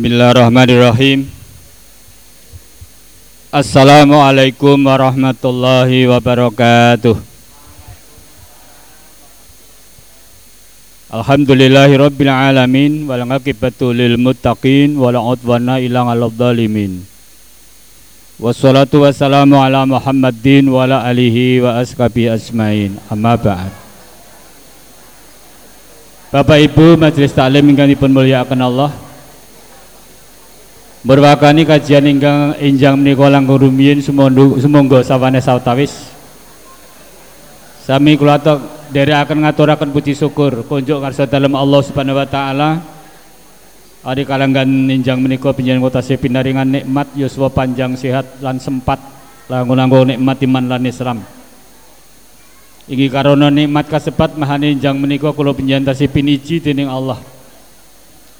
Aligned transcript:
Bismillahirrahmanirrahim. 0.00 1.28
Assalamualaikum 3.52 4.80
warahmatullahi 4.80 6.08
wabarakatuh. 6.08 7.20
Alhamdulillahi 11.12 12.00
rabbil 12.00 12.32
alamin 12.32 13.04
wal 13.04 13.28
aqibatu 13.28 13.92
lil 13.92 14.16
muttaqin 14.16 14.96
wala 14.96 15.20
udwana 15.20 15.76
illa 15.84 16.08
'alal 16.08 16.32
Wassalatu 18.40 19.04
wassalamu 19.04 19.60
ala 19.60 19.84
Muhammadin 19.84 20.64
wa 20.72 20.88
ala 20.88 21.04
alihi 21.04 21.60
wa 21.60 21.76
ashabi 21.76 22.24
asmain 22.24 22.96
amma 23.12 23.36
ba'd. 23.36 23.68
Bapak 26.32 26.56
Ibu 26.56 26.96
Majelis 26.96 27.36
Taklim 27.36 27.68
ingkang 27.68 27.92
dipun 27.92 28.08
mulyakaken 28.08 28.64
Allah 28.64 29.09
Berwakani 31.00 31.64
kajian 31.64 32.04
ingkang 32.04 32.60
injang 32.60 32.92
menika 33.00 33.24
langkung 33.32 33.56
rumiyin 33.56 34.04
sumangga 34.04 35.00
sawane 35.00 35.40
sawetawis 35.40 36.12
Sami 37.88 38.20
kula 38.20 38.36
dari 38.92 39.08
akan 39.16 39.48
ngaturakan 39.48 39.96
puji 39.96 40.12
syukur 40.12 40.60
kunjuk 40.68 41.00
ngarsa 41.00 41.24
dalam 41.24 41.56
Allah 41.56 41.80
Subhanahu 41.80 42.20
wa 42.20 42.28
taala 42.28 42.70
Adi 44.00 44.24
kalangan 44.24 44.64
ninjang 44.64 45.20
menika 45.20 45.52
pinjenengan 45.52 45.84
kota 45.92 46.00
pinaringan 46.00 46.68
nikmat 46.72 47.12
yuswa 47.12 47.52
panjang 47.52 47.92
sehat 48.00 48.40
lan 48.40 48.56
sempat 48.56 48.96
langkung-langkung 49.44 50.08
nikmat 50.08 50.40
iman 50.40 50.64
lan 50.72 50.88
Islam. 50.88 51.20
Ingi 52.88 53.12
karona 53.12 53.52
nikmat 53.52 53.92
kasebat 53.92 54.40
maha 54.40 54.56
ninjang 54.56 54.96
menika 54.96 55.36
kula 55.36 55.52
panjenengan 55.52 55.92
tasih 55.92 56.08
piniji 56.08 56.64
dening 56.64 56.88
Allah. 56.88 57.20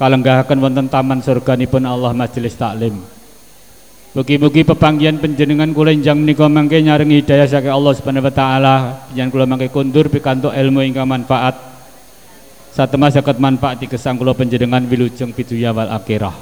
Kalenggahaken 0.01 0.65
wonten 0.65 0.89
taman 0.89 1.21
surganipun 1.21 1.85
Allah 1.85 2.17
majelis 2.17 2.57
taklim. 2.57 3.05
Mugi-mugi 4.17 4.65
pepanggihan 4.65 5.21
penjenengan 5.21 5.77
kula 5.77 5.93
injang 5.93 6.17
menika 6.17 6.49
mangke 6.49 6.81
nyaring 6.81 7.21
hidayah 7.21 7.45
saking 7.45 7.69
Allah 7.69 7.93
Subhanahu 7.93 8.25
wa 8.25 8.33
taala, 8.33 8.75
panjenengan 9.13 9.29
kula 9.29 9.45
mangke 9.45 9.69
kundur 9.69 10.09
pikantuk 10.09 10.57
ilmu 10.57 10.81
ingkang 10.89 11.05
manfaat. 11.05 11.53
Satemah 12.73 13.13
saged 13.13 13.37
manfaat 13.37 13.85
dikesang 13.85 14.17
kula 14.17 14.33
panjenengan 14.33 14.89
wilujeng 14.89 15.37
piduya 15.37 15.77
wal 15.77 15.93
akhirah. 15.93 16.33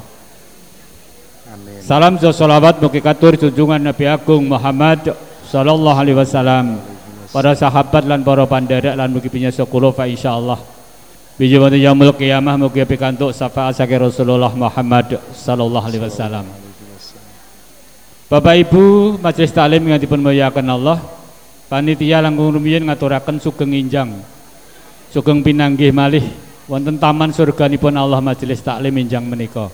Amin. 1.51 1.83
Salam 1.83 2.15
salawat 2.23 2.79
mugi 2.79 3.03
katur 3.03 3.35
junjungan 3.35 3.91
Nabi 3.91 4.07
Agung 4.07 4.47
Muhammad 4.47 5.19
sallallahu 5.51 5.99
alaihi 5.99 6.15
wasallam. 6.15 6.79
Para 7.35 7.59
sahabat 7.59 8.07
lan 8.07 8.23
para 8.23 8.47
panderek 8.47 8.95
lan 8.95 9.11
mugi 9.11 9.27
pinyasa 9.27 9.67
kula 9.67 9.91
fa 9.91 10.07
insyaallah. 10.07 10.78
Bijawati 11.39 11.79
yaumul 11.79 12.11
qiyamah 12.19 12.59
mugi 12.59 12.83
pikantuk 12.83 13.31
syafaat 13.31 13.79
saking 13.79 14.11
Rasulullah 14.11 14.51
Muhammad 14.51 15.23
sallallahu 15.31 15.87
alaihi 15.87 16.03
wasallam. 16.03 16.43
Bapak 18.27 18.59
Ibu 18.67 19.17
Majelis 19.23 19.55
Taklim 19.55 19.87
yang 19.87 20.03
dipun 20.03 20.19
muliakan 20.19 20.67
Allah 20.67 20.99
panitia 21.71 22.19
langkung 22.21 22.53
rumiyin 22.59 22.85
ngaturaken 22.91 23.41
sugeng 23.41 23.73
injang 23.73 24.19
sugeng 25.15 25.41
pinanggih 25.41 25.95
malih 25.95 26.27
wonten 26.69 27.01
taman 27.01 27.33
surganipun 27.33 27.95
Allah 27.95 28.21
Majelis 28.21 28.61
Taklim 28.61 28.99
injang 28.99 29.25
menika 29.25 29.73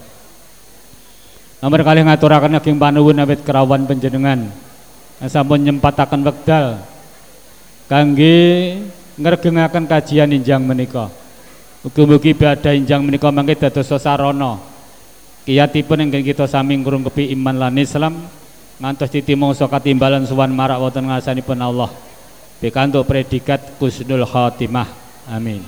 Nomor 1.65 1.81
kali 1.81 2.05
ngaturaken 2.05 2.61
ageng 2.61 2.77
panuwun 2.77 3.25
awit 3.25 3.41
kerawan 3.41 3.89
panjenengan 3.89 4.53
sampun 5.27 5.65
nyempataken 5.65 6.21
wekdal 6.29 6.79
kangge 7.89 8.37
ngregengaken 9.17 9.89
kajian 9.89 10.31
injang 10.31 10.61
menika 10.61 11.24
Mugi-mugi 11.85 12.33
badha 12.33 12.73
injang 12.73 13.05
menika 13.05 13.29
mangke 13.29 13.61
dados 13.61 13.85
sasarana. 13.85 14.57
Kiyatipun 15.45 16.09
ingkang 16.09 16.25
kita 16.25 16.49
sami 16.49 16.81
ngrungkepi 16.81 17.29
iman 17.37 17.61
lan 17.61 17.77
Islam 17.77 18.25
ngantos 18.81 19.13
titimongso 19.13 19.69
katimbalan 19.69 20.25
suwan 20.25 20.49
marak 20.49 20.81
wonten 20.81 21.13
ngasanipun 21.13 21.61
Allah. 21.61 21.93
Pikantuk 22.65 23.05
predikat 23.05 23.77
kusnul 23.77 24.25
khotimah 24.25 24.89
amin. 25.29 25.61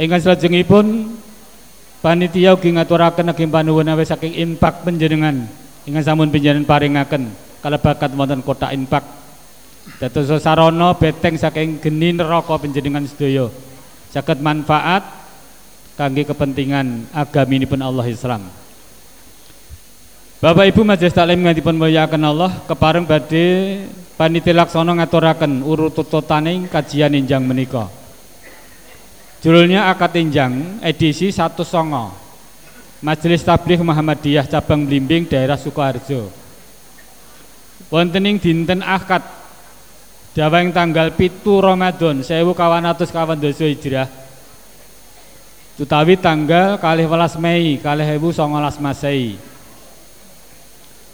Ingkang 0.00 0.24
salajengipun 0.24 1.20
panitia 2.00 2.56
ugi 2.56 2.72
ngaturaken 2.72 3.28
ageng 3.28 3.52
panuwun 3.52 3.92
awis 3.92 4.08
saking 4.08 4.40
impak 4.40 4.88
panjenengan. 4.88 5.44
Ingkang 5.84 6.00
sampun 6.00 6.32
panjenengan 6.32 6.64
paringaken 6.64 7.28
kalebakat 7.60 8.08
wonten 8.16 8.40
kotak 8.40 8.72
impak. 8.72 9.04
Dados 10.00 10.32
sarana 10.40 10.96
beteng 10.96 11.36
saking 11.36 11.76
geni 11.76 12.16
neraka 12.16 12.56
panjenengan 12.56 13.04
sedaya 13.04 13.52
saged 14.14 14.38
manfaat 14.38 15.02
kangge 15.98 16.22
kepentingan 16.22 17.10
agaminipun 17.10 17.82
Allah 17.82 18.06
Islam 18.06 18.46
Bapak 20.38 20.70
Ibu 20.70 20.84
Majelis 20.84 21.16
Taklim 21.16 21.40
ngantipun 21.40 21.72
muliakan 21.72 22.20
Allah 22.20 22.52
kepareng 22.68 23.08
badhe 23.08 23.80
panitia 24.14 24.52
laksana 24.52 24.92
ngaturaken 24.92 25.64
urut 25.64 25.96
tututaning 25.96 26.68
kajian 26.68 27.16
injang 27.16 27.40
menika. 27.48 27.88
Judulnya 29.40 29.88
akad 29.88 30.12
injang 30.20 30.84
edisi 30.84 31.32
1 31.32 31.56
songo 31.64 32.12
Majelis 33.00 33.40
Tabligh 33.40 33.80
Muhammadiyah 33.80 34.44
cabang 34.44 34.84
Blimbing 34.84 35.24
daerah 35.24 35.56
Sukoharjo. 35.56 36.28
Wonten 37.88 38.28
ing 38.28 38.36
dinten 38.36 38.84
akad 38.84 39.24
Dawang 40.34 40.74
tanggal 40.74 41.14
pitu 41.14 41.62
Ramadan 41.62 42.18
1400 42.26 43.06
kawan 43.14 43.38
dosa 43.38 43.70
hijrah. 43.70 44.10
Tutawi 45.78 46.18
tanggal 46.18 46.74
kalih 46.82 47.06
welas 47.06 47.38
Mei 47.38 47.78
kalih 47.78 48.18
ewu 48.18 48.34
songolas 48.34 48.82
Masehi. 48.82 49.38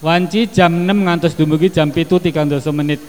Wanci 0.00 0.48
jam 0.48 0.72
6 0.72 1.04
ngantos 1.04 1.36
dumugi 1.36 1.68
jam 1.68 1.92
pitu 1.92 2.16
tiga 2.16 2.48
dosa 2.48 2.72
menit. 2.72 3.04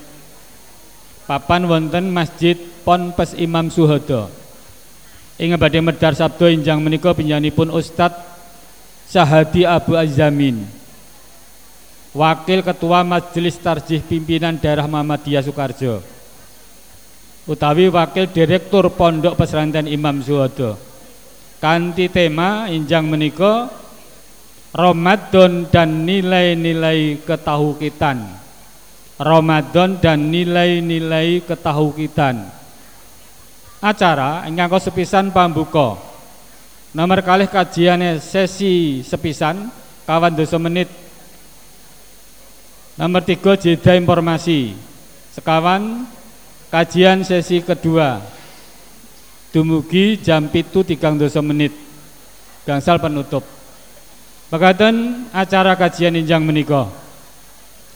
Papan 1.23 1.63
wonten 1.63 2.11
Masjid 2.11 2.59
Ponpes 2.83 3.31
Imam 3.39 3.71
Suhodo. 3.71 4.27
Ing 5.39 5.55
badhe 5.55 5.79
medar 5.79 6.11
sabdo 6.11 6.51
injang 6.51 6.83
menika 6.83 7.15
pinjanipun 7.15 7.71
Ustad 7.71 8.11
Sahadi 9.07 9.63
Abu 9.63 9.95
Azamin 9.95 10.80
Wakil 12.11 12.59
Ketua 12.59 13.07
Majelis 13.07 13.55
Tarjih 13.55 14.03
Pimpinan 14.03 14.59
Daerah 14.59 14.83
Muhammadiyah 14.83 15.47
Soekarjo 15.47 16.03
utawi 17.47 17.87
Wakil 17.87 18.27
Direktur 18.27 18.91
Pondok 18.91 19.39
Pesantren 19.39 19.87
Imam 19.87 20.19
Suhodo. 20.19 20.75
Kanti 21.63 22.09
tema 22.11 22.67
injang 22.67 23.05
menika 23.05 23.69
Ramadan 24.75 25.69
dan 25.69 26.03
nilai-nilai 26.03 27.21
ketahukitan 27.21 28.17
Ramadan 29.21 30.01
dan 30.01 30.19
nilai-nilai 30.31 31.45
ketahukitan 31.45 32.49
Acara 33.81 34.45
ingkang 34.45 34.77
sepisan 34.77 35.33
pambuka. 35.33 35.97
Nomor 36.93 37.25
kalih 37.25 37.49
kajiannya 37.49 38.21
sesi 38.21 39.01
sepisan 39.01 39.73
kawan 40.05 40.37
dosa 40.37 40.61
menit 40.61 40.85
Nomor 43.01 43.25
tiga 43.25 43.57
jeda 43.57 43.97
informasi 43.97 44.77
Sekawan 45.33 46.05
kajian 46.69 47.25
sesi 47.25 47.65
kedua 47.65 48.21
Dumugi 49.49 50.21
jam 50.21 50.45
pitu 50.45 50.85
tigang 50.85 51.17
dosa 51.17 51.41
menit 51.41 51.73
Gangsal 52.61 53.01
penutup 53.01 53.41
Makaten 54.51 55.25
acara 55.31 55.79
kajian 55.79 56.11
injang 56.11 56.43
menika. 56.43 56.91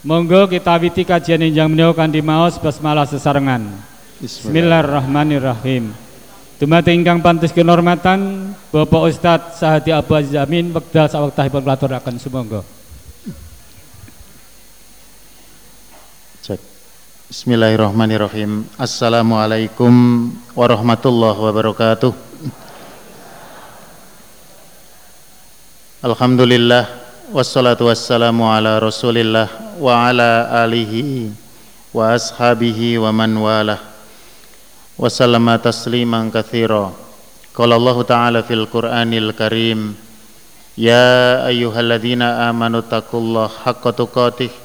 Monggo 0.08 0.48
kita 0.48 0.80
witi 0.80 1.04
kajian 1.04 1.44
injang 1.44 1.68
menika 1.68 1.92
kanthi 2.00 2.24
maos 2.24 2.56
basmalah 2.56 3.04
sesarengan. 3.04 3.76
Bismillahirrahmanirrahim. 4.24 5.92
Dumateng 6.56 7.04
ingkang 7.04 7.20
pantes 7.20 7.52
kehormatan 7.52 8.56
Bapak 8.72 9.12
Ustadz 9.12 9.60
Sahadi 9.60 9.92
Abu 9.92 10.16
Azamin 10.16 10.72
wekdal 10.72 11.12
sawektahipun 11.12 11.60
klaturaken 11.60 12.16
sumangga. 12.24 12.64
Bismillahirrahmanirrahim. 17.36 18.64
Assalamualaikum 18.80 19.92
warahmatullahi 20.56 21.36
wabarakatuh. 21.36 22.16
Alhamdulillah 26.00 26.88
wassalatu 27.36 27.92
wassalamu 27.92 28.48
ala 28.48 28.80
Rasulillah 28.80 29.52
wa 29.76 30.08
ala 30.08 30.64
alihi 30.64 31.36
wa 31.92 32.16
ashabihi 32.16 33.04
wa 33.04 33.12
man 33.12 33.36
walah 33.36 33.84
wa 34.96 35.60
tasliman 35.60 36.32
katsira. 36.32 36.96
Qala 37.52 37.76
Allah 37.76 37.98
Ta'ala 38.08 38.40
fil 38.48 38.64
Qur'anil 38.64 39.36
Karim 39.36 39.92
Ya 40.80 41.44
ayyuhalladzina 41.52 42.48
amanu 42.48 42.80
taqullaha 42.80 43.68
haqqa 43.68 43.92
tuqatih 43.92 44.65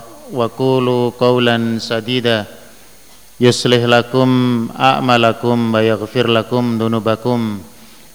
وقولوا 0.33 1.11
قولا 1.19 1.77
سديدا 1.79 2.45
يصلح 3.39 3.81
لكم 3.83 4.29
أعمالكم 4.79 5.73
ويغفر 5.73 6.27
لكم 6.27 6.63
ذنوبكم 6.81 7.39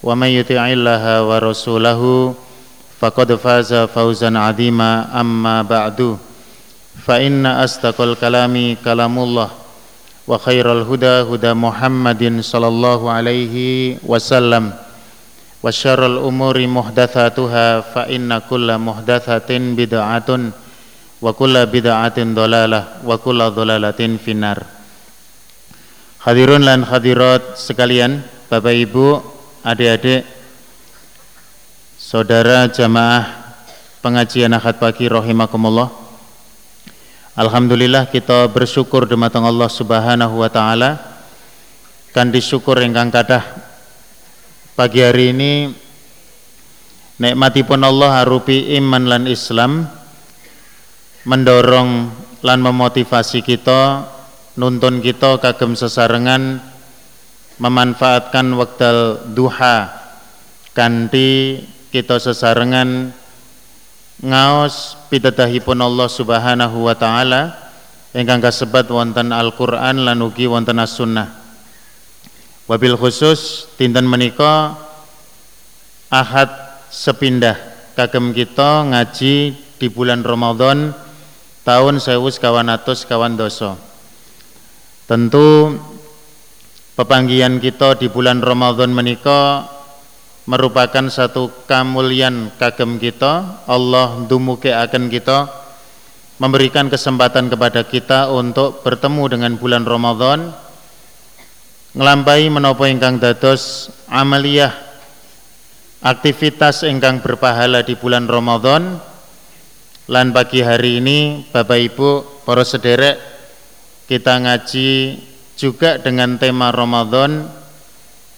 ومن 0.03 0.27
يطع 0.27 0.63
الله 0.71 1.03
ورسوله 1.29 2.01
فقد 2.99 3.35
فاز 3.35 3.73
فوزا 3.73 4.37
عظيما 4.37 5.19
أما 5.21 5.61
بعد 5.61 6.17
فإن 7.05 7.45
أصدق 7.45 8.01
الكلام 8.01 8.75
كلام 8.85 9.15
الله 9.19 9.49
وخير 10.27 10.65
الهدى 10.81 11.15
هدى 11.31 11.51
محمد 11.53 12.21
صلى 12.41 12.67
الله 12.67 12.99
عليه 13.11 13.55
وسلم 14.03 14.73
وشر 15.63 16.01
الأمور 16.05 16.67
محدثاتها 16.67 17.67
فإن 17.81 18.37
كل 18.49 18.77
محدثة 18.77 19.49
بدعة 19.79 20.29
wa 21.17 21.31
kulla 21.33 21.65
bid'atin 21.65 22.37
dolalah 22.37 23.01
wa 23.01 23.15
kulla 23.17 23.49
dolalatin 23.49 24.21
finar 24.21 24.61
hadirun 26.21 26.61
lan 26.61 26.85
hadirat 26.85 27.57
sekalian 27.57 28.21
bapak 28.49 28.75
ibu 28.75 29.21
adik-adik 29.65 30.23
saudara 31.97 32.69
jamaah 32.69 33.47
pengajian 34.07 34.55
akhat 34.55 34.79
pagi 34.79 35.11
rahimakumullah. 35.11 35.91
Alhamdulillah 37.35 38.07
kita 38.07 38.47
bersyukur 38.49 39.03
dumateng 39.03 39.43
Allah 39.43 39.67
Subhanahu 39.67 40.39
wa 40.39 40.47
taala. 40.47 40.95
Kan 42.15 42.31
disyukur 42.31 42.79
ingkang 42.79 43.11
kadah 43.11 43.43
pagi 44.79 45.03
hari 45.03 45.35
ini. 45.35 45.75
Nikmatipun 47.19 47.83
Allah 47.83 48.23
harupi 48.23 48.77
iman 48.79 49.03
lan 49.05 49.23
Islam 49.27 49.89
mendorong 51.27 52.07
lan 52.39 52.59
memotivasi 52.63 53.43
kita 53.43 54.07
nuntun 54.55 55.03
kita 55.03 55.35
kagem 55.43 55.75
sesarengan 55.75 56.63
memanfaatkan 57.59 58.47
wekdal 58.55 59.27
duha 59.35 59.91
kanthi 60.71 61.67
kita 61.91 62.15
sesarengan 62.23 63.11
ngaos 64.23 64.95
pitadahipun 65.11 65.75
Allah 65.83 66.07
Subhanahu 66.07 66.87
wa 66.87 66.95
taala 66.95 67.53
ingkang 68.15 68.39
kasebat 68.39 68.87
wonten 68.87 69.35
Al-Qur'an 69.35 70.07
lan 70.07 70.23
ugi 70.23 70.47
wonten 70.47 70.79
As-Sunnah. 70.79 71.27
Wabil 72.71 72.95
khusus 72.95 73.67
dinten 73.75 74.07
menika 74.07 74.79
Ahad 76.07 76.49
sepindah 76.87 77.59
kagem 77.99 78.31
kita 78.31 78.87
ngaji 78.87 79.35
di 79.75 79.87
bulan 79.91 80.23
Ramadan 80.23 80.95
tahun 81.67 81.99
1900 81.99 82.39
kawan 83.11 83.35
doso. 83.35 83.75
Tentu 85.03 85.75
pepanggian 86.95 87.59
kita 87.59 87.99
di 87.99 88.07
bulan 88.07 88.39
Ramadan 88.39 88.95
menika 88.95 89.67
merupakan 90.47 91.11
satu 91.11 91.67
kamulian 91.67 92.55
kagem 92.55 92.95
kita 93.03 93.67
Allah 93.67 94.23
dumuke 94.31 94.71
akan 94.71 95.11
kita 95.11 95.51
memberikan 96.39 96.87
kesempatan 96.87 97.51
kepada 97.51 97.83
kita 97.83 98.31
untuk 98.31 98.79
bertemu 98.87 99.23
dengan 99.27 99.51
bulan 99.59 99.83
Ramadan 99.83 100.55
ngelampai 101.91 102.47
menopo 102.47 102.87
ingkang 102.87 103.19
dados 103.19 103.91
amaliyah 104.07 104.71
aktivitas 105.99 106.87
ingkang 106.87 107.19
berpahala 107.19 107.83
di 107.83 107.99
bulan 107.99 108.23
Ramadan 108.23 109.03
lan 110.07 110.31
pagi 110.31 110.63
hari 110.63 111.03
ini 111.03 111.43
Bapak 111.51 111.79
Ibu 111.83 112.39
para 112.47 112.63
sederek 112.63 113.19
kita 114.07 114.39
ngaji 114.39 115.19
juga 115.59 115.99
dengan 115.99 116.39
tema 116.39 116.71
Ramadan 116.71 117.43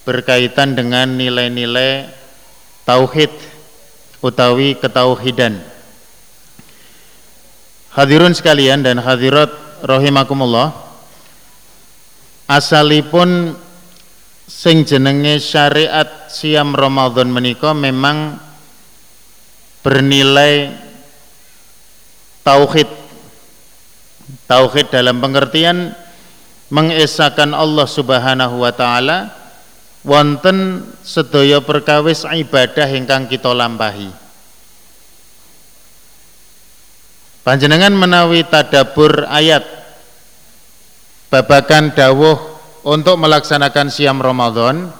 berkaitan 0.02 0.74
dengan 0.74 1.14
nilai-nilai 1.14 2.10
tauhid 2.82 3.30
utawi 4.18 4.74
ketauhidan. 4.82 5.62
Hadirun 7.94 8.34
sekalian 8.34 8.82
dan 8.82 8.98
hadirat 8.98 9.54
rahimakumullah. 9.86 10.74
Asalipun 12.50 13.54
sing 14.50 14.82
jenenge 14.82 15.38
syariat 15.38 16.26
siam 16.34 16.74
Ramadan 16.74 17.30
menika 17.30 17.70
memang 17.70 18.42
bernilai 19.86 20.89
tauhid 22.46 23.00
Tauhid 24.46 24.90
dalam 24.90 25.18
pengertian 25.18 25.94
mengesahkan 26.70 27.50
Allah 27.54 27.86
Subhanahu 27.86 28.62
wa 28.62 28.70
taala 28.74 29.30
wonten 30.06 30.86
sedaya 31.02 31.58
perkawis 31.62 32.22
ibadah 32.26 32.86
ingkang 32.94 33.26
kita 33.26 33.50
lampahi. 33.50 34.10
Panjenengan 37.42 37.94
menawi 37.96 38.46
tadabur 38.46 39.26
ayat 39.26 39.64
babakan 41.32 41.90
dawuh 41.94 42.38
untuk 42.86 43.16
melaksanakan 43.18 43.88
siam 43.90 44.18
Ramadan 44.22 44.92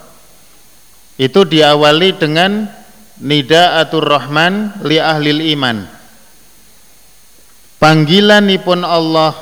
itu 1.21 1.45
diawali 1.45 2.17
dengan 2.17 2.67
nida 3.21 3.79
atur 3.79 4.09
rahman 4.09 4.79
li 4.83 4.97
ahlil 4.97 5.43
iman 5.59 6.00
panggilanipun 7.81 8.85
Allah 8.85 9.35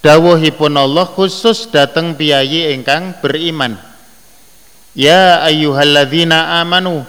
dawuhipun 0.00 0.72
Allah 0.78 1.04
khusus 1.10 1.68
dateng 1.68 2.14
piyayi 2.14 2.72
ingkang 2.72 3.18
beriman. 3.20 3.76
Ya 4.94 5.42
ayyuhalladzina 5.42 6.62
amanu 6.62 7.02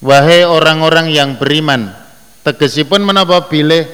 wahai 0.00 0.48
orang-orang 0.48 1.12
yang 1.12 1.36
beriman 1.36 1.92
tegesipun 2.40 3.04
menapa 3.04 3.44
bilih 3.44 3.84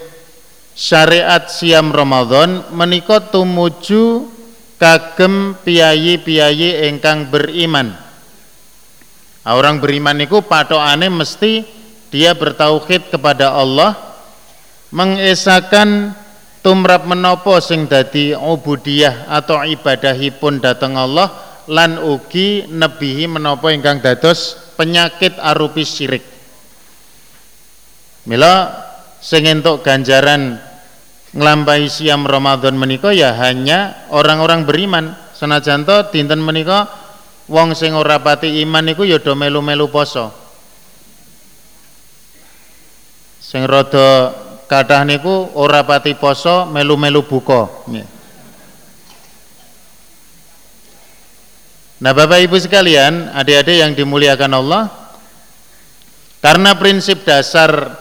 syariat 0.78 1.50
siam 1.50 1.90
Ramadan 1.90 2.70
menika 2.70 3.18
tumuju 3.18 4.30
kagem 4.78 5.58
piyayi-piyayi 5.66 6.86
ingkang 6.86 7.26
beriman. 7.26 7.98
Orang 9.42 9.82
beriman 9.82 10.14
niku 10.14 10.42
patokane 10.42 11.10
mesti 11.10 11.66
dia 12.14 12.34
bertauhid 12.34 13.10
kepada 13.10 13.50
Allah 13.50 14.05
mengesahkan 14.90 16.14
tumrap 16.62 17.06
menopo 17.06 17.58
sing 17.62 17.86
dadi 17.86 18.34
ubudiyah 18.34 19.30
atau 19.30 19.62
ibadahipun 19.62 20.58
dateng 20.58 20.98
Allah 20.98 21.30
lan 21.66 21.98
ugi 21.98 22.70
nebihi 22.70 23.26
menopo 23.26 23.70
ingkang 23.70 24.02
dados 24.02 24.58
penyakit 24.78 25.38
arupi 25.38 25.82
syirik. 25.82 26.22
Mila 28.26 28.70
sing 29.22 29.46
entuk 29.46 29.86
ganjaran 29.86 30.58
nglampahi 31.34 31.86
siam 31.86 32.26
Ramadan 32.26 32.74
menika 32.74 33.10
ya 33.14 33.34
hanya 33.46 34.06
orang-orang 34.10 34.66
beriman. 34.66 35.14
Senajan 35.36 35.84
to 35.84 36.10
dinten 36.10 36.40
menika 36.40 36.88
wong 37.46 37.76
sing 37.76 37.92
ora 37.92 38.18
pati 38.18 38.64
iman 38.64 38.82
niku 38.88 39.04
ya 39.04 39.20
do 39.20 39.36
melu-melu 39.36 39.86
poso. 39.92 40.32
Sing 43.38 43.62
rada 43.68 44.45
kathah 44.66 45.02
niku 45.06 45.54
ora 45.54 45.86
pati 45.86 46.18
poso 46.18 46.66
melu-melu 46.66 47.22
buka. 47.24 47.86
Nah 51.96 52.12
Bapak 52.12 52.44
Ibu 52.44 52.60
sekalian 52.60 53.32
adik-adik 53.32 53.76
yang 53.80 53.92
dimuliakan 53.96 54.52
Allah 54.52 54.82
karena 56.44 56.76
prinsip 56.76 57.24
dasar 57.24 57.96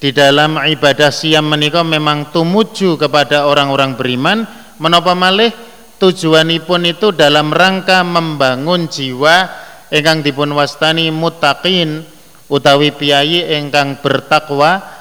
di 0.00 0.14
dalam 0.16 0.56
ibadah 0.56 1.12
siam 1.12 1.44
menikah 1.44 1.84
memang 1.84 2.32
tumuju 2.32 2.96
kepada 2.96 3.44
orang-orang 3.44 3.98
beriman 3.98 4.48
menapa 4.80 5.12
malih 5.12 5.52
tujuanipun 6.00 6.88
itu 6.88 7.12
dalam 7.12 7.52
rangka 7.52 8.00
membangun 8.06 8.88
jiwa 8.88 9.50
ingkang 9.92 10.24
dipun 10.24 10.54
wastani 10.54 11.10
muttaqin 11.12 12.06
utawi 12.48 12.94
piyayi 12.96 13.60
ingkang 13.60 14.00
bertakwa 14.00 14.97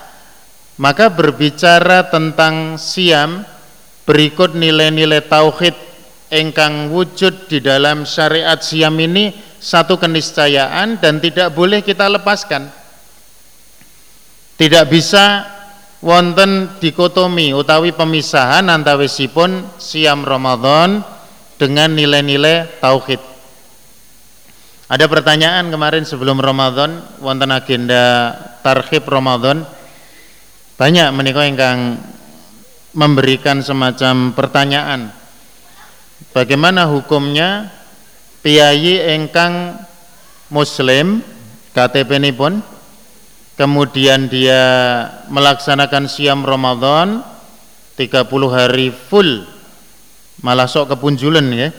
maka 0.78 1.10
berbicara 1.10 2.10
tentang 2.10 2.78
siam 2.78 3.46
berikut 4.06 4.54
nilai-nilai 4.54 5.26
tauhid 5.26 5.74
engkang 6.30 6.92
wujud 6.94 7.50
di 7.52 7.60
dalam 7.64 8.04
syariat 8.04 8.60
siam 8.60 8.96
ini 9.00 9.32
satu 9.58 9.98
keniscayaan 9.98 11.02
dan 11.02 11.18
tidak 11.18 11.52
boleh 11.52 11.82
kita 11.82 12.06
lepaskan. 12.08 12.70
Tidak 14.58 14.86
bisa 14.90 15.46
wonten 16.02 16.78
dikotomi 16.82 17.54
utawi 17.54 17.94
pemisahan 17.94 18.70
antawisipun 18.70 19.78
siam 19.82 20.26
Ramadan 20.26 21.02
dengan 21.58 21.94
nilai-nilai 21.94 22.82
tauhid. 22.82 23.22
Ada 24.88 25.04
pertanyaan 25.12 25.68
kemarin 25.68 26.08
sebelum 26.08 26.40
Ramadan 26.40 27.04
wonten 27.20 27.52
agenda 27.52 28.34
tarhib 28.64 29.04
Ramadan. 29.04 29.68
Banyak 30.78 31.10
menikah 31.10 31.50
ingkang 31.50 31.98
memberikan 32.94 33.66
semacam 33.66 34.30
pertanyaan. 34.38 35.10
Bagaimana 36.30 36.86
hukumnya 36.86 37.74
piyayi 38.46 39.02
engkang 39.18 39.74
muslim 40.54 41.26
KTP 41.74 42.22
ini 42.22 42.30
pun 42.30 42.62
kemudian 43.58 44.30
dia 44.30 44.62
melaksanakan 45.34 46.06
siam 46.06 46.46
Ramadan 46.46 47.26
30 47.98 48.30
hari 48.54 48.94
full 48.94 49.50
malah 50.46 50.70
sok 50.70 50.94
kepunjulan 50.94 51.46
ya. 51.58 51.74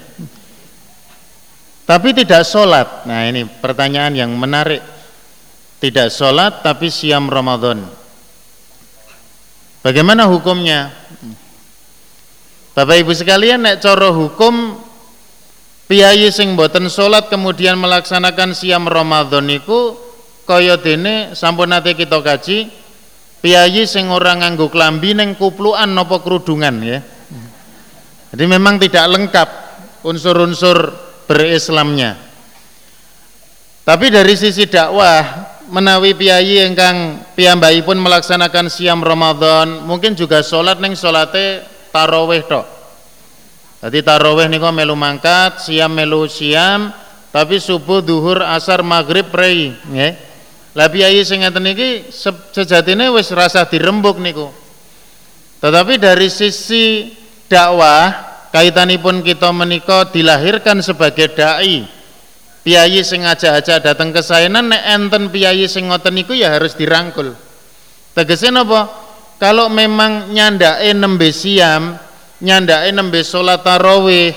Tapi 1.86 2.18
tidak 2.18 2.42
sholat. 2.42 3.06
Nah 3.06 3.30
ini 3.30 3.46
pertanyaan 3.46 4.26
yang 4.26 4.34
menarik. 4.34 4.82
Tidak 5.78 6.10
sholat 6.10 6.66
tapi 6.66 6.90
siam 6.90 7.30
Ramadan 7.30 8.07
bagaimana 9.88 10.28
hukumnya 10.28 10.92
Bapak 12.76 13.00
Ibu 13.00 13.16
sekalian 13.16 13.64
nek 13.64 13.80
coro 13.80 14.12
hukum 14.12 14.76
piyayi 15.88 16.28
sing 16.28 16.52
boten 16.52 16.92
salat 16.92 17.32
kemudian 17.32 17.80
melaksanakan 17.80 18.52
siam 18.52 18.84
Ramadan 18.84 19.48
niku 19.48 19.96
kaya 20.44 20.76
dene 20.76 21.32
sampun 21.32 21.72
nate 21.72 21.96
kita 21.96 22.20
kaji 22.20 22.68
piyayi 23.40 23.88
sing 23.88 24.12
ora 24.12 24.36
nganggo 24.36 24.70
klambi 24.70 25.16
ning 25.16 25.34
kuplukan 25.34 25.90
napa 25.90 26.22
kerudungan 26.22 26.76
ya. 26.84 27.00
Jadi 28.28 28.44
memang 28.44 28.76
tidak 28.76 29.08
lengkap 29.08 29.48
unsur-unsur 30.04 30.92
berislamnya. 31.24 32.14
Tapi 33.88 34.12
dari 34.12 34.36
sisi 34.36 34.68
dakwah 34.68 35.24
menawi 35.68 36.16
piyayi 36.16 36.64
ingkang 36.64 37.24
piyambakipun 37.36 38.00
melaksanakan 38.00 38.72
siam 38.72 39.04
Ramadan 39.04 39.84
mungkin 39.84 40.16
juga 40.16 40.40
salat 40.40 40.80
ning 40.80 40.96
salate 40.96 41.64
tarawih 41.92 42.44
tok. 42.48 42.66
Jadi 43.78 44.02
tarawih 44.02 44.50
niku 44.50 44.66
melu 44.74 44.98
mangkat, 44.98 45.62
siam 45.62 45.94
melu 45.94 46.26
siam, 46.26 46.90
tapi 47.30 47.62
subuh, 47.62 48.02
duhur, 48.02 48.42
asar, 48.42 48.82
maghrib 48.82 49.30
prei, 49.30 49.70
nggih. 49.86 50.12
Lah 50.74 50.88
piyayi 50.90 51.22
sing 51.22 51.42
ngeten 51.42 51.66
iki 51.74 52.10
sejatine 52.54 53.10
wis 53.14 53.30
rasa 53.34 53.66
dirembuk 53.66 54.18
niku. 54.18 54.50
Tetapi 55.58 55.98
dari 55.98 56.30
sisi 56.30 57.14
dakwah 57.50 58.14
kaitanipun 58.54 59.26
kita 59.26 59.50
menika 59.50 60.06
dilahirkan 60.06 60.78
sebagai 60.78 61.34
dai. 61.34 61.97
Piyayi 62.68 63.00
sing 63.00 63.24
ngajak-ajak 63.24 63.80
datang 63.80 64.12
ke 64.12 64.20
saenan 64.20 64.68
nek 64.68 64.84
enten 64.92 65.32
piyayi 65.32 65.64
sing 65.64 65.88
ngoten 65.88 66.12
niku 66.12 66.36
ya 66.36 66.52
harus 66.52 66.76
dirangkul. 66.76 67.32
Tegese 68.12 68.52
napa? 68.52 69.08
kalau 69.38 69.70
memang 69.70 70.34
nyandake 70.34 70.90
nembe 70.92 71.30
siam 71.30 71.94
nyandake 72.42 72.90
nembe 72.90 73.22
sholat 73.22 73.62
tarawih 73.62 74.34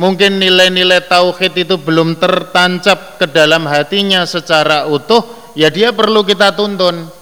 mungkin 0.00 0.40
nilai-nilai 0.40 1.04
tauhid 1.04 1.52
itu 1.56 1.76
belum 1.76 2.16
tertancap 2.16 3.20
ke 3.20 3.28
dalam 3.28 3.68
hatinya 3.68 4.24
secara 4.24 4.88
utuh 4.88 5.52
ya 5.52 5.68
dia 5.68 5.92
perlu 5.92 6.24
kita 6.24 6.56
tuntun 6.56 7.12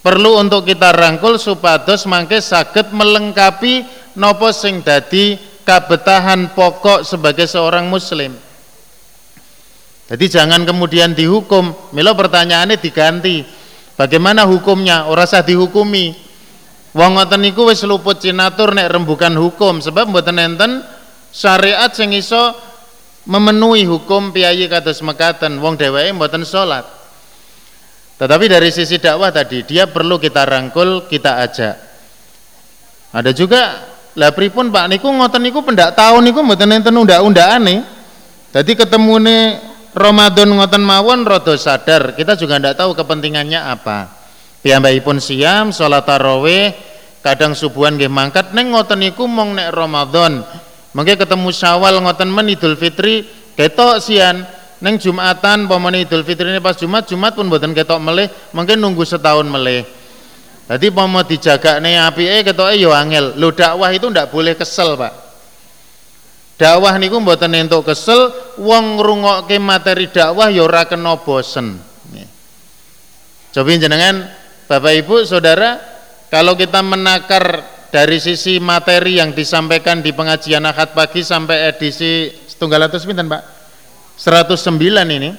perlu 0.00 0.38
untuk 0.38 0.70
kita 0.70 0.94
rangkul 0.94 1.34
supados 1.34 2.06
mangke 2.06 2.38
saged 2.38 2.94
melengkapi 2.94 3.82
nopo 4.14 4.54
sing 4.54 4.86
dadi 4.86 5.34
kabetahan 5.66 6.54
pokok 6.54 7.02
sebagai 7.02 7.50
seorang 7.50 7.90
muslim 7.90 8.45
jadi 10.06 10.24
jangan 10.40 10.62
kemudian 10.62 11.14
dihukum 11.14 11.94
milo 11.94 12.12
pertanyaannya 12.14 12.78
diganti 12.78 13.42
bagaimana 13.98 14.46
hukumnya 14.46 15.10
ora 15.10 15.26
sah 15.26 15.42
dihukumi 15.42 16.26
Wong 16.96 17.20
ngoten 17.20 17.44
niku 17.44 17.68
wis 17.68 17.84
luput 17.84 18.24
cinatur 18.24 18.72
nek 18.72 18.88
rembukan 18.88 19.36
hukum 19.36 19.84
sebab 19.84 20.08
mboten 20.08 20.40
enten 20.40 20.80
syariat 21.28 21.92
sing 21.92 22.16
iso 22.16 22.56
memenuhi 23.28 23.84
hukum 23.84 24.32
piyayi 24.32 24.64
kados 24.64 25.04
mekaten 25.04 25.60
wong 25.60 25.76
dheweke 25.76 26.16
mboten 26.16 26.48
salat. 26.48 26.88
Tetapi 28.16 28.48
dari 28.48 28.72
sisi 28.72 28.96
dakwah 28.96 29.28
tadi 29.28 29.60
dia 29.68 29.84
perlu 29.84 30.16
kita 30.16 30.48
rangkul, 30.48 31.04
kita 31.04 31.44
ajak. 31.44 31.74
Ada 33.12 33.36
juga 33.36 33.92
lah 34.16 34.32
pripun 34.32 34.72
Pak 34.72 34.96
niku 34.96 35.12
ngoten 35.12 35.44
niku 35.44 35.60
pendak 35.60 35.92
tahu 35.92 36.24
niku 36.24 36.40
mboten 36.40 36.80
enten 36.80 36.96
undang-undangane. 36.96 37.84
Dadi 38.56 38.72
ketemune 38.72 39.60
Ramadan 39.96 40.52
ngoten 40.52 40.84
mawon 40.84 41.24
rada 41.24 41.56
sadar, 41.56 42.12
kita 42.12 42.36
juga 42.36 42.60
ndak 42.60 42.76
tahu 42.76 42.92
kepentingannya 42.92 43.64
apa. 43.64 44.12
Pun 45.00 45.16
siam 45.24 45.72
salat 45.72 46.04
tarawih 46.04 46.76
kadang 47.24 47.56
subuhan 47.56 47.96
nggih 47.96 48.12
mangkat. 48.12 48.52
Neng 48.52 48.76
ngoten 48.76 49.00
niku 49.00 49.24
mong 49.24 49.56
nek 49.56 49.72
Ramadan. 49.72 50.44
Mengke 50.92 51.16
ketemu 51.16 51.48
Syawal 51.48 51.96
ngoten 52.04 52.28
men 52.28 52.52
Idul 52.52 52.76
Fitri 52.76 53.24
ketok 53.56 54.04
sian. 54.04 54.44
Neng 54.84 55.00
Jumatan 55.00 55.64
pamane 55.64 56.04
Idul 56.04 56.28
Fitri 56.28 56.52
ini 56.52 56.60
pas 56.60 56.76
Jumat 56.76 57.08
Jumat 57.08 57.32
pun 57.32 57.48
mboten 57.48 57.72
ketok 57.72 57.96
meleh 57.96 58.28
mungkin 58.52 58.76
nunggu 58.76 59.08
setahun 59.08 59.48
meleh 59.48 59.88
Jadi 60.68 60.92
mau 60.92 61.24
dijaga 61.24 61.80
nih 61.80 62.04
api 62.04 62.24
eh 62.28 62.40
ketok 62.44 62.76
yo 62.76 62.92
angel. 62.92 63.32
Lo 63.40 63.48
dakwah 63.48 63.88
itu 63.96 64.12
ndak 64.12 64.28
boleh 64.28 64.52
kesel 64.52 64.92
pak 65.00 65.25
dakwah 66.56 66.96
niku 66.96 67.20
mboten 67.20 67.52
entuk 67.52 67.88
kesel 67.92 68.32
wong 68.60 69.00
ngrungokke 69.00 69.60
materi 69.60 70.08
dakwah 70.08 70.48
yo 70.48 70.64
ora 70.64 70.88
kena 70.88 71.20
bosen. 71.20 71.80
Coba 73.56 73.72
jenengan 73.72 74.28
Bapak 74.68 74.92
Ibu 75.00 75.24
Saudara 75.24 75.80
kalau 76.28 76.52
kita 76.60 76.84
menakar 76.84 77.64
dari 77.88 78.20
sisi 78.20 78.60
materi 78.60 79.16
yang 79.16 79.32
disampaikan 79.32 80.04
di 80.04 80.12
pengajian 80.12 80.60
akad 80.68 80.92
pagi 80.92 81.24
sampai 81.24 81.72
edisi 81.72 82.28
setunggal 82.44 82.84
atau 82.84 83.00
sepintan 83.00 83.32
Pak? 83.32 83.42
109 84.20 84.76
ini. 85.08 85.32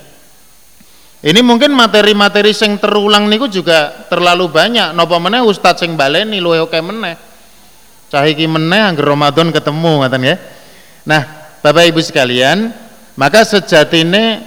Ini 1.17 1.41
mungkin 1.45 1.77
materi-materi 1.77 2.57
yang 2.57 2.81
terulang 2.81 3.29
niku 3.29 3.45
juga 3.45 4.09
terlalu 4.09 4.49
banyak. 4.49 4.97
Napa 4.97 5.17
meneh 5.21 5.45
ustadz 5.45 5.85
sing 5.85 5.93
baleni 5.93 6.41
luwih 6.41 6.65
oke 6.65 6.77
meneh. 6.81 7.17
Cahiki 8.09 8.49
meneh 8.49 8.81
angger 8.81 9.13
Ramadan 9.13 9.53
ketemu 9.53 10.01
ngoten 10.01 10.23
ya 10.25 10.56
nah 11.07 11.23
Bapak 11.63 11.87
Ibu 11.87 12.03
sekalian 12.03 12.75
maka 13.15 13.47
sejatine 13.47 14.43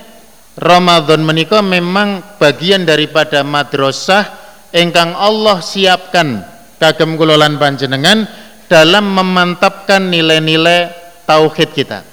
Ramadan 0.60 1.24
menika 1.24 1.64
memang 1.64 2.36
bagian 2.36 2.84
daripada 2.84 3.40
madrasah 3.40 4.28
engkang 4.70 5.16
Allah 5.16 5.58
siapkan 5.64 6.44
kagem 6.76 7.18
kulolan 7.18 7.58
panjenengan 7.58 8.28
dalam 8.70 9.10
memantapkan 9.10 10.06
nilai-nilai 10.06 10.94
tauhid 11.26 11.70
kita. 11.74 12.06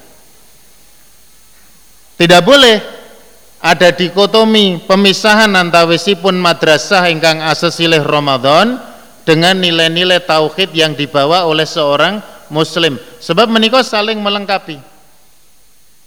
Tidak 2.18 2.42
boleh 2.42 2.78
ada 3.62 3.94
dikotomi 3.94 4.86
pemisahan 4.90 5.54
antawisipun 5.54 6.34
madrasah 6.34 7.06
ingkang 7.14 7.46
asesilih 7.46 8.02
Ramadan 8.02 8.82
dengan 9.22 9.62
nilai-nilai 9.62 10.26
tauhid 10.26 10.74
yang 10.74 10.98
dibawa 10.98 11.46
oleh 11.46 11.66
seorang 11.66 12.37
muslim 12.54 13.00
sebab 13.20 13.48
menikah 13.52 13.84
saling 13.84 14.20
melengkapi 14.20 14.80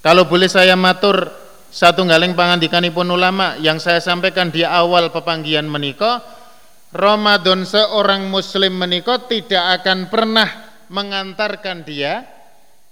kalau 0.00 0.24
boleh 0.24 0.48
saya 0.48 0.76
matur 0.76 1.28
satu 1.70 2.02
galing 2.02 2.34
pangandikanipun 2.34 3.06
ulama 3.06 3.54
yang 3.62 3.78
saya 3.78 4.02
sampaikan 4.02 4.50
di 4.50 4.66
awal 4.66 5.12
pepanggian 5.14 5.68
menikah 5.70 6.22
Ramadan 6.90 7.62
seorang 7.62 8.26
muslim 8.26 8.74
menikah 8.74 9.22
tidak 9.30 9.82
akan 9.82 10.10
pernah 10.10 10.48
mengantarkan 10.90 11.86
dia 11.86 12.26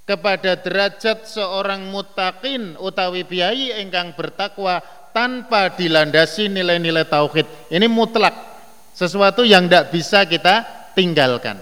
kepada 0.08 0.56
derajat 0.56 1.28
seorang 1.28 1.92
mutakin 1.92 2.80
utawi 2.80 3.28
biayi 3.28 3.76
engkang 3.76 4.16
bertakwa 4.16 4.80
tanpa 5.12 5.76
dilandasi 5.76 6.48
nilai-nilai 6.48 7.04
tauhid. 7.04 7.68
Ini 7.68 7.84
mutlak, 7.92 8.32
sesuatu 8.96 9.44
yang 9.44 9.68
tidak 9.68 9.92
bisa 9.92 10.24
kita 10.24 10.64
tinggalkan. 10.96 11.60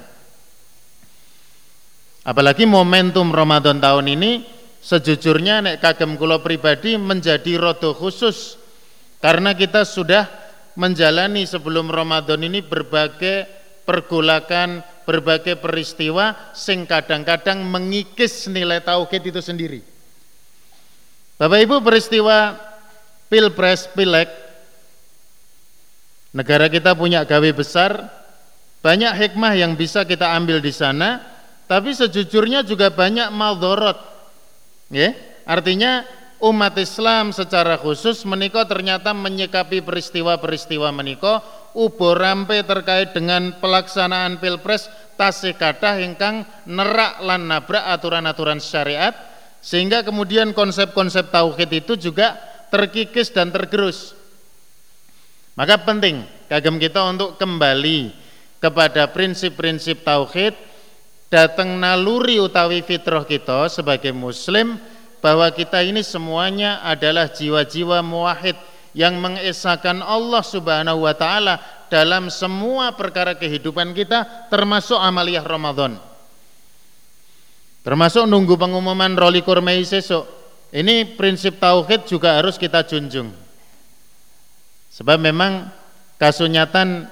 Apalagi 2.26 2.66
momentum 2.66 3.30
Ramadan 3.30 3.78
tahun 3.78 4.11
ini 4.18 4.42
sejujurnya 4.83 5.62
nek 5.62 5.76
kagem 5.78 6.18
kula 6.18 6.42
pribadi 6.42 6.99
menjadi 6.99 7.54
rodo 7.54 7.95
khusus 7.95 8.59
karena 9.23 9.54
kita 9.54 9.87
sudah 9.87 10.26
menjalani 10.75 11.47
sebelum 11.47 11.87
Ramadan 11.87 12.42
ini 12.42 12.66
berbagai 12.66 13.47
pergolakan 13.87 14.83
berbagai 15.06 15.62
peristiwa 15.62 16.35
sing 16.50 16.83
kadang-kadang 16.83 17.62
mengikis 17.62 18.50
nilai 18.50 18.83
tauhid 18.83 19.23
itu 19.30 19.38
sendiri. 19.38 19.80
Bapak 21.38 21.62
Ibu 21.62 21.78
peristiwa 21.78 22.59
Pilpres, 23.30 23.87
Pileg 23.95 24.26
negara 26.35 26.66
kita 26.66 26.90
punya 26.99 27.23
gawe 27.23 27.50
besar, 27.54 28.11
banyak 28.83 29.14
hikmah 29.14 29.54
yang 29.54 29.78
bisa 29.78 30.02
kita 30.02 30.35
ambil 30.35 30.59
di 30.59 30.75
sana, 30.75 31.36
tapi 31.66 31.94
sejujurnya 31.94 32.62
juga 32.62 32.90
banyak 32.90 33.30
maldorot. 33.35 33.99
Ya, 34.87 35.18
artinya 35.42 36.06
umat 36.38 36.78
Islam 36.78 37.35
secara 37.35 37.75
khusus 37.75 38.23
menikah 38.23 38.66
ternyata 38.68 39.11
menyikapi 39.11 39.82
peristiwa-peristiwa 39.82 40.94
menikah 40.94 41.42
ubo 41.76 42.16
rampe 42.16 42.56
terkait 42.62 43.12
dengan 43.12 43.56
pelaksanaan 43.58 44.38
pilpres 44.38 44.88
tasih 45.18 45.56
kathah 45.56 46.00
ingkang 46.00 46.44
nerak 46.64 47.20
lan 47.20 47.50
nabrak 47.50 47.85
aturan-aturan 47.88 48.62
syariat 48.62 49.12
sehingga 49.61 50.06
kemudian 50.06 50.54
konsep-konsep 50.54 51.35
tauhid 51.35 51.85
itu 51.85 51.99
juga 51.99 52.38
terkikis 52.70 53.35
dan 53.35 53.50
tergerus. 53.50 54.14
Maka 55.56 55.82
penting 55.82 56.23
kagem 56.46 56.76
kita 56.76 57.00
untuk 57.11 57.40
kembali 57.40 58.12
kepada 58.61 59.08
prinsip-prinsip 59.08 60.04
tauhid 60.04 60.52
datang 61.26 61.78
naluri 61.78 62.38
utawi 62.38 62.83
fitrah 62.87 63.26
kita 63.26 63.66
sebagai 63.71 64.14
muslim 64.14 64.78
bahwa 65.18 65.50
kita 65.50 65.83
ini 65.83 66.06
semuanya 66.06 66.85
adalah 66.87 67.26
jiwa-jiwa 67.30 67.99
muwahhid 68.04 68.54
yang 68.97 69.21
mengesahkan 69.21 70.00
Allah 70.00 70.40
Subhanahu 70.40 71.04
wa 71.04 71.12
taala 71.12 71.61
dalam 71.92 72.33
semua 72.33 72.97
perkara 72.97 73.37
kehidupan 73.37 73.92
kita 73.92 74.49
termasuk 74.49 74.97
amaliyah 74.97 75.45
Ramadan. 75.45 76.00
Termasuk 77.85 78.26
nunggu 78.26 78.59
pengumuman 78.59 79.14
rolikur 79.14 79.62
Mei 79.62 79.87
sesok. 79.87 80.26
Ini 80.75 81.14
prinsip 81.14 81.62
tauhid 81.62 82.11
juga 82.11 82.35
harus 82.35 82.59
kita 82.59 82.83
junjung. 82.83 83.30
Sebab 84.90 85.23
memang 85.23 85.71
kasunyatan 86.18 87.06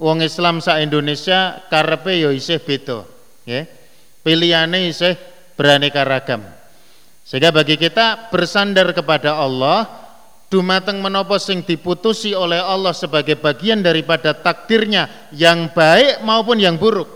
wong 0.00 0.24
Islam 0.24 0.64
sa 0.64 0.80
Indonesia 0.80 1.60
karepe 1.68 2.14
yo 2.16 2.32
isih 2.32 2.62
beda, 2.62 3.04
nggih. 3.48 3.64
Pilihane 4.20 4.92
isih 4.92 5.16
beraneka 5.56 6.04
ragam. 6.04 6.44
Sehingga 7.24 7.48
bagi 7.48 7.80
kita 7.80 8.28
bersandar 8.28 8.92
kepada 8.92 9.40
Allah 9.40 9.88
dumateng 10.52 11.00
menopo 11.00 11.36
sing 11.40 11.64
diputusi 11.64 12.32
oleh 12.32 12.60
Allah 12.60 12.92
sebagai 12.92 13.36
bagian 13.40 13.80
daripada 13.80 14.36
takdirnya 14.36 15.28
yang 15.32 15.72
baik 15.72 16.20
maupun 16.24 16.60
yang 16.60 16.76
buruk. 16.76 17.08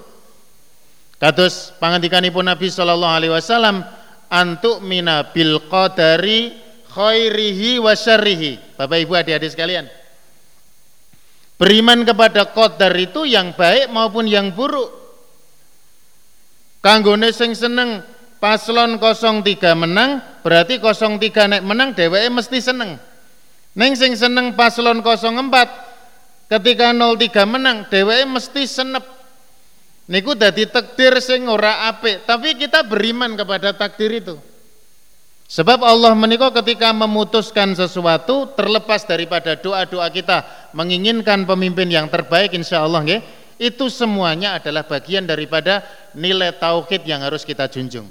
Kados 1.21 1.73
pangandikanipun 1.79 2.45
Nabi 2.45 2.69
sallallahu 2.69 3.15
alaihi 3.15 3.33
wasallam 3.33 3.87
antuk 4.29 4.83
mina 4.85 5.33
bil 5.33 5.65
qadari 5.69 6.57
khairihi 6.93 7.81
wa 7.81 7.93
syarrihi. 7.97 8.77
Bapak 8.77 8.99
Ibu 9.01 9.13
adik-adik 9.17 9.53
sekalian. 9.53 9.89
Beriman 11.57 12.03
kepada 12.03 12.51
qadar 12.51 12.91
itu 12.99 13.23
yang 13.23 13.55
baik 13.55 13.89
maupun 13.95 14.27
yang 14.27 14.51
buruk. 14.51 15.02
Kanggone 16.83 17.31
sing 17.31 17.55
seneng 17.55 18.03
paslon 18.43 18.99
03 18.99 19.47
menang 19.79 20.19
berarti 20.43 20.83
03 20.83 21.23
nek 21.47 21.63
menang 21.63 21.95
dheweke 21.95 22.27
mesti 22.27 22.59
seneng. 22.59 22.99
Neng 23.79 23.95
sing 23.95 24.19
seneng 24.19 24.59
paslon 24.59 24.99
04 24.99 26.51
ketika 26.51 26.91
03 26.91 27.47
menang 27.47 27.87
dheweke 27.87 28.27
mesti 28.27 28.67
senep. 28.67 29.07
Niku 30.11 30.35
dadi 30.35 30.67
takdir 30.67 31.23
sing 31.23 31.47
ora 31.47 31.87
apik 31.87 32.27
tapi 32.27 32.59
kita 32.59 32.83
beriman 32.83 33.39
kepada 33.39 33.71
takdir 33.71 34.11
itu. 34.19 34.35
Sebab 35.47 35.85
Allah 35.87 36.17
menikah 36.19 36.51
ketika 36.51 36.91
memutuskan 36.91 37.79
sesuatu 37.79 38.51
terlepas 38.59 39.07
daripada 39.07 39.55
doa-doa 39.55 40.11
kita 40.11 40.43
menginginkan 40.75 41.47
pemimpin 41.47 41.87
yang 41.87 42.11
terbaik 42.11 42.57
insya 42.57 42.83
Allah 42.83 43.05
nggih 43.07 43.42
itu 43.63 43.87
semuanya 43.87 44.59
adalah 44.59 44.83
bagian 44.83 45.23
daripada 45.23 45.87
nilai 46.19 46.51
tauhid 46.59 47.07
yang 47.07 47.23
harus 47.23 47.47
kita 47.47 47.71
junjung. 47.71 48.11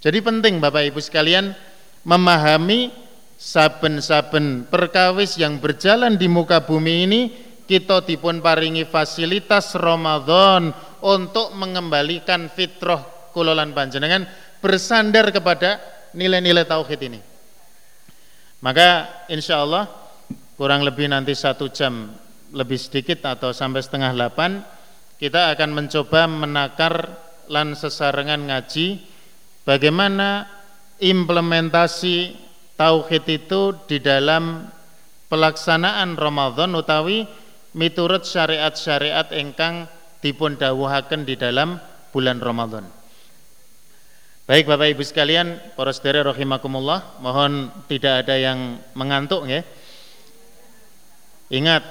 Jadi 0.00 0.18
penting 0.24 0.56
Bapak 0.56 0.88
Ibu 0.88 1.00
sekalian 1.04 1.52
memahami 2.08 2.88
saben-saben 3.36 4.64
perkawis 4.72 5.36
yang 5.36 5.60
berjalan 5.60 6.16
di 6.16 6.24
muka 6.24 6.64
bumi 6.64 7.04
ini 7.04 7.20
kita 7.68 8.00
dipun 8.00 8.40
paringi 8.40 8.88
fasilitas 8.88 9.76
Ramadan 9.76 10.72
untuk 11.04 11.52
mengembalikan 11.52 12.48
fitrah 12.48 13.04
kulolan 13.36 13.76
panjenengan 13.76 14.24
bersandar 14.64 15.28
kepada 15.28 15.76
nilai-nilai 16.16 16.64
tauhid 16.64 17.00
ini. 17.12 17.20
Maka 18.64 19.20
insya 19.28 19.60
Allah 19.60 19.84
kurang 20.56 20.80
lebih 20.80 21.12
nanti 21.12 21.36
satu 21.36 21.68
jam 21.68 22.08
lebih 22.56 22.80
sedikit 22.80 23.20
atau 23.28 23.52
sampai 23.52 23.84
setengah 23.84 24.16
delapan 24.16 24.64
kita 25.20 25.52
akan 25.52 25.76
mencoba 25.76 26.24
menakar 26.24 27.12
lan 27.52 27.76
sesarengan 27.76 28.48
ngaji 28.48 29.04
bagaimana 29.68 30.48
implementasi 30.96 32.32
tauhid 32.80 33.24
itu 33.28 33.76
di 33.84 34.00
dalam 34.00 34.72
pelaksanaan 35.28 36.16
Ramadan 36.16 36.72
utawi 36.72 37.28
miturut 37.76 38.24
syariat-syariat 38.24 39.28
engkang 39.36 39.84
dipun 40.24 40.56
dawuhaken 40.56 41.28
di 41.28 41.36
dalam 41.36 41.76
bulan 42.10 42.40
Ramadan. 42.40 42.88
Baik 44.46 44.70
Bapak 44.70 44.94
Ibu 44.94 45.02
sekalian, 45.02 45.58
para 45.74 45.90
saudara 45.90 46.22
rahimakumullah, 46.30 47.18
mohon 47.18 47.68
tidak 47.90 48.24
ada 48.24 48.38
yang 48.38 48.78
mengantuk 48.94 49.44
ya. 49.50 49.66
Ingat 51.50 51.82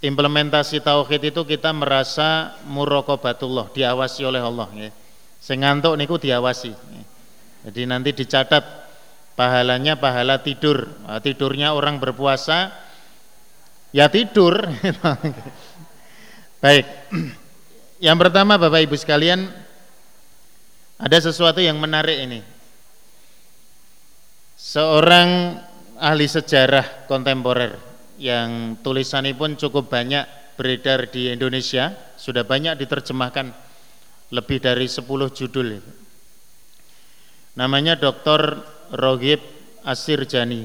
implementasi 0.00 0.80
tauhid 0.80 1.32
itu 1.32 1.44
kita 1.44 1.70
merasa 1.76 2.56
muraqabatullah, 2.64 3.72
diawasi 3.72 4.20
oleh 4.24 4.40
Allah 4.40 4.68
ya. 4.76 4.90
Sing 5.40 5.60
ngantuk 5.64 5.96
niku 5.96 6.16
diawasi. 6.20 6.72
Jadi 7.68 7.80
nanti 7.84 8.12
dicatat 8.16 8.64
pahalanya 9.36 9.96
pahala 9.96 10.40
tidur. 10.40 10.88
Nah, 11.04 11.20
tidurnya 11.20 11.76
orang 11.76 12.00
berpuasa 12.00 12.72
ya 13.92 14.08
tidur. 14.08 14.56
Baik. 16.64 16.84
Yang 18.04 18.16
pertama 18.16 18.56
Bapak 18.56 18.80
Ibu 18.88 18.96
sekalian 18.96 19.44
ada 20.96 21.18
sesuatu 21.20 21.60
yang 21.60 21.76
menarik 21.76 22.16
ini. 22.24 22.40
Seorang 24.56 25.60
ahli 26.00 26.24
sejarah 26.24 27.04
kontemporer 27.04 27.89
yang 28.20 28.76
tulisannya 28.84 29.32
pun 29.32 29.56
cukup 29.56 29.88
banyak 29.88 30.28
beredar 30.60 31.08
di 31.08 31.32
Indonesia, 31.32 31.96
sudah 32.20 32.44
banyak 32.44 32.76
diterjemahkan 32.76 33.48
lebih 34.30 34.60
dari 34.60 34.86
10 34.86 35.08
judul 35.32 35.80
namanya 37.58 37.98
Dr. 37.98 38.62
Rogib 38.94 39.42
Asir 39.82 40.22
Jani 40.28 40.64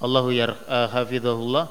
Allahu 0.00 0.32
ya 0.32 0.48
hafizahullah. 0.88 1.68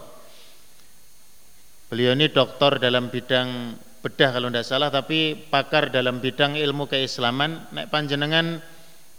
Beliau 1.89 2.13
ini 2.13 2.29
doktor 2.29 2.77
dalam 2.77 3.09
bidang 3.09 3.73
bedah 4.05 4.29
kalau 4.29 4.53
tidak 4.53 4.65
salah 4.69 4.93
tapi 4.93 5.33
pakar 5.33 5.89
dalam 5.89 6.21
bidang 6.21 6.53
ilmu 6.53 6.85
keislaman. 6.85 7.65
Nek 7.73 7.89
panjenengan 7.89 8.61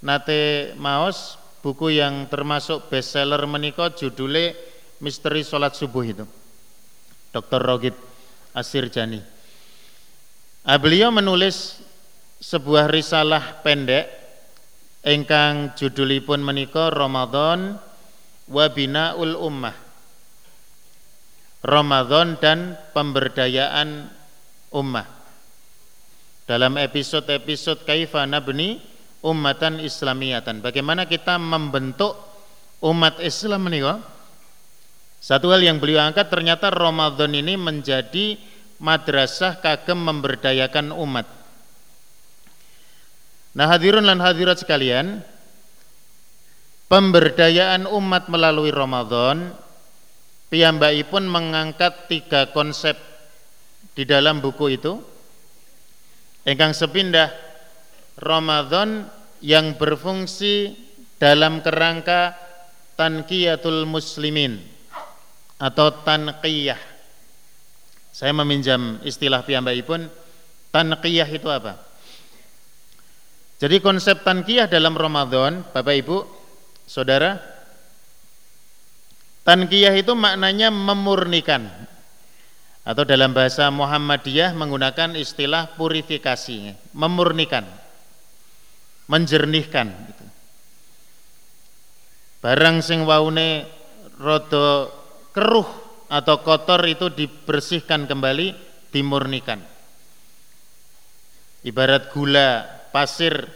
nate 0.07 0.70
maos 0.79 1.35
buku 1.66 1.99
yang 1.99 2.31
termasuk 2.31 2.87
bestseller 2.87 3.42
menikah 3.51 3.90
judulnya 3.90 4.55
Misteri 5.01 5.43
Sholat 5.43 5.75
Subuh 5.75 6.05
itu 6.05 6.25
Dr. 7.33 7.61
Rogib 7.61 7.97
Asir 8.53 8.87
Jani 8.93 9.21
ah, 10.69 10.77
beliau 10.77 11.09
menulis 11.09 11.81
sebuah 12.41 12.89
risalah 12.89 13.61
pendek 13.61 14.21
ingkang 15.05 15.73
judulipun 15.77 16.45
menika 16.45 16.93
Ramadan 16.93 17.81
wa 18.51 18.67
binaul 18.69 19.37
ummah. 19.39 19.77
Ramadan 21.61 22.41
dan 22.41 22.81
pemberdayaan 22.97 24.09
ummah. 24.73 25.07
Dalam 26.49 26.81
episode-episode 26.81 27.85
kaifa 27.85 28.25
nabni 28.25 28.81
ummatan 29.21 29.79
islamiyatan. 29.79 30.65
Bagaimana 30.65 31.05
kita 31.05 31.37
membentuk 31.37 32.17
umat 32.81 33.21
Islam 33.21 33.69
menika? 33.69 34.01
Satu 35.20 35.52
hal 35.52 35.61
yang 35.61 35.76
beliau 35.76 36.00
angkat 36.00 36.33
ternyata 36.33 36.72
Ramadan 36.72 37.37
ini 37.37 37.54
menjadi 37.61 38.40
madrasah 38.80 39.61
kagem 39.61 40.00
memberdayakan 40.00 40.96
umat. 40.96 41.28
Nah 43.52 43.66
hadirin 43.68 44.09
dan 44.09 44.18
hadirat 44.24 44.64
sekalian 44.64 45.20
Pemberdayaan 46.90 47.87
umat 47.87 48.26
melalui 48.26 48.74
Ramadan 48.74 49.54
pun 51.06 51.22
mengangkat 51.22 52.11
tiga 52.11 52.50
konsep 52.50 52.98
di 53.94 54.02
dalam 54.02 54.42
buku 54.42 54.74
itu. 54.74 54.98
Ingkang 56.42 56.74
sepindah 56.74 57.30
Ramadan 58.18 59.06
yang 59.38 59.78
berfungsi 59.78 60.74
dalam 61.22 61.62
kerangka 61.62 62.35
tanqiyatul 62.98 63.87
muslimin 63.87 64.59
atau 65.61 65.92
tanqiyah. 65.92 66.81
Saya 68.11 68.33
meminjam 68.33 68.99
istilah 69.05 69.44
pun 69.85 70.09
tanqiyah 70.73 71.29
itu 71.29 71.46
apa? 71.53 71.77
Jadi 73.61 73.77
konsep 73.85 74.25
tanqiyah 74.25 74.73
dalam 74.73 74.96
Ramadan, 74.96 75.61
Bapak 75.68 75.94
Ibu, 76.01 76.18
Saudara, 76.88 77.37
tanqiyah 79.44 79.92
itu 80.01 80.16
maknanya 80.16 80.73
memurnikan 80.73 81.68
atau 82.81 83.05
dalam 83.05 83.37
bahasa 83.37 83.68
Muhammadiyah 83.68 84.57
menggunakan 84.57 85.12
istilah 85.14 85.77
purifikasi, 85.77 86.73
memurnikan, 86.96 87.68
menjernihkan. 89.07 89.92
Barang 92.40 92.81
sing 92.81 93.05
waune 93.05 93.68
rodo 94.16 95.00
keruh 95.31 95.66
atau 96.11 96.43
kotor 96.43 96.83
itu 96.90 97.07
dibersihkan 97.11 98.11
kembali, 98.11 98.55
dimurnikan. 98.90 99.62
Ibarat 101.62 102.11
gula 102.11 102.66
pasir 102.90 103.47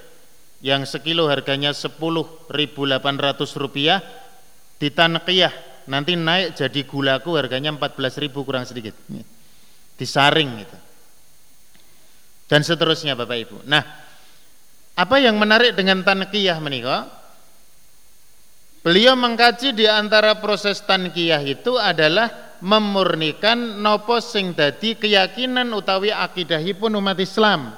yang 0.65 0.87
sekilo 0.87 1.27
harganya 1.27 1.75
10.800 1.75 2.49
rupiah 3.61 4.01
ditanqiyah 4.79 5.53
nanti 5.89 6.17
naik 6.17 6.57
jadi 6.57 6.81
gulaku 6.89 7.37
harganya 7.37 7.73
14.000 7.75 8.47
kurang 8.47 8.65
sedikit. 8.65 8.95
Disaring 9.97 10.51
itu. 10.61 10.79
Dan 12.45 12.61
seterusnya 12.61 13.17
Bapak 13.17 13.37
Ibu. 13.41 13.57
Nah 13.65 13.83
apa 14.95 15.17
yang 15.19 15.35
menarik 15.41 15.75
dengan 15.75 16.05
tanqiyah 16.07 16.61
menikah 16.63 17.24
Beliau 18.85 19.17
mengkaji 19.17 19.73
di 19.73 19.89
antara 19.89 20.37
proses 20.45 20.85
tankiyah 20.85 21.41
itu 21.41 21.81
adalah 21.81 22.61
memurnikan 22.61 23.81
nopo 23.81 24.21
sing 24.21 24.53
dadi 24.53 24.93
keyakinan 25.01 25.73
utawi 25.73 26.13
akidahipun 26.13 26.93
umat 27.01 27.17
Islam 27.17 27.73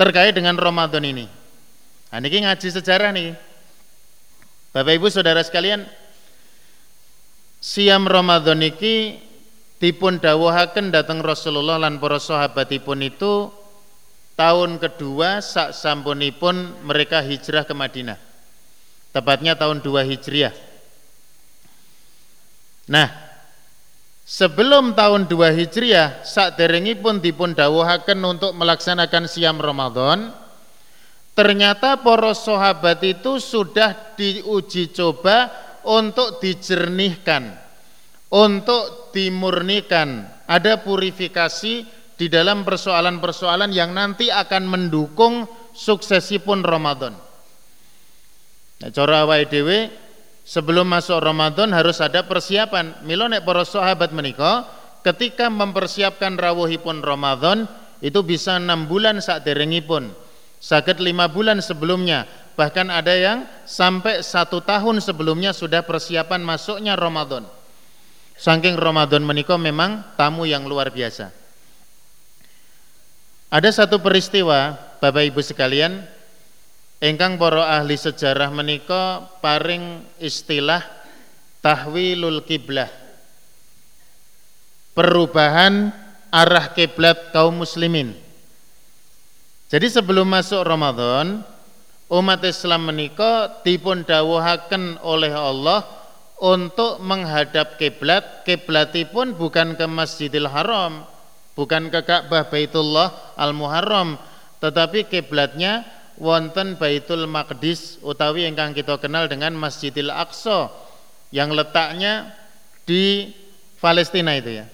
terkait 0.00 0.32
dengan 0.32 0.56
Ramadan 0.56 1.04
ini. 1.04 1.28
Nah, 2.08 2.24
ini 2.24 2.40
ngaji 2.40 2.68
sejarah 2.72 3.12
nih. 3.12 3.36
Bapak 4.72 4.96
Ibu 4.96 5.12
Saudara 5.12 5.44
sekalian, 5.44 5.84
siam 7.60 8.08
Ramadan 8.08 8.64
ini 8.64 9.20
dipun 9.76 10.24
dawuhaken 10.24 10.88
datang 10.88 11.20
Rasulullah 11.20 11.76
lan 11.76 12.00
para 12.00 12.16
sahabatipun 12.16 13.04
itu 13.04 13.52
tahun 14.40 14.80
kedua 14.80 15.44
sak 15.44 15.76
sampunipun 15.76 16.80
mereka 16.88 17.20
hijrah 17.20 17.68
ke 17.68 17.76
Madinah 17.76 18.27
tepatnya 19.18 19.58
tahun 19.58 19.82
2 19.82 20.06
Hijriah. 20.14 20.54
Nah, 22.86 23.10
sebelum 24.22 24.94
tahun 24.94 25.26
2 25.26 25.58
Hijriah, 25.58 26.22
saat 26.22 26.54
pun 27.02 27.18
dipun 27.18 27.50
dawuhaken 27.58 28.18
untuk 28.22 28.54
melaksanakan 28.54 29.26
siam 29.26 29.58
Ramadan, 29.58 30.30
ternyata 31.34 31.98
poros 31.98 32.46
sahabat 32.46 33.02
itu 33.02 33.42
sudah 33.42 34.14
diuji 34.14 34.94
coba 34.94 35.50
untuk 35.82 36.38
dijernihkan, 36.38 37.58
untuk 38.30 39.10
dimurnikan, 39.10 40.30
ada 40.46 40.78
purifikasi 40.78 41.74
di 42.14 42.26
dalam 42.30 42.62
persoalan-persoalan 42.62 43.74
yang 43.74 43.90
nanti 43.90 44.30
akan 44.30 44.64
mendukung 44.66 45.46
suksesipun 45.74 46.62
Ramadan. 46.62 47.27
Nah, 48.78 48.90
cara 48.94 49.26
awake 49.26 49.50
dhewe 49.50 49.90
sebelum 50.46 50.86
masuk 50.86 51.18
Ramadan 51.18 51.74
harus 51.74 51.98
ada 51.98 52.22
persiapan. 52.22 53.02
Milo 53.02 53.26
nek 53.26 53.42
para 53.42 53.66
sahabat 53.66 54.14
menika 54.14 54.64
ketika 55.02 55.50
mempersiapkan 55.50 56.38
rawuhipun 56.38 57.02
Ramadan 57.02 57.66
itu 57.98 58.22
bisa 58.22 58.56
enam 58.62 58.86
bulan 58.86 59.18
saat 59.18 59.42
derengipun 59.42 60.14
sakit 60.62 60.98
lima 61.02 61.26
bulan 61.30 61.58
sebelumnya. 61.62 62.26
Bahkan 62.58 62.90
ada 62.90 63.14
yang 63.14 63.46
sampai 63.62 64.18
satu 64.26 64.58
tahun 64.58 64.98
sebelumnya 64.98 65.54
sudah 65.54 65.86
persiapan 65.86 66.42
masuknya 66.42 66.98
Ramadan. 66.98 67.46
Saking 68.38 68.78
Ramadan 68.78 69.22
menika 69.22 69.54
memang 69.58 70.02
tamu 70.14 70.46
yang 70.46 70.66
luar 70.66 70.90
biasa. 70.90 71.30
Ada 73.50 73.70
satu 73.82 74.02
peristiwa 74.02 74.74
Bapak 74.98 75.26
Ibu 75.30 75.42
sekalian 75.42 76.02
Engkang 76.98 77.38
para 77.38 77.78
ahli 77.78 77.94
sejarah 77.94 78.50
menika 78.50 79.30
paring 79.38 80.02
istilah 80.18 80.82
tahwilul 81.62 82.42
kiblah. 82.42 82.90
Perubahan 84.98 85.94
arah 86.34 86.74
kiblat 86.74 87.30
kaum 87.30 87.62
muslimin. 87.62 88.18
Jadi 89.70 89.86
sebelum 89.94 90.26
masuk 90.26 90.58
Ramadan, 90.66 91.46
umat 92.10 92.42
Islam 92.42 92.90
menika 92.90 93.62
dipun 93.62 94.02
dawuhaken 94.02 94.98
oleh 95.06 95.30
Allah 95.30 95.86
untuk 96.42 96.98
menghadap 96.98 97.78
kiblat. 97.78 98.42
Kiblatipun 98.42 99.38
bukan 99.38 99.78
ke 99.78 99.86
Masjidil 99.86 100.50
Haram, 100.50 101.06
bukan 101.54 101.94
ke 101.94 102.02
Ka'bah 102.02 102.50
Baitullah 102.50 103.38
Al-Muharram, 103.38 104.18
tetapi 104.58 105.06
kiblatnya 105.06 105.86
wonten 106.18 106.74
Baitul 106.74 107.30
Maqdis 107.30 108.02
utawi 108.02 108.44
ingkang 108.50 108.74
kita 108.74 108.98
kenal 108.98 109.30
dengan 109.30 109.54
Masjidil 109.54 110.10
Aqsa 110.10 110.68
yang 111.30 111.54
letaknya 111.54 112.34
di 112.82 113.30
Palestina 113.78 114.34
itu 114.34 114.58
ya. 114.58 114.66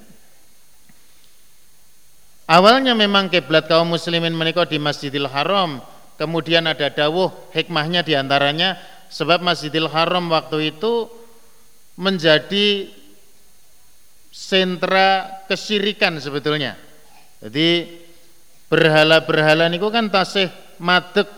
Awalnya 2.45 2.93
memang 2.93 3.33
kiblat 3.33 3.69
kaum 3.69 3.89
muslimin 3.89 4.37
menikah 4.37 4.69
di 4.69 4.77
Masjidil 4.77 5.29
Haram, 5.29 5.81
kemudian 6.21 6.69
ada 6.69 6.93
dawuh 6.93 7.33
hikmahnya 7.57 8.05
di 8.05 8.13
antaranya 8.17 8.77
sebab 9.09 9.41
Masjidil 9.41 9.89
Haram 9.89 10.29
waktu 10.29 10.77
itu 10.77 11.09
menjadi 11.97 12.89
sentra 14.29 15.41
kesyirikan 15.49 16.21
sebetulnya. 16.21 16.77
Jadi 17.41 18.01
berhala-berhala 18.69 19.69
niku 19.71 19.89
kan 19.93 20.11
tasih 20.11 20.51
madek 20.81 21.29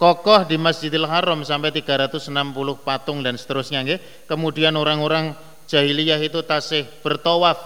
kokoh 0.00 0.48
di 0.48 0.56
Masjidil 0.56 1.04
Haram 1.04 1.44
sampai 1.44 1.70
360 1.76 2.32
patung 2.80 3.20
dan 3.20 3.36
seterusnya 3.36 3.84
nggih. 3.84 4.00
Kemudian 4.24 4.72
orang-orang 4.80 5.36
jahiliyah 5.68 6.18
itu 6.24 6.40
tasih 6.40 6.88
bertawaf 7.04 7.60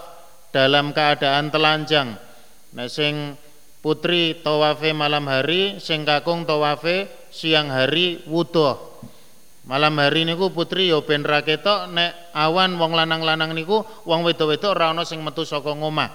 dalam 0.51 0.91
keadaan 0.91 1.47
telanjang. 1.47 2.19
Nah 2.75 2.87
sing 2.91 3.39
putri 3.79 4.35
tawafe 4.43 4.91
malam 4.91 5.25
hari, 5.31 5.79
sing 5.79 6.03
kakung 6.03 6.43
tawafe 6.43 7.07
siang 7.31 7.71
hari 7.71 8.23
wudo. 8.27 8.99
Malam 9.65 9.97
hari 9.97 10.29
niku 10.29 10.53
putri 10.53 10.93
yo 10.93 11.01
ben 11.01 11.25
ra 11.25 11.41
ketok 11.41 11.89
nek 11.89 12.37
awan 12.37 12.77
wong 12.77 12.93
lanang-lanang 12.93 13.49
niku 13.57 13.81
wong 14.05 14.21
wedok-wedok 14.21 14.77
ora 14.77 14.93
ana 14.93 15.01
sing 15.01 15.25
metu 15.25 15.41
saka 15.41 15.73
ngomah. 15.73 16.09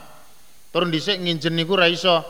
Turun 0.71 0.95
dhisik 0.95 1.19
nginjen 1.19 1.59
niku 1.59 1.75
ra 1.75 1.91
iso. 1.91 2.23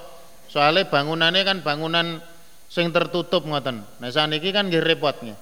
Soale 0.50 0.90
bangunannya 0.90 1.46
kan 1.46 1.58
bangunan 1.62 2.18
sing 2.66 2.90
tertutup 2.90 3.46
ngoten. 3.46 3.86
Nah 4.02 4.10
saniki 4.10 4.50
kan 4.50 4.66
nggih 4.66 4.82
repot 4.82 5.14
nggih. 5.22 5.38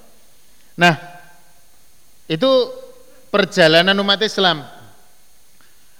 Nah, 0.77 0.95
itu 2.29 2.49
perjalanan 3.33 3.97
umat 3.97 4.21
Islam. 4.21 4.61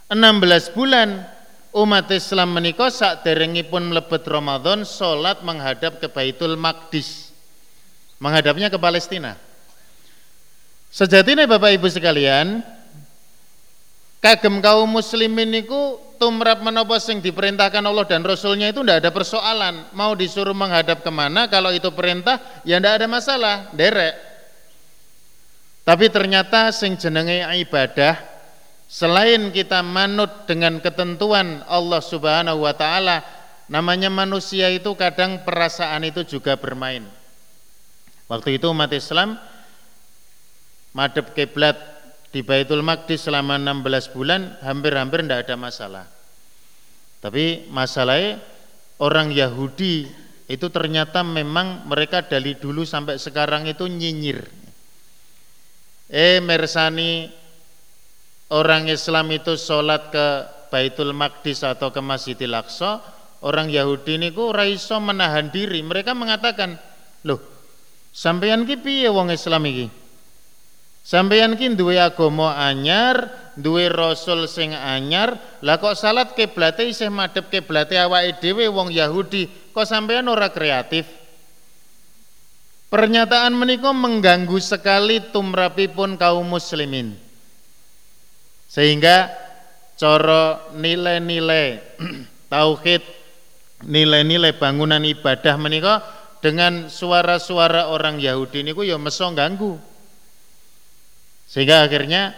16 0.10 0.78
bulan 0.78 1.26
umat 1.74 2.10
Islam 2.14 2.54
menika 2.54 2.90
sak 2.90 3.26
derengipun 3.26 3.90
mlebet 3.90 4.26
Ramadan 4.26 4.86
salat 4.86 5.42
menghadap 5.42 5.98
ke 5.98 6.08
Baitul 6.10 6.54
Maqdis. 6.58 7.34
Menghadapnya 8.22 8.70
ke 8.70 8.78
Palestina. 8.78 9.38
Sejatinya 10.90 11.46
Bapak 11.46 11.78
Ibu 11.78 11.86
sekalian, 11.86 12.66
kagem 14.22 14.58
kaum 14.60 14.90
muslimin 14.90 15.54
niku 15.54 16.02
tumrap 16.20 16.60
menapa 16.60 17.00
sing 17.00 17.24
diperintahkan 17.24 17.82
Allah 17.82 18.06
dan 18.06 18.22
Rasulnya 18.22 18.70
itu 18.70 18.84
tidak 18.84 19.08
ada 19.08 19.12
persoalan. 19.16 19.90
Mau 19.96 20.14
disuruh 20.14 20.54
menghadap 20.54 21.02
ke 21.02 21.10
mana 21.10 21.48
kalau 21.48 21.72
itu 21.72 21.88
perintah 21.96 22.62
ya 22.68 22.78
tidak 22.78 23.00
ada 23.00 23.08
masalah. 23.08 23.56
Derek 23.72 24.30
tapi 25.90 26.06
ternyata 26.14 26.70
sing 26.70 27.02
jenenge 27.02 27.42
ibadah 27.66 28.14
selain 28.86 29.50
kita 29.50 29.82
manut 29.82 30.46
dengan 30.46 30.78
ketentuan 30.78 31.66
Allah 31.66 31.98
Subhanahu 31.98 32.62
wa 32.62 32.78
taala 32.78 33.26
namanya 33.66 34.14
manusia 34.14 34.70
itu 34.70 34.94
kadang 34.94 35.42
perasaan 35.42 36.06
itu 36.06 36.22
juga 36.22 36.54
bermain. 36.62 37.10
Waktu 38.30 38.62
itu 38.62 38.70
umat 38.70 38.94
Islam 38.94 39.42
madep 40.94 41.34
kiblat 41.34 41.99
di 42.30 42.46
Baitul 42.46 42.86
Maqdis 42.86 43.26
selama 43.26 43.58
16 43.58 44.14
bulan 44.14 44.58
hampir-hampir 44.62 45.26
tidak 45.26 45.50
ada 45.50 45.56
masalah. 45.58 46.06
Tapi 47.20 47.68
masalahnya 47.74 48.40
orang 49.02 49.34
Yahudi 49.34 50.08
itu 50.50 50.68
ternyata 50.74 51.22
memang 51.26 51.86
mereka 51.86 52.26
dari 52.26 52.58
dulu 52.58 52.86
sampai 52.86 53.18
sekarang 53.18 53.66
itu 53.70 53.86
nyinyir. 53.86 54.46
Eh 56.10 56.42
mersani 56.42 57.30
orang 58.50 58.90
Islam 58.90 59.30
itu 59.30 59.54
sholat 59.58 60.10
ke 60.10 60.26
Baitul 60.70 61.14
Maqdis 61.18 61.66
atau 61.66 61.90
ke 61.90 62.02
Masjidil 62.02 62.54
Aqsa, 62.54 63.02
orang 63.42 63.70
Yahudi 63.74 64.22
ini 64.22 64.30
ku 64.34 64.54
raiso 64.54 64.98
menahan 65.02 65.50
diri. 65.50 65.82
Mereka 65.82 66.14
mengatakan, 66.14 66.78
loh, 67.26 67.42
sampeyan 68.14 68.66
ki 68.70 68.78
piye 68.82 69.10
wong 69.10 69.34
Islam 69.34 69.66
iki? 69.66 70.09
Sampeyan 71.10 71.58
ki 71.58 71.74
duwe 71.74 71.98
agama 71.98 72.54
anyar, 72.54 73.34
duwe 73.58 73.90
rasul 73.90 74.46
sing 74.46 74.78
anyar, 74.78 75.42
lah 75.66 75.82
kok 75.82 75.98
salat 75.98 76.38
kiblate 76.38 76.86
isih 76.86 77.10
madhep 77.10 77.50
kiblate 77.50 77.98
awake 77.98 78.38
dhewe 78.38 78.70
wong 78.70 78.94
Yahudi, 78.94 79.74
kok 79.74 79.90
sampeyan 79.90 80.30
ora 80.30 80.54
kreatif? 80.54 81.10
Pernyataan 82.94 83.58
menika 83.58 83.90
mengganggu 83.90 84.62
sekali 84.62 85.34
tumrapipun 85.34 86.14
kaum 86.14 86.46
muslimin. 86.46 87.18
Sehingga 88.70 89.34
coro 89.98 90.70
nilai-nilai 90.78 91.98
tauhid, 92.54 93.02
nilai-nilai 93.82 94.54
bangunan 94.62 95.02
ibadah 95.02 95.58
menika 95.58 96.06
dengan 96.38 96.86
suara-suara 96.86 97.90
orang 97.90 98.22
Yahudi 98.22 98.62
niku 98.62 98.86
ya 98.86 99.02
meso 99.02 99.26
ganggu. 99.34 99.89
Sehingga 101.50 101.82
akhirnya 101.82 102.38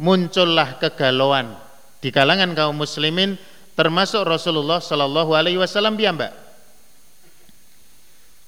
muncullah 0.00 0.80
kegalauan 0.80 1.60
di 2.00 2.08
kalangan 2.08 2.56
kaum 2.56 2.80
muslimin 2.80 3.36
termasuk 3.76 4.24
Rasulullah 4.24 4.80
Shallallahu 4.80 5.36
alaihi 5.36 5.60
wasallam 5.60 6.00
piyambak. 6.00 6.32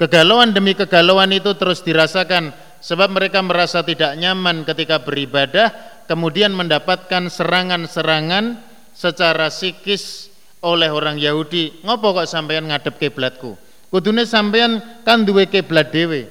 Kegalauan 0.00 0.56
demi 0.56 0.72
kegalauan 0.72 1.28
itu 1.34 1.52
terus 1.58 1.84
dirasakan 1.84 2.56
sebab 2.80 3.12
mereka 3.12 3.44
merasa 3.44 3.84
tidak 3.84 4.16
nyaman 4.16 4.64
ketika 4.64 5.02
beribadah 5.02 5.74
kemudian 6.08 6.54
mendapatkan 6.56 7.28
serangan-serangan 7.28 8.62
secara 8.96 9.52
psikis 9.52 10.32
oleh 10.64 10.88
orang 10.88 11.18
Yahudi. 11.20 11.84
Ngopo 11.84 12.14
kok 12.14 12.30
sampean 12.30 12.70
ngadep 12.70 12.96
kiblatku? 12.96 13.58
Kudune 13.92 14.24
sampean 14.24 14.80
kan 15.02 15.26
duwe 15.26 15.50
kiblat 15.50 15.90
dhewe. 15.90 16.30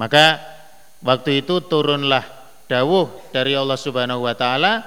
Maka 0.00 0.40
Waktu 1.02 1.42
itu 1.42 1.58
turunlah 1.66 2.22
dawuh 2.70 3.10
dari 3.34 3.58
Allah 3.58 3.74
Subhanahu 3.74 4.22
wa 4.22 4.38
taala, 4.38 4.86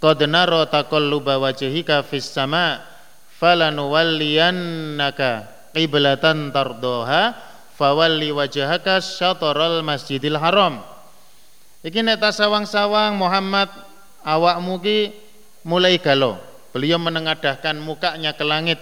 "Qad 0.00 0.24
nara 0.24 0.64
taqalluba 0.64 1.36
wajhika 1.36 2.00
fis 2.00 2.32
sama 2.32 2.80
falanuwalliyannaka 3.36 5.44
qiblatan 5.76 6.48
tardoha 6.48 7.36
fawalli 7.76 8.32
wajhaka 8.32 9.04
syatral 9.04 9.84
Masjidil 9.84 10.40
Haram." 10.40 10.80
Iki 11.84 12.00
nek 12.00 12.24
sawang-sawang 12.24 13.20
Muhammad 13.20 13.68
awakmu 14.24 14.80
ki 14.80 15.12
mulai 15.68 16.00
galau. 16.00 16.40
Beliau 16.72 16.96
menengadahkan 16.96 17.76
mukanya 17.76 18.32
ke 18.32 18.42
langit 18.42 18.80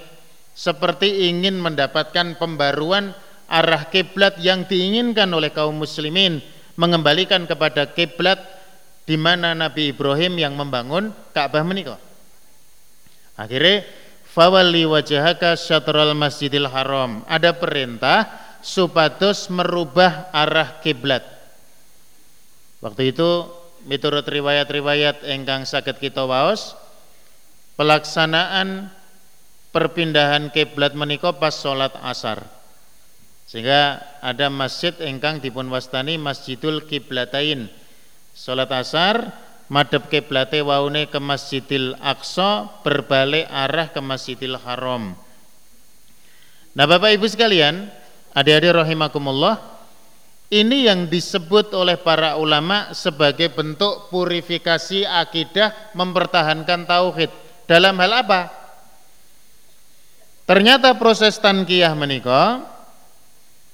seperti 0.54 1.28
ingin 1.28 1.58
mendapatkan 1.58 2.38
pembaruan 2.38 3.10
arah 3.52 3.84
kiblat 3.92 4.40
yang 4.40 4.64
diinginkan 4.64 5.28
oleh 5.28 5.52
kaum 5.52 5.76
muslimin 5.76 6.40
mengembalikan 6.80 7.44
kepada 7.44 7.84
kiblat 7.92 8.40
di 9.04 9.20
mana 9.20 9.52
Nabi 9.52 9.92
Ibrahim 9.92 10.40
yang 10.40 10.56
membangun 10.56 11.12
Ka'bah 11.36 11.60
menikah. 11.60 12.00
Akhirnya 13.36 13.84
fawali 14.32 14.88
wajahaka 14.88 15.52
syatral 15.60 16.16
masjidil 16.16 16.64
haram. 16.72 17.20
Ada 17.28 17.52
perintah 17.52 18.24
supados 18.64 19.52
merubah 19.52 20.32
arah 20.32 20.80
kiblat. 20.80 21.20
Waktu 22.80 23.12
itu 23.12 23.52
miturut 23.84 24.24
riwayat-riwayat 24.24 25.26
engkang 25.28 25.68
sakit 25.68 25.98
kita 25.98 26.24
waos 26.24 26.78
pelaksanaan 27.76 28.88
perpindahan 29.74 30.48
kiblat 30.54 30.94
menikah 30.94 31.34
pas 31.34 31.52
sholat 31.52 31.92
asar. 32.06 32.61
Sehingga 33.46 34.00
ada 34.24 34.48
masjid 34.48 34.96
engkang 35.04 35.42
dipun 35.42 35.68
wastani 35.68 36.16
Masjidul 36.16 36.88
Kiblatain. 36.88 37.68
Salat 38.32 38.72
asar 38.72 39.28
madhep 39.68 40.08
kiblate 40.08 40.64
waune 40.64 41.08
ke 41.08 41.20
Masjidil 41.20 41.96
Aqsa 42.00 42.68
berbalik 42.80 43.48
arah 43.48 43.92
ke 43.92 44.00
Masjidil 44.00 44.56
Haram. 44.60 45.12
Nah, 46.72 46.88
Bapak 46.88 47.12
Ibu 47.12 47.28
sekalian, 47.28 47.92
adik-adik 48.32 48.72
rahimakumullah, 48.72 49.60
ini 50.48 50.88
yang 50.88 51.08
disebut 51.08 51.72
oleh 51.76 52.00
para 52.00 52.40
ulama 52.40 52.92
sebagai 52.96 53.52
bentuk 53.52 54.08
purifikasi 54.08 55.04
akidah 55.04 55.92
mempertahankan 55.92 56.88
tauhid. 56.88 57.28
Dalam 57.68 57.96
hal 58.00 58.24
apa? 58.24 58.52
Ternyata 60.48 60.96
proses 60.96 61.36
tankiyah 61.40 61.92
menikah 61.96 62.71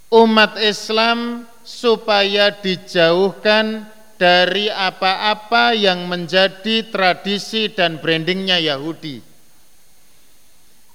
umat 0.09 0.57
Islam 0.61 1.45
supaya 1.65 2.49
dijauhkan 2.53 3.85
dari 4.19 4.67
apa-apa 4.67 5.77
yang 5.77 6.09
menjadi 6.11 6.91
tradisi 6.91 7.71
dan 7.71 8.03
brandingnya 8.03 8.59
Yahudi. 8.59 9.23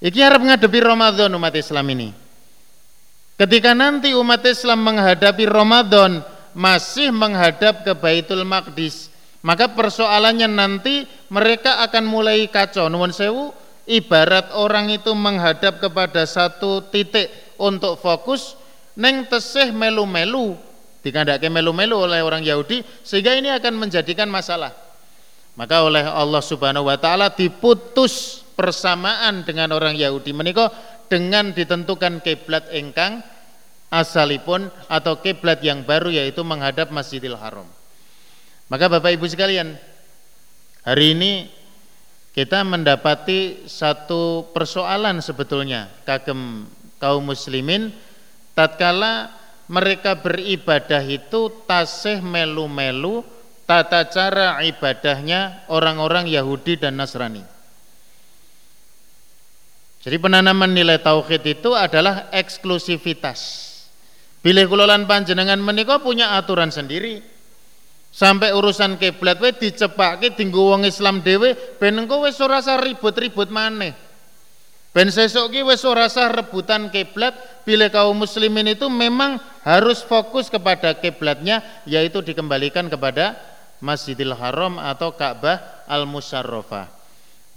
Iki 0.03 0.19
harap 0.19 0.43
menghadapi 0.43 0.79
Ramadan 0.83 1.31
umat 1.31 1.55
Islam 1.55 1.87
ini. 1.95 2.11
Ketika 3.39 3.71
nanti 3.71 4.11
umat 4.11 4.43
Islam 4.43 4.83
menghadapi 4.83 5.47
Ramadan 5.47 6.19
masih 6.51 7.09
menghadap 7.15 7.87
ke 7.87 7.95
Baitul 7.95 8.43
Maqdis, 8.43 9.07
maka 9.39 9.71
persoalannya 9.71 10.51
nanti 10.51 11.07
mereka 11.31 11.79
akan 11.87 12.03
mulai 12.03 12.45
kacau. 12.51 12.91
Nuwun 12.91 13.15
sewu, 13.15 13.55
ibarat 13.87 14.51
orang 14.51 14.91
itu 14.91 15.15
menghadap 15.15 15.79
kepada 15.79 16.27
satu 16.27 16.83
titik 16.91 17.31
untuk 17.55 17.95
fokus, 17.95 18.59
neng 18.99 19.25
tesih 19.27 19.73
melu-melu 19.73 20.57
dikandake 21.03 21.49
melu-melu 21.51 22.07
oleh 22.07 22.23
orang 22.23 22.41
Yahudi 22.45 22.81
sehingga 23.03 23.35
ini 23.35 23.51
akan 23.51 23.73
menjadikan 23.75 24.29
masalah 24.29 24.71
maka 25.53 25.85
oleh 25.85 26.01
Allah 26.01 26.41
Subhanahu 26.41 26.89
wa 26.89 26.97
taala 26.97 27.29
diputus 27.29 28.41
persamaan 28.57 29.45
dengan 29.45 29.73
orang 29.73 29.93
Yahudi 29.93 30.33
menika 30.33 30.69
dengan 31.09 31.53
ditentukan 31.53 32.25
kiblat 32.25 32.69
engkang 32.73 33.21
asalipun 33.93 34.73
atau 34.89 35.21
kiblat 35.21 35.61
yang 35.61 35.85
baru 35.85 36.09
yaitu 36.09 36.41
menghadap 36.41 36.89
Masjidil 36.89 37.37
Haram. 37.37 37.69
Maka 38.65 38.89
Bapak 38.89 39.13
Ibu 39.13 39.29
sekalian, 39.29 39.77
hari 40.81 41.13
ini 41.13 41.45
kita 42.33 42.65
mendapati 42.65 43.69
satu 43.69 44.49
persoalan 44.49 45.21
sebetulnya 45.21 45.93
kagem 46.09 46.65
kaum 46.97 47.29
muslimin 47.29 47.93
tatkala 48.53 49.33
mereka 49.69 50.17
beribadah 50.17 51.01
itu 51.05 51.49
tasih 51.65 52.21
melu-melu 52.21 53.25
tata 53.63 54.05
cara 54.09 54.61
ibadahnya 54.61 55.67
orang-orang 55.71 56.29
Yahudi 56.29 56.77
dan 56.77 56.99
Nasrani. 56.99 57.41
Jadi 60.03 60.19
penanaman 60.19 60.75
nilai 60.75 60.99
tauhid 60.99 61.43
itu 61.47 61.71
adalah 61.71 62.27
eksklusivitas. 62.35 63.71
Bilih 64.43 64.67
kulolan 64.67 65.07
panjenengan 65.07 65.55
menikah 65.63 66.03
punya 66.03 66.35
aturan 66.35 66.67
sendiri. 66.67 67.23
Sampai 68.13 68.51
urusan 68.51 68.99
kiblat 68.99 69.39
we 69.39 69.55
dicepake 69.55 70.35
dinggo 70.35 70.69
wong 70.75 70.85
Islam 70.85 71.23
dhewe 71.23 71.55
ben 71.79 71.97
engko 71.97 72.27
wis 72.27 72.37
ora 72.43 72.59
ribut-ribut 72.61 73.47
maneh. 73.47 73.95
Ben 74.93 75.09
sesuk 75.09 75.49
ki 75.49 75.65
wis 75.65 75.81
ora 75.89 76.05
sah 76.05 76.29
rebutan 76.29 76.93
kiblat 76.93 77.33
bila 77.65 77.89
kaum 77.89 78.13
muslimin 78.13 78.77
itu 78.77 78.85
memang 78.93 79.41
harus 79.65 80.05
fokus 80.05 80.53
kepada 80.53 80.93
kiblatnya 81.01 81.65
yaitu 81.89 82.21
dikembalikan 82.21 82.85
kepada 82.93 83.33
Masjidil 83.81 84.37
Haram 84.37 84.77
atau 84.77 85.17
Ka'bah 85.17 85.83
Al-Musyarrafah. 85.89 86.93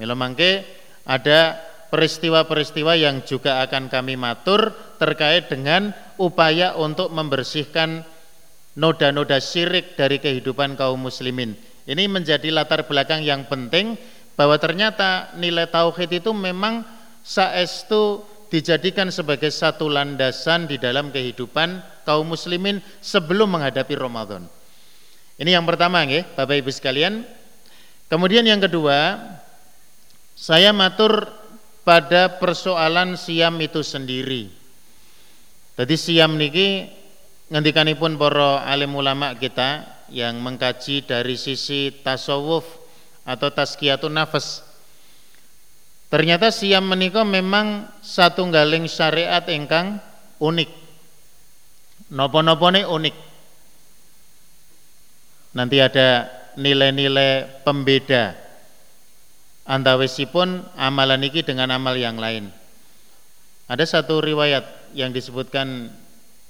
Mila 0.00 0.16
mangke 0.16 0.64
ada 1.04 1.60
peristiwa-peristiwa 1.92 2.96
yang 2.96 3.20
juga 3.28 3.60
akan 3.68 3.92
kami 3.92 4.16
matur 4.16 4.72
terkait 4.96 5.52
dengan 5.52 5.92
upaya 6.16 6.72
untuk 6.72 7.12
membersihkan 7.12 8.00
noda-noda 8.80 9.36
syirik 9.44 9.92
dari 9.92 10.16
kehidupan 10.24 10.72
kaum 10.74 11.04
muslimin. 11.04 11.52
Ini 11.84 12.08
menjadi 12.08 12.48
latar 12.48 12.88
belakang 12.88 13.20
yang 13.20 13.44
penting 13.44 14.00
bahwa 14.34 14.56
ternyata 14.56 15.36
nilai 15.36 15.68
tauhid 15.68 16.24
itu 16.24 16.32
memang 16.32 16.95
saestu 17.26 18.22
dijadikan 18.46 19.10
sebagai 19.10 19.50
satu 19.50 19.90
landasan 19.90 20.70
di 20.70 20.78
dalam 20.78 21.10
kehidupan 21.10 21.82
kaum 22.06 22.30
muslimin 22.30 22.78
sebelum 23.02 23.58
menghadapi 23.58 23.98
Ramadan. 23.98 24.46
Ini 25.36 25.58
yang 25.58 25.66
pertama 25.66 26.06
nggih, 26.06 26.22
Bapak 26.38 26.62
Ibu 26.62 26.70
sekalian. 26.70 27.26
Kemudian 28.06 28.46
yang 28.46 28.62
kedua, 28.62 29.18
saya 30.38 30.70
matur 30.70 31.26
pada 31.82 32.38
persoalan 32.38 33.18
siam 33.18 33.58
itu 33.58 33.82
sendiri. 33.82 34.50
Jadi 35.76 35.94
siam 35.98 36.34
niki 36.38 36.88
ngendikanipun 37.46 38.18
para 38.18 38.66
alim 38.66 38.94
ulama 38.94 39.34
kita 39.38 39.86
yang 40.10 40.38
mengkaji 40.42 41.06
dari 41.06 41.38
sisi 41.38 41.94
tasawuf 42.02 42.66
atau 43.22 43.50
tazkiyatun 43.50 44.14
nafas. 44.14 44.65
Ternyata 46.06 46.54
siam 46.54 46.86
menika 46.86 47.26
memang 47.26 47.90
satu 47.98 48.46
galing 48.46 48.86
syariat 48.86 49.42
ingkang 49.50 49.98
unik. 50.38 50.70
Nopo-nopone 52.14 52.86
unik. 52.86 53.16
Nanti 55.58 55.76
ada 55.82 56.30
nilai-nilai 56.54 57.62
pembeda 57.66 58.38
antawisipun 59.66 60.78
amalan 60.78 61.26
iki 61.26 61.42
dengan 61.42 61.74
amal 61.74 61.98
yang 61.98 62.16
lain. 62.16 62.54
Ada 63.66 63.98
satu 63.98 64.22
riwayat 64.22 64.94
yang 64.94 65.10
disebutkan 65.10 65.90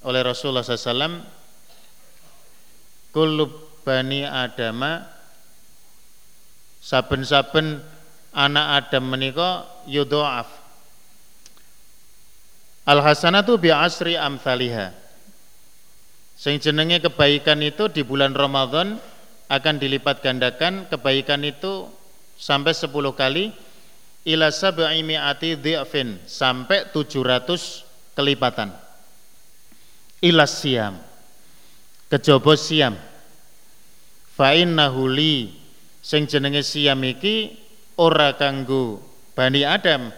oleh 0.05 0.21
Rasulullah 0.21 0.61
SAW, 0.61 1.25
kulub 3.09 3.81
bani 3.89 4.29
Adama 4.29 5.09
saben-saben 6.85 7.81
anak 8.37 8.93
Adam 8.93 9.09
menika 9.09 9.65
yudha'af. 9.89 10.53
Al 12.85 13.01
hasanatu 13.01 13.57
bi 13.57 13.73
asri 13.73 14.15
amthaliha. 14.15 14.93
Sing 16.37 16.61
jenenge 16.61 17.01
kebaikan 17.01 17.65
itu 17.65 17.89
di 17.89 18.05
bulan 18.05 18.37
Ramadan 18.37 19.01
akan 19.49 19.75
dilipat 19.81 20.21
gandakan 20.21 20.85
kebaikan 20.93 21.41
itu 21.49 21.89
sampai 22.37 22.77
10 22.77 22.93
kali 23.17 23.57
ila 24.29 24.53
sab'i 24.53 25.01
mi'ati 25.01 25.57
dhi'fin 25.57 26.21
sampai 26.29 26.93
700 26.93 28.13
kelipatan. 28.13 28.69
Ila 30.21 30.45
siam. 30.45 31.01
Kejaba 32.13 32.53
siam. 32.55 32.95
Fa 34.37 34.53
innahu 34.53 35.09
li 35.09 35.57
sing 36.05 36.29
jenenge 36.29 36.61
siam 36.61 37.01
iki 37.01 37.66
ora 37.97 38.37
kanggo 38.37 39.03
Bani 39.37 39.69
Adam, 39.69 40.09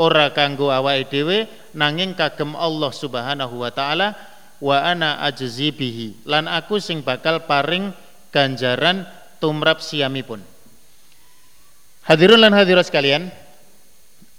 ora 0.00 0.32
kanggo 0.32 0.72
awake 0.72 1.12
dhewe 1.12 1.44
nanging 1.76 2.16
kagem 2.16 2.56
Allah 2.56 2.88
Subhanahu 2.88 3.60
wa 3.60 3.68
taala 3.68 4.16
wa 4.62 4.80
ana 4.80 5.20
ajzi 5.28 5.68
bihi 5.74 6.24
lan 6.24 6.48
aku 6.48 6.80
sing 6.80 7.04
bakal 7.04 7.44
paring 7.44 7.92
ganjaran 8.32 9.04
tumrap 9.36 9.84
siamipun. 9.84 10.40
Hadirun 12.08 12.40
lan 12.40 12.56
hadirat 12.56 12.88
sekalian, 12.88 13.28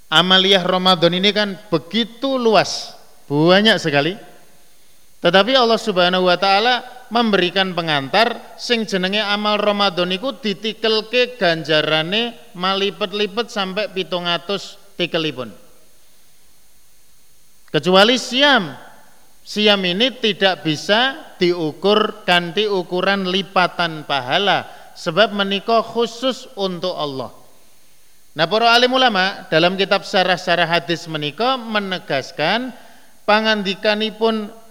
amaliyah 0.09 0.65
Ramadan 0.65 1.13
ini 1.13 1.29
kan 1.29 1.55
begitu 1.69 2.35
luas, 2.41 2.97
banyak 3.29 3.77
sekali. 3.79 4.17
Tetapi 5.23 5.55
Allah 5.55 5.79
Subhanahu 5.79 6.27
wa 6.27 6.35
taala 6.35 6.83
memberikan 7.07 7.71
pengantar 7.71 8.59
sing 8.59 8.83
jenenge 8.83 9.23
amal 9.23 9.55
Ramadan 9.55 10.11
iku 10.11 10.35
ditikelke 10.35 11.39
ganjarane 11.39 12.51
malipet-lipet 12.59 13.47
sampai 13.47 13.87
700 13.95 14.99
tikelipun. 14.99 15.55
Kecuali 17.71 18.19
siam. 18.19 18.75
Siam 19.43 19.83
ini 19.83 20.07
tidak 20.23 20.63
bisa 20.63 21.35
diukur 21.35 22.23
kanti 22.23 22.63
ukuran 22.63 23.27
lipatan 23.27 24.07
pahala 24.07 24.67
sebab 24.95 25.35
menikah 25.35 25.83
khusus 25.83 26.47
untuk 26.55 26.95
Allah. 26.95 27.31
Nah 28.33 28.47
para 28.47 28.71
alim 28.71 28.95
ulama 28.95 29.45
dalam 29.51 29.75
kitab 29.75 30.07
syarah-syarah 30.07 30.65
hadis 30.65 31.11
menika 31.11 31.59
menegaskan 31.59 32.71
pangandikanipun 33.27 34.62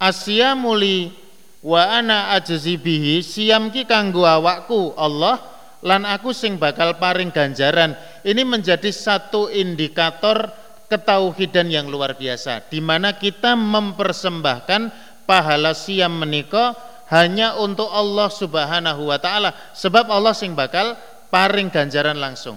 Asia 0.00 0.56
muli 0.56 1.12
wa 1.60 1.84
ana 1.84 2.32
ajzi 2.32 2.80
bihi 2.80 3.20
siam 3.20 3.68
ki 3.68 3.84
kanggo 3.84 4.24
awakku 4.24 4.96
Allah 4.96 5.36
lan 5.84 6.08
aku 6.08 6.32
sing 6.32 6.56
bakal 6.56 6.96
paring 6.96 7.28
ganjaran. 7.28 7.92
Ini 8.24 8.40
menjadi 8.48 8.88
satu 8.88 9.52
indikator 9.52 10.48
ketauhidan 10.88 11.68
yang 11.68 11.86
luar 11.92 12.16
biasa 12.16 12.72
di 12.72 12.80
mana 12.80 13.12
kita 13.14 13.52
mempersembahkan 13.54 14.88
pahala 15.28 15.76
siam 15.76 16.16
menika 16.16 16.72
hanya 17.12 17.60
untuk 17.60 17.92
Allah 17.92 18.32
Subhanahu 18.32 19.12
wa 19.12 19.18
taala 19.20 19.52
sebab 19.76 20.08
Allah 20.08 20.32
sing 20.32 20.56
bakal 20.56 20.96
paring 21.28 21.68
ganjaran 21.68 22.16
langsung. 22.16 22.56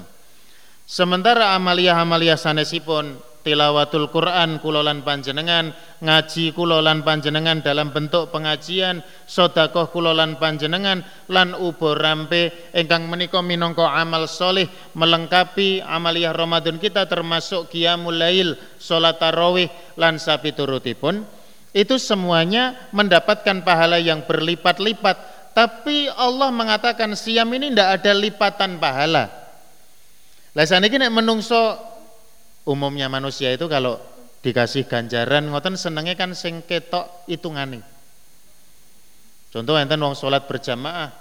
Sementara 0.84 1.56
amalia-amalia 1.56 2.40
sanesipun 2.40 3.33
tilawatul 3.44 4.08
Quran 4.10 4.58
kulolan 4.64 5.04
panjenengan, 5.04 5.76
ngaji 6.00 6.56
kulolan 6.56 7.04
panjenengan 7.04 7.60
dalam 7.60 7.92
bentuk 7.92 8.32
pengajian, 8.32 9.04
sodakoh 9.28 9.92
kulolan 9.92 10.40
panjenengan, 10.40 11.04
lan 11.30 11.54
ubo 11.54 11.94
rampe 11.94 12.72
engkang 12.72 13.06
meniko 13.12 13.44
minongko 13.44 13.84
amal 13.84 14.26
solih 14.26 14.66
melengkapi 14.96 15.84
amalia 15.84 16.32
Ramadan 16.32 16.80
kita 16.80 17.06
termasuk 17.06 17.70
qiyamul 17.70 18.16
lail, 18.16 18.56
salat 18.80 19.20
tarawih 19.20 19.68
lan 20.00 20.18
sapi 20.18 20.56
turutipun. 20.56 21.22
Itu 21.76 22.00
semuanya 22.00 22.90
mendapatkan 22.96 23.66
pahala 23.66 23.98
yang 23.98 24.24
berlipat-lipat 24.26 25.34
tapi 25.54 26.10
Allah 26.10 26.50
mengatakan 26.50 27.14
siam 27.14 27.46
ini 27.54 27.70
tidak 27.70 28.02
ada 28.02 28.12
lipatan 28.18 28.82
pahala. 28.82 29.30
Lah 30.54 30.66
saniki 30.66 30.98
nek 30.98 31.14
menungso 31.14 31.78
umumnya 32.64 33.12
manusia 33.12 33.52
itu 33.52 33.68
kalau 33.68 34.00
dikasih 34.44 34.88
ganjaran 34.88 35.48
ngoten 35.48 35.80
senengnya 35.80 36.20
kan 36.20 36.36
sing 36.36 36.64
ketok 36.68 37.28
hitungane. 37.32 37.80
Contoh 39.54 39.78
enten 39.78 40.02
wong 40.02 40.18
salat 40.18 40.50
berjamaah. 40.50 41.14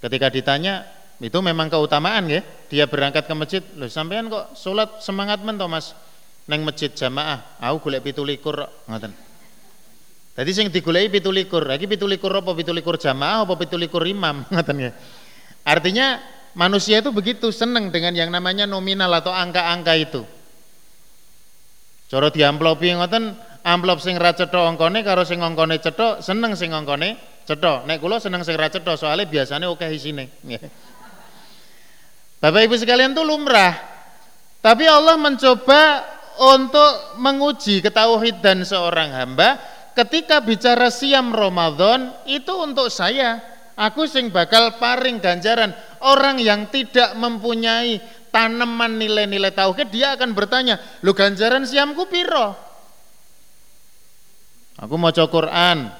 Ketika 0.00 0.32
ditanya, 0.32 0.86
itu 1.20 1.36
memang 1.44 1.68
keutamaan 1.68 2.30
ya. 2.32 2.40
Dia 2.72 2.88
berangkat 2.88 3.28
ke 3.28 3.34
masjid, 3.36 3.62
loh 3.76 3.90
sampean 3.90 4.32
kok 4.32 4.56
salat 4.56 5.04
semangat 5.04 5.44
men 5.44 5.60
Mas? 5.68 5.92
Neng 6.48 6.64
masjid 6.64 6.88
jamaah, 6.90 7.60
aku 7.60 7.90
golek 7.90 8.02
17 8.10 8.88
ngoten. 8.88 9.12
Jadi 10.40 10.50
sing 10.56 10.66
digoleki 10.72 11.20
17. 11.20 11.68
Lagi 11.68 11.84
17 11.84 12.16
apa 12.16 12.50
17 12.56 13.04
jamaah 13.04 13.38
apa 13.44 13.54
17 13.60 13.76
imam 14.08 14.36
ngoten 14.54 14.76
ya. 14.80 14.90
Artinya 15.66 16.16
manusia 16.56 17.04
itu 17.04 17.12
begitu 17.12 17.52
seneng 17.52 17.92
dengan 17.92 18.16
yang 18.16 18.32
namanya 18.32 18.64
nominal 18.64 19.12
atau 19.12 19.34
angka-angka 19.34 19.94
itu. 20.00 20.22
Cara 22.10 22.26
diamplopi 22.26 22.90
ngoten, 22.90 23.38
amplop 23.62 24.02
sing 24.02 24.18
ra 24.18 24.34
cetha 24.34 24.66
angkane 24.66 25.06
karo 25.06 25.22
sing 25.22 25.38
angkane 25.38 25.78
cetha 25.78 26.18
seneng 26.18 26.58
sing 26.58 26.74
angkane 26.74 27.14
cetha. 27.46 27.86
Nek 27.86 28.02
kula 28.02 28.18
seneng 28.18 28.42
sing 28.42 28.58
ra 28.58 28.66
cetha 28.66 28.98
soalnya 28.98 29.30
biasanya 29.30 29.70
oke 29.70 29.86
isine. 29.86 30.26
Bapak 32.42 32.60
Ibu 32.66 32.74
sekalian 32.74 33.14
tuh 33.14 33.22
lumrah. 33.22 33.78
Tapi 34.58 34.84
Allah 34.90 35.16
mencoba 35.16 36.04
untuk 36.40 37.20
menguji 37.20 37.84
ketauhidan 37.84 38.64
seorang 38.64 39.12
hamba 39.12 39.60
ketika 39.92 40.40
bicara 40.40 40.88
siam 40.88 41.32
Ramadan 41.32 42.12
itu 42.24 42.52
untuk 42.56 42.88
saya 42.88 43.40
aku 43.76 44.08
sing 44.08 44.32
bakal 44.32 44.80
paring 44.80 45.20
ganjaran 45.20 45.72
orang 46.00 46.40
yang 46.40 46.68
tidak 46.72 47.12
mempunyai 47.16 48.00
tanaman 48.30 48.96
nilai-nilai 48.96 49.52
tauhid 49.54 49.90
dia 49.92 50.16
akan 50.16 50.34
bertanya 50.34 50.78
lu 51.04 51.12
ganjaran 51.12 51.66
siamku 51.66 52.08
piro 52.08 52.56
aku 54.80 54.94
mau 54.96 55.12
Quran 55.12 55.90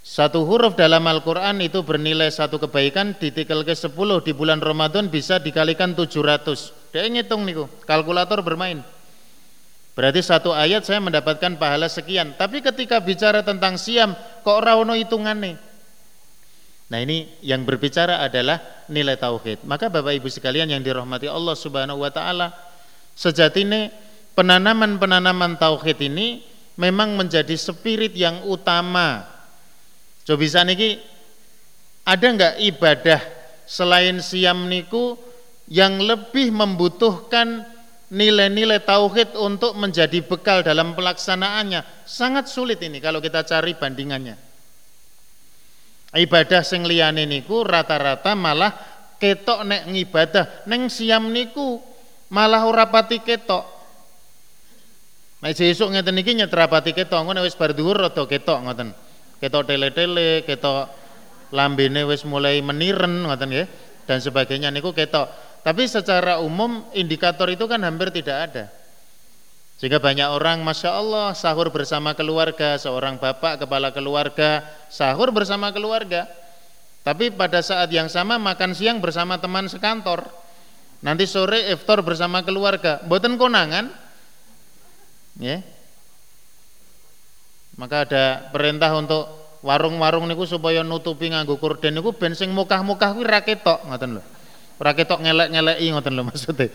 satu 0.00 0.48
huruf 0.48 0.80
dalam 0.80 1.04
Al-Quran 1.04 1.60
itu 1.60 1.84
bernilai 1.84 2.32
satu 2.32 2.56
kebaikan 2.56 3.12
ditikel 3.20 3.62
ke 3.68 3.76
10 3.76 3.92
di 4.24 4.32
bulan 4.32 4.58
Ramadan 4.64 5.12
bisa 5.12 5.36
dikalikan 5.36 5.92
700 5.92 6.94
dia 6.96 7.04
ngitung 7.04 7.44
niku 7.44 7.68
kalkulator 7.84 8.40
bermain 8.40 8.80
Berarti 10.00 10.24
satu 10.24 10.56
ayat 10.56 10.86
saya 10.88 10.96
mendapatkan 10.96 11.60
pahala 11.60 11.84
sekian. 11.90 12.32
Tapi 12.32 12.64
ketika 12.64 13.04
bicara 13.04 13.44
tentang 13.44 13.76
siam, 13.76 14.16
kok 14.40 14.60
rawono 14.64 14.96
hitungannya? 14.96 15.69
Nah 16.90 16.98
ini 16.98 17.38
yang 17.46 17.62
berbicara 17.62 18.18
adalah 18.18 18.84
nilai 18.90 19.14
tauhid. 19.14 19.62
Maka 19.62 19.86
Bapak 19.86 20.10
Ibu 20.10 20.26
sekalian 20.26 20.66
yang 20.66 20.82
dirahmati 20.82 21.30
Allah 21.30 21.54
Subhanahu 21.54 22.02
wa 22.02 22.10
taala, 22.10 22.50
sejatinya 23.14 23.86
penanaman-penanaman 24.34 25.54
tauhid 25.54 26.02
ini 26.02 26.42
memang 26.74 27.14
menjadi 27.14 27.54
spirit 27.54 28.10
yang 28.18 28.42
utama. 28.42 29.22
Coba 30.26 30.42
bisa 30.42 30.66
niki 30.66 30.98
ada 32.02 32.26
enggak 32.26 32.54
ibadah 32.58 33.22
selain 33.70 34.18
siam 34.18 34.66
niku 34.66 35.14
yang 35.70 36.02
lebih 36.02 36.50
membutuhkan 36.50 37.62
nilai-nilai 38.10 38.82
tauhid 38.82 39.38
untuk 39.38 39.78
menjadi 39.78 40.26
bekal 40.26 40.66
dalam 40.66 40.98
pelaksanaannya 40.98 42.02
sangat 42.02 42.50
sulit 42.50 42.82
ini 42.82 42.98
kalau 42.98 43.22
kita 43.22 43.46
cari 43.46 43.78
bandingannya. 43.78 44.49
Ibadah 46.10 46.66
sing 46.66 46.82
liyane 46.82 47.22
niku 47.22 47.62
rata-rata 47.62 48.34
malah 48.34 48.74
ketok 49.20 49.62
nek 49.62 49.82
ngibadah 49.86 50.66
neng 50.66 50.90
siam 50.90 51.30
niku 51.30 51.78
malah 52.34 52.66
ora 52.66 52.90
pati 52.90 53.22
ketok. 53.22 53.62
Nek 55.40 55.54
sesuk 55.54 55.94
ngeten 55.94 56.18
iki 56.18 56.34
nyetrapati 56.34 56.90
ketok 56.92 57.22
ngono 57.22 57.46
wis 57.46 57.54
bar 57.54 57.70
dhuwur 57.70 58.10
rada 58.10 58.26
ketok 58.26 58.58
ngoten. 58.66 58.90
Ketok 59.40 59.62
tele-tele, 59.70 60.42
ketok 60.44 60.90
lambene 61.54 62.02
wis 62.04 62.26
mulai 62.26 62.58
meniren 62.58 63.30
ngoten 63.30 63.48
nggih 63.48 63.68
dan 64.04 64.18
sebagainya 64.18 64.74
niku 64.74 64.90
ketok. 64.90 65.30
Tapi 65.62 65.86
secara 65.86 66.42
umum 66.42 66.90
indikator 66.96 67.46
itu 67.52 67.70
kan 67.70 67.86
hampir 67.86 68.10
tidak 68.10 68.50
ada. 68.50 68.64
Sehingga 69.80 69.96
banyak 69.96 70.28
orang 70.28 70.60
Masya 70.60 70.92
Allah 70.92 71.32
sahur 71.32 71.72
bersama 71.72 72.12
keluarga 72.12 72.76
Seorang 72.76 73.16
bapak 73.16 73.64
kepala 73.64 73.88
keluarga 73.96 74.60
Sahur 74.92 75.32
bersama 75.32 75.72
keluarga 75.72 76.28
Tapi 77.00 77.32
pada 77.32 77.64
saat 77.64 77.88
yang 77.88 78.12
sama 78.12 78.36
makan 78.36 78.76
siang 78.76 79.00
bersama 79.00 79.40
teman 79.40 79.72
sekantor 79.72 80.28
Nanti 81.00 81.24
sore 81.24 81.72
iftar 81.72 82.04
bersama 82.04 82.44
keluarga 82.44 83.00
Buatan 83.08 83.40
konangan 83.40 83.88
ya. 85.40 85.64
Maka 87.80 88.04
ada 88.04 88.24
perintah 88.52 88.92
untuk 88.92 89.24
warung-warung 89.64 90.28
niku 90.28 90.44
supaya 90.44 90.84
nutupi 90.84 91.32
nganggo 91.32 91.56
korden 91.56 91.96
niku 91.96 92.12
ben 92.12 92.36
sing 92.36 92.52
mukah-mukah 92.52 93.16
kuwi 93.16 93.24
ra 93.24 93.40
ketok 93.40 93.88
ngoten 93.88 94.20
lho. 94.20 94.22
Ora 94.76 94.92
ketok 94.92 95.24
ngelek-ngeleki 95.24 95.86
ngoten 95.92 96.12
lho 96.12 96.22
maksudnya. 96.28 96.68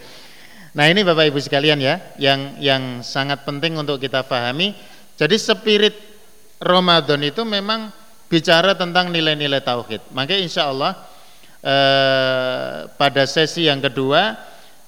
Nah 0.76 0.92
ini 0.92 1.08
Bapak 1.08 1.32
Ibu 1.32 1.40
sekalian 1.40 1.80
ya, 1.80 2.12
yang 2.20 2.60
yang 2.60 3.00
sangat 3.00 3.48
penting 3.48 3.80
untuk 3.80 3.96
kita 3.96 4.28
pahami. 4.28 4.76
Jadi 5.16 5.40
spirit 5.40 5.96
Ramadan 6.60 7.24
itu 7.24 7.48
memang 7.48 7.96
bicara 8.28 8.76
tentang 8.76 9.08
nilai-nilai 9.08 9.64
tauhid. 9.64 10.12
Maka 10.12 10.36
insya 10.36 10.68
Allah 10.68 11.00
eh, 11.64 12.92
pada 12.92 13.24
sesi 13.24 13.72
yang 13.72 13.80
kedua 13.80 14.36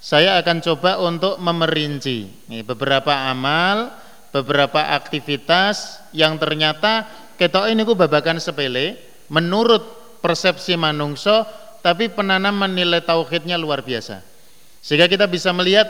saya 0.04 0.36
akan 0.44 0.60
coba 0.60 1.00
untuk 1.00 1.40
memerinci 1.40 2.52
nih, 2.52 2.68
beberapa 2.68 3.32
amal, 3.32 3.96
beberapa 4.36 4.92
aktivitas 4.92 6.04
yang 6.12 6.36
ternyata 6.36 7.08
ketok 7.40 7.72
ini 7.72 7.88
ku 7.88 7.96
babakan 7.96 8.44
sepele 8.44 9.00
menurut 9.32 9.82
persepsi 10.20 10.76
manungso 10.76 11.48
tapi 11.80 12.12
penanaman 12.12 12.76
nilai 12.76 13.00
tauhidnya 13.00 13.56
luar 13.56 13.88
biasa. 13.88 14.37
Sehingga 14.82 15.10
kita 15.10 15.28
bisa 15.28 15.52
melihat 15.52 15.88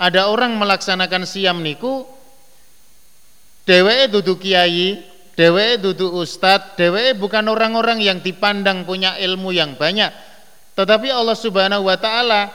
ada 0.00 0.26
orang 0.26 0.58
melaksanakan 0.58 1.22
siam 1.28 1.62
niku 1.62 2.02
dewe 3.62 4.10
duduk 4.10 4.42
kiai, 4.42 4.98
dewe 5.38 5.78
duduk 5.78 6.10
ustadz, 6.10 6.74
dewe 6.74 7.14
bukan 7.14 7.46
orang-orang 7.46 8.02
yang 8.02 8.18
dipandang 8.18 8.82
punya 8.82 9.14
ilmu 9.18 9.54
yang 9.54 9.78
banyak. 9.78 10.10
Tetapi 10.74 11.08
Allah 11.12 11.36
Subhanahu 11.36 11.86
wa 11.86 11.96
taala 12.00 12.50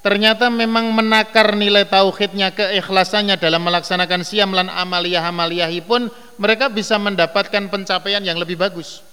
ternyata 0.00 0.48
memang 0.48 0.90
menakar 0.92 1.54
nilai 1.54 1.86
tauhidnya, 1.86 2.52
keikhlasannya 2.52 3.36
dalam 3.36 3.64
melaksanakan 3.64 4.24
siam 4.24 4.52
lan 4.52 4.68
amaliyah-amaliyah 4.68 5.70
pun 5.84 6.08
mereka 6.40 6.68
bisa 6.72 6.96
mendapatkan 6.96 7.68
pencapaian 7.68 8.24
yang 8.24 8.36
lebih 8.36 8.56
bagus. 8.60 9.04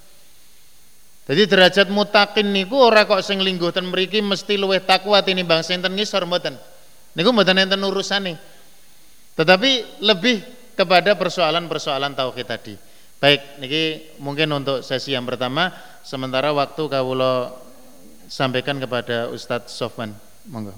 Jadi 1.27 1.43
derajat 1.43 1.87
mutakin 1.91 2.55
niku 2.55 2.79
ora 2.79 3.03
kok 3.03 3.19
sing 3.19 3.43
lingguh 3.43 3.75
ten 3.75 3.83
mriki 3.91 4.23
mesti 4.23 4.55
luwih 4.55 4.79
takwa 4.79 5.19
tinimbang 5.19 5.59
sing 5.59 5.83
ten 5.83 5.91
ngisor 5.91 6.23
mboten. 6.23 6.55
Niku 7.19 7.35
mboten 7.35 7.67
enten 7.67 7.83
urusane. 7.83 8.39
Tetapi 9.35 9.99
lebih 10.07 10.39
kepada 10.79 11.19
persoalan-persoalan 11.19 12.15
tauhid 12.15 12.47
tadi. 12.47 12.73
Baik, 13.19 13.59
niki 13.59 14.15
mungkin 14.23 14.47
untuk 14.55 14.79
sesi 14.85 15.11
yang 15.11 15.27
pertama 15.27 15.73
sementara 15.99 16.55
waktu 16.55 16.87
kawula 16.87 17.51
sampaikan 18.31 18.79
kepada 18.79 19.27
Ustadz 19.27 19.75
Sofwan. 19.75 20.15
Monggo. 20.47 20.71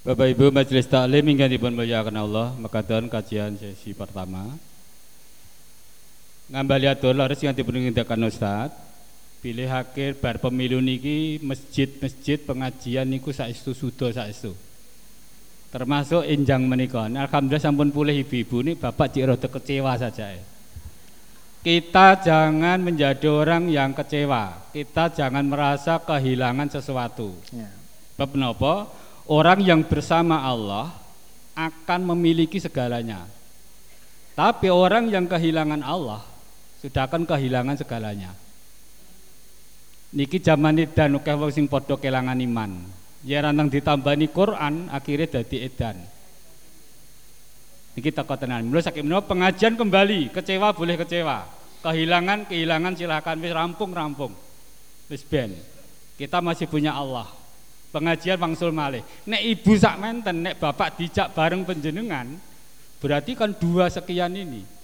Bapak 0.00 0.32
Ibu 0.32 0.48
Majelis 0.48 0.88
Taklim 0.88 1.28
ingkang 1.28 1.52
dipun 1.52 1.76
muliakan 1.76 2.16
Allah, 2.16 2.56
mekaten 2.56 3.12
kajian 3.12 3.60
sesi 3.60 3.92
pertama 3.92 4.56
ngambali 6.50 6.90
dolar 6.98 7.30
sing 7.38 7.54
dipunindakaken 7.54 8.26
Ustaz. 8.26 8.70
Pilih 9.40 9.72
akhir 9.72 10.20
bar 10.20 10.36
pemilu 10.36 10.84
niki 10.84 11.40
masjid-masjid 11.40 12.36
pengajian 12.44 13.08
niku 13.08 13.32
saestu 13.32 13.72
sudo 13.72 14.12
saestu. 14.12 14.52
Termasuk 15.72 16.28
injang 16.28 16.60
menika. 16.68 17.08
Alhamdulillah 17.08 17.62
sampun 17.62 17.88
pulih 17.88 18.20
ibu-ibu 18.20 18.60
ini 18.60 18.76
bapak 18.76 19.16
cik 19.16 19.24
rada 19.24 19.48
kecewa 19.48 19.96
saja 19.96 20.36
ya. 20.36 20.44
kita 21.64 22.20
jangan 22.20 22.84
menjadi 22.84 23.32
orang 23.32 23.72
yang 23.72 23.96
kecewa. 23.96 24.68
Kita 24.76 25.08
jangan 25.08 25.48
merasa 25.48 25.96
kehilangan 26.04 26.68
sesuatu. 26.68 27.32
Ya. 27.48 27.72
Bab 28.20 28.36
orang 29.24 29.64
yang 29.64 29.80
bersama 29.88 30.44
Allah 30.44 30.92
akan 31.56 32.12
memiliki 32.12 32.60
segalanya. 32.60 33.24
Tapi 34.36 34.68
orang 34.68 35.08
yang 35.08 35.24
kehilangan 35.24 35.80
Allah 35.80 36.29
sudah 36.80 37.04
akan 37.04 37.28
kehilangan 37.28 37.76
segalanya. 37.76 38.32
Niki 40.10 40.42
zaman 40.42 40.74
dan 40.90 41.14
akeh 41.20 41.36
wong 41.38 41.52
sing 41.54 41.70
padha 41.70 41.94
kelangan 41.94 42.34
iman. 42.34 42.82
Ya 43.22 43.44
rantang 43.44 43.68
ditambani 43.68 44.32
Quran 44.32 44.88
akhirnya 44.88 45.38
dadi 45.38 45.60
edan. 45.60 45.96
Niki 47.94 48.10
teko 48.10 48.34
tenan. 48.34 48.66
Mula 48.66 48.80
saking 48.80 49.06
menawa 49.06 49.22
pengajian 49.22 49.76
kembali, 49.76 50.32
kecewa 50.32 50.72
boleh 50.72 50.96
kecewa. 50.98 51.46
Kehilangan 51.84 52.48
kehilangan 52.48 52.96
silakan 52.96 53.36
wis 53.44 53.52
rampung 53.52 53.90
rampung. 53.92 54.32
Wis 55.12 55.22
ben. 55.22 55.52
Kita 56.16 56.40
masih 56.40 56.64
punya 56.66 56.96
Allah. 56.96 57.28
Pengajian 57.92 58.38
wangsul 58.40 58.72
malih. 58.72 59.02
Nek 59.28 59.42
ibu 59.42 59.74
sak 59.74 59.98
menten, 59.98 60.46
nek 60.46 60.62
bapak 60.62 60.94
dijak 60.96 61.34
bareng 61.34 61.66
penjenengan, 61.66 62.30
berarti 63.02 63.34
kan 63.34 63.50
dua 63.52 63.90
sekian 63.90 64.30
ini. 64.32 64.79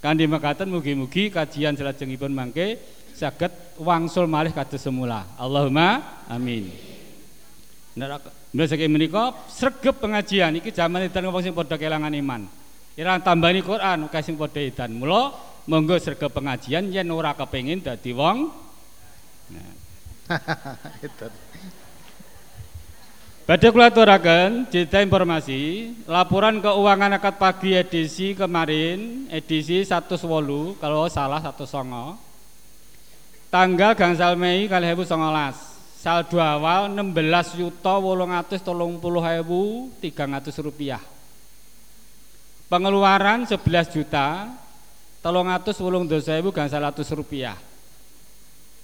Kandi 0.00 0.24
makaten 0.24 0.72
mugi-mugi 0.72 1.28
kajian 1.28 1.76
salajengipun 1.76 2.32
mangke 2.32 2.80
saged 3.12 3.52
wangsul 3.76 4.24
malih 4.24 4.48
kados 4.56 4.80
semula. 4.80 5.28
Allahumma 5.36 6.24
amin. 6.24 6.72
Nek 8.50 8.66
saking 8.66 8.88
menika 8.88 9.36
sregep 9.52 10.00
pengajian 10.00 10.56
iki 10.56 10.72
jaman 10.72 11.04
edan 11.04 11.28
wong 11.28 11.44
sing 11.44 11.52
padha 11.52 11.76
kelangan 11.76 12.16
iman. 12.16 12.48
Ira 12.96 13.20
tambani 13.20 13.60
Quran 13.60 14.08
kae 14.08 14.24
sing 14.24 14.40
padha 14.40 14.64
edan. 14.64 14.96
Mula 14.96 15.36
monggo 15.68 16.00
sregep 16.00 16.32
pengajian 16.32 16.88
yen 16.88 17.12
ora 17.12 17.36
kepengin 17.36 17.84
dadi 17.84 18.16
wong. 18.16 18.48
Nah. 19.52 19.72
Badhe 23.50 23.66
kula 23.74 23.90
aturaken 23.90 24.70
cerita 24.70 25.02
informasi 25.02 25.90
laporan 26.06 26.62
keuangan 26.62 27.18
akad 27.18 27.34
pagi 27.34 27.74
edisi 27.74 28.30
kemarin 28.30 29.26
edisi 29.26 29.82
108 29.82 30.78
kalau 30.78 31.10
salah 31.10 31.42
19 31.42 31.66
tanggal 33.50 33.98
gangsal 33.98 34.38
Mei 34.38 34.70
2019 34.70 35.02
saldo 35.98 36.38
awal 36.38 36.94
16 36.94 37.58
yuta 37.58 37.98
830 37.98 38.62
ewu 39.42 39.90
300 39.98 40.46
rupiah. 40.62 41.02
Pengeluaran 42.70 43.50
11 43.50 43.66
juta 43.90 44.46
380 45.26 46.38
ewu 46.38 46.54
gangsal 46.54 46.86
rupiah 47.18 47.58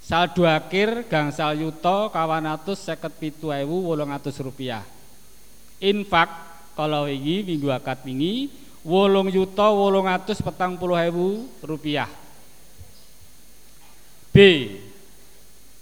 Saldo 0.07 0.47
akhir 0.47 1.11
gangsal 1.11 1.59
yuto 1.59 2.15
kawan 2.15 2.47
seket 2.79 3.11
pitu 3.19 3.51
ewu 3.51 3.91
wolong 3.91 4.15
atus 4.15 4.39
rupiah. 4.39 4.87
Infak 5.83 6.31
kalau 6.79 7.11
ini 7.11 7.43
minggu 7.43 7.75
akad 7.75 8.07
wingi 8.07 8.47
wolong 8.87 9.35
yuto 9.35 9.67
wolong 9.67 10.07
atus 10.07 10.39
petang 10.39 10.79
puluh 10.79 10.95
ewu 11.11 11.51
rupiah. 11.59 12.07
B. 14.31 14.37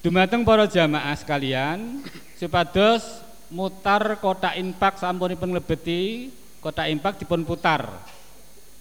Dumateng 0.01 0.41
para 0.41 0.65
jamaah 0.73 1.13
sekalian 1.21 2.01
supados 2.41 3.05
mutar 3.53 4.17
kota 4.25 4.57
infak 4.57 5.05
sampunipun 5.05 5.53
lebeti 5.53 6.33
kota 6.65 6.89
infak 6.89 7.21
dipun 7.21 7.45
putar. 7.45 7.93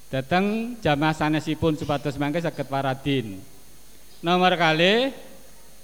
Datang 0.08 0.80
jamaah 0.80 1.12
sanesipun 1.12 1.76
supados 1.76 2.16
mangke 2.16 2.40
saged 2.40 2.64
paradin. 2.72 3.44
Nomor 4.24 4.56
kali 4.56 5.12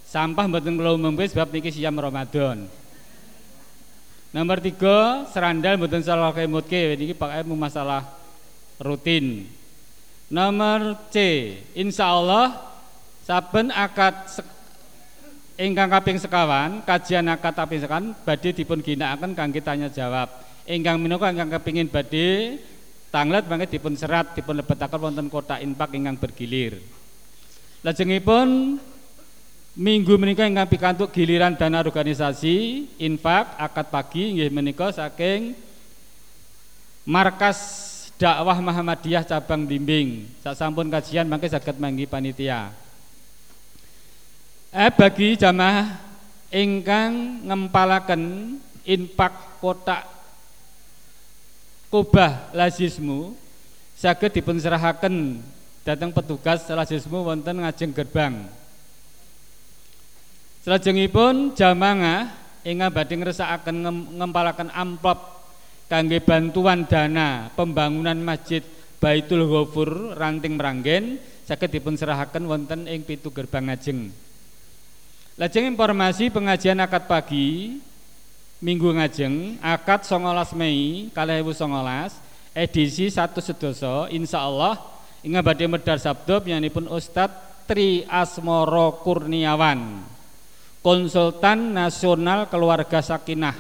Sampah 0.10 0.50
mboten 0.50 0.74
kula 0.74 0.98
umumke 0.98 1.30
sebab 1.30 1.54
niki 1.54 1.70
siam 1.70 1.94
Ramadan. 1.94 2.66
Nomor 4.34 4.58
tiga, 4.58 5.30
serandal 5.30 5.78
mboten 5.78 6.02
salah 6.02 6.34
kemutke 6.34 6.98
niki 6.98 7.14
pakai 7.14 7.46
masalah 7.46 8.10
rutin. 8.82 9.46
Nomor 10.34 10.98
C, 11.14 11.18
insya 11.78 12.10
Allah 12.10 12.58
saben 13.22 13.70
akad 13.70 14.42
ingkang 15.62 15.94
kaping 15.94 16.18
sekawan, 16.18 16.82
kajian 16.90 17.30
akad 17.30 17.54
kaping 17.54 17.82
sekawan 17.86 18.18
badhe 18.26 18.50
dipun 18.50 18.82
ginakaken 18.82 19.38
kangge 19.38 19.62
tanya 19.62 19.94
jawab. 19.94 20.30
Ingkang 20.66 20.98
minangka 20.98 21.30
ingkang 21.30 21.54
kepingin 21.62 21.86
badhe 21.86 22.58
tanglet 23.14 23.46
mangke 23.46 23.70
dipun 23.70 23.94
serat 23.94 24.34
dipun 24.34 24.58
lebetaken 24.58 25.02
wonten 25.02 25.30
kotak 25.30 25.62
infak 25.62 25.94
ingkang 25.94 26.18
bergilir. 26.18 26.82
Lajengipun 27.86 28.78
Minggu 29.78 30.18
menika 30.18 30.50
ingkang 30.50 30.66
pikantuk 30.66 31.14
giliran 31.14 31.54
dana 31.54 31.86
organisasi 31.86 32.90
infak 32.98 33.54
akad 33.54 33.94
pagi 33.94 34.34
nggih 34.34 34.50
menika 34.50 34.90
saking 34.90 35.54
markas 37.06 37.58
dakwah 38.18 38.58
Muhammadiyah 38.58 39.24
cabang 39.24 39.70
Bimbing. 39.70 40.26
Sasampun 40.42 40.90
kajian 40.90 41.30
mangke 41.30 41.48
saged 41.48 41.78
manggi 41.78 42.10
panitia. 42.10 42.74
Eh 44.74 44.92
bagi 44.94 45.38
jamaah 45.38 45.98
ingkang 46.50 47.46
ngempalaken 47.46 48.58
infak 48.90 49.62
kotak 49.62 50.06
kubah 51.94 52.54
lazismu 52.54 53.34
saged 53.98 54.34
dipun 54.34 54.58
serahaken 54.62 55.42
dhateng 55.86 56.14
petugas 56.14 56.66
lazismu 56.68 57.22
wonten 57.22 57.62
ngajeng 57.62 57.94
gerbang. 57.96 58.59
Selajengipun 60.70 61.58
jamaah 61.58 62.30
ingkang 62.62 62.94
badhe 62.94 63.18
ngresakaken 63.18 63.90
ngempalaken 64.22 64.70
amplop 64.70 65.18
kangge 65.90 66.22
bantuan 66.22 66.86
dana 66.86 67.50
pembangunan 67.58 68.14
Masjid 68.22 68.62
Baitul 69.02 69.50
Ghafur 69.50 70.14
Ranting 70.14 70.62
Meranggen 70.62 71.18
saged 71.50 71.74
dipun 71.74 71.98
serahaken 71.98 72.46
wonten 72.46 72.86
ing 72.86 73.02
pitu 73.02 73.34
gerbang 73.34 73.66
ngajeng. 73.66 74.14
Lajeng 75.42 75.74
informasi 75.74 76.30
pengajian 76.30 76.78
akad 76.86 77.10
pagi 77.10 77.82
Minggu 78.62 78.94
ngajeng 78.94 79.58
akad 79.66 80.06
19 80.06 80.54
Mei 80.54 81.10
2019 81.18 82.14
edisi 82.54 83.10
satu 83.10 83.42
sedoso 83.42 84.06
insya 84.14 84.46
Allah 84.46 84.78
ingat 85.26 85.42
badhe 85.42 85.66
medar 85.66 85.98
sabdo 85.98 86.38
pun 86.46 86.86
Ustadz 86.94 87.66
Tri 87.66 88.06
Asmoro 88.06 89.02
Kurniawan 89.02 90.19
konsultan 90.80 91.76
nasional 91.76 92.48
keluarga 92.48 93.04
sakinah 93.04 93.56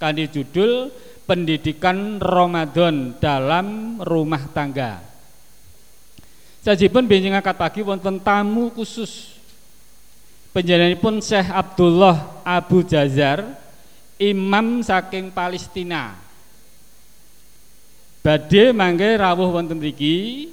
kandi 0.00 0.32
judul 0.32 0.88
pendidikan 1.28 2.18
Ramadan 2.18 3.14
dalam 3.22 4.00
rumah 4.02 4.50
tangga. 4.50 4.98
Sajipun 6.60 7.06
benjing 7.06 7.32
akad 7.32 7.56
pagi 7.56 7.80
wonten 7.80 8.20
tamu 8.20 8.72
khusus. 8.74 9.38
pun 10.50 11.22
Syekh 11.22 11.46
Abdullah 11.46 12.42
Abu 12.42 12.82
Jazar, 12.82 13.46
imam 14.18 14.82
saking 14.82 15.30
Palestina. 15.30 16.18
Badhe 18.20 18.76
mangke 18.76 19.16
rawuh 19.16 19.54
wonten 19.54 19.80
mriki. 19.80 20.50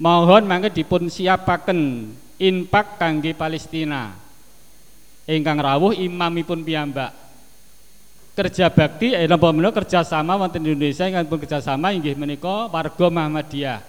Mohon 0.00 0.48
mangke 0.48 0.72
dipun 0.72 1.06
siapaken 1.12 2.10
infak 2.40 2.98
kangge 2.98 3.36
Palestina. 3.36 4.19
Ingkang 5.30 5.62
rawuh 5.62 5.94
imamipun 5.94 6.66
piyambak 6.66 7.14
kerja 8.40 8.72
bakti 8.72 9.12
eh 9.12 9.28
napa 9.28 9.52
menika 9.52 9.82
kerjasama 9.84 10.38
wonten 10.38 10.64
Indonesia 10.64 11.04
ingkang 11.04 11.28
pun 11.28 11.38
kerjasama 11.44 11.92
inggih 11.92 12.16
menika 12.16 12.72
warga 12.72 13.06
Muhammadiyah. 13.12 13.84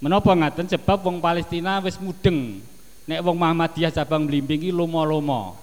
Menapa 0.00 0.32
ngaten 0.32 0.70
sebab 0.70 1.04
wong 1.04 1.20
Palestina 1.20 1.82
wis 1.82 1.98
mudeng 1.98 2.62
nek 3.10 3.20
wong 3.26 3.36
Muhammadiyah 3.36 3.90
cabang 3.90 4.24
Blimbing 4.24 4.70
iki 4.70 4.70
lomo-lomo. 4.70 5.58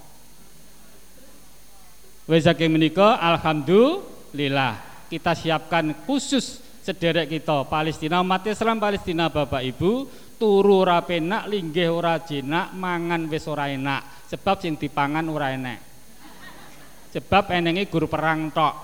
Wis 2.28 2.44
saking 2.44 2.76
menika 2.76 3.16
alhamdulillah 3.24 4.84
kita 5.08 5.32
siapkan 5.32 5.96
khusus 6.04 6.60
sederek 6.84 7.32
kita 7.32 7.64
Palestina 7.72 8.20
umat 8.20 8.44
Islam 8.44 8.84
Palestina 8.84 9.32
Bapak 9.32 9.64
Ibu 9.64 10.12
turu 10.38 10.86
ora 10.86 11.02
penak 11.02 11.50
linggih 11.50 11.90
ora 11.92 12.22
jenak 12.22 12.72
mangan 12.78 13.28
wis 13.28 13.46
ora 13.50 13.68
enak. 13.68 14.30
Sebab 14.30 14.56
sing 14.62 14.78
dipangan 14.78 15.26
ora 15.28 15.52
enak 15.52 15.88
sebab 17.18 17.50
enengi 17.50 17.90
guru 17.90 18.06
perang 18.06 18.54
tok. 18.54 18.76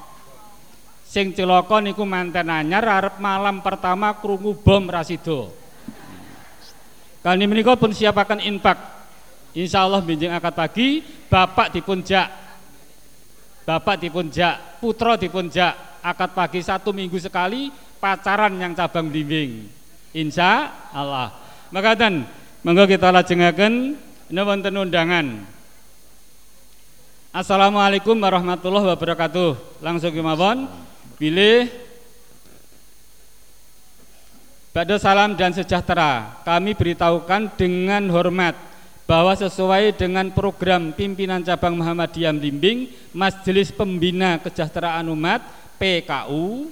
Sing 1.06 1.38
celaka 1.38 1.78
niku 1.78 2.10
manten 2.10 2.49
anyar 2.49 2.82
arep 2.82 3.22
malam 3.22 3.62
pertama 3.62 4.18
krungu 4.18 4.58
bom 4.58 4.89
rasido 4.89 5.54
kali 7.22 7.45
menika 7.45 7.78
pun 7.78 7.93
siapakan 7.93 8.41
infak. 8.41 8.76
Insyaallah 9.54 10.01
binjing 10.01 10.34
akad 10.34 10.58
pagi 10.58 11.06
bapak 11.30 11.78
dipunjak 11.78 12.26
bapak 13.70 14.01
dipunjak 14.01 14.82
putra 14.82 15.14
dipunjak 15.14 16.01
akad 16.01 16.34
pagi 16.34 16.66
satu 16.66 16.89
minggu 16.89 17.22
sekali 17.22 17.70
pacaran 18.01 18.58
yang 18.58 18.74
cabang 18.74 19.14
bimbing 19.14 19.70
insya 20.18 20.74
Allah 20.89 21.43
maka 21.74 21.97
dan 21.97 22.30
monggo 22.61 22.86
kita 22.86 23.09
lajengaken 23.09 23.97
wonten 24.30 24.78
undangan 24.78 25.28
Assalamualaikum 27.34 28.13
warahmatullahi 28.13 28.93
wabarakatuh. 28.93 29.82
Langsung 29.82 30.13
kemawon. 30.13 30.69
Pilih 31.17 31.65
Pada 34.69 35.01
salam 35.01 35.34
dan 35.34 35.49
sejahtera, 35.49 36.41
kami 36.45 36.78
beritahukan 36.78 37.57
dengan 37.57 38.05
hormat 38.13 38.53
bahwa 39.09 39.34
sesuai 39.34 39.97
dengan 39.97 40.30
program 40.30 40.93
pimpinan 40.93 41.41
cabang 41.41 41.74
Muhammadiyah 41.74 42.38
Blimbing 42.38 42.89
Majelis 43.13 43.74
Pembina 43.74 44.38
Kesejahteraan 44.38 45.09
Umat 45.09 45.41
PKU 45.82 46.69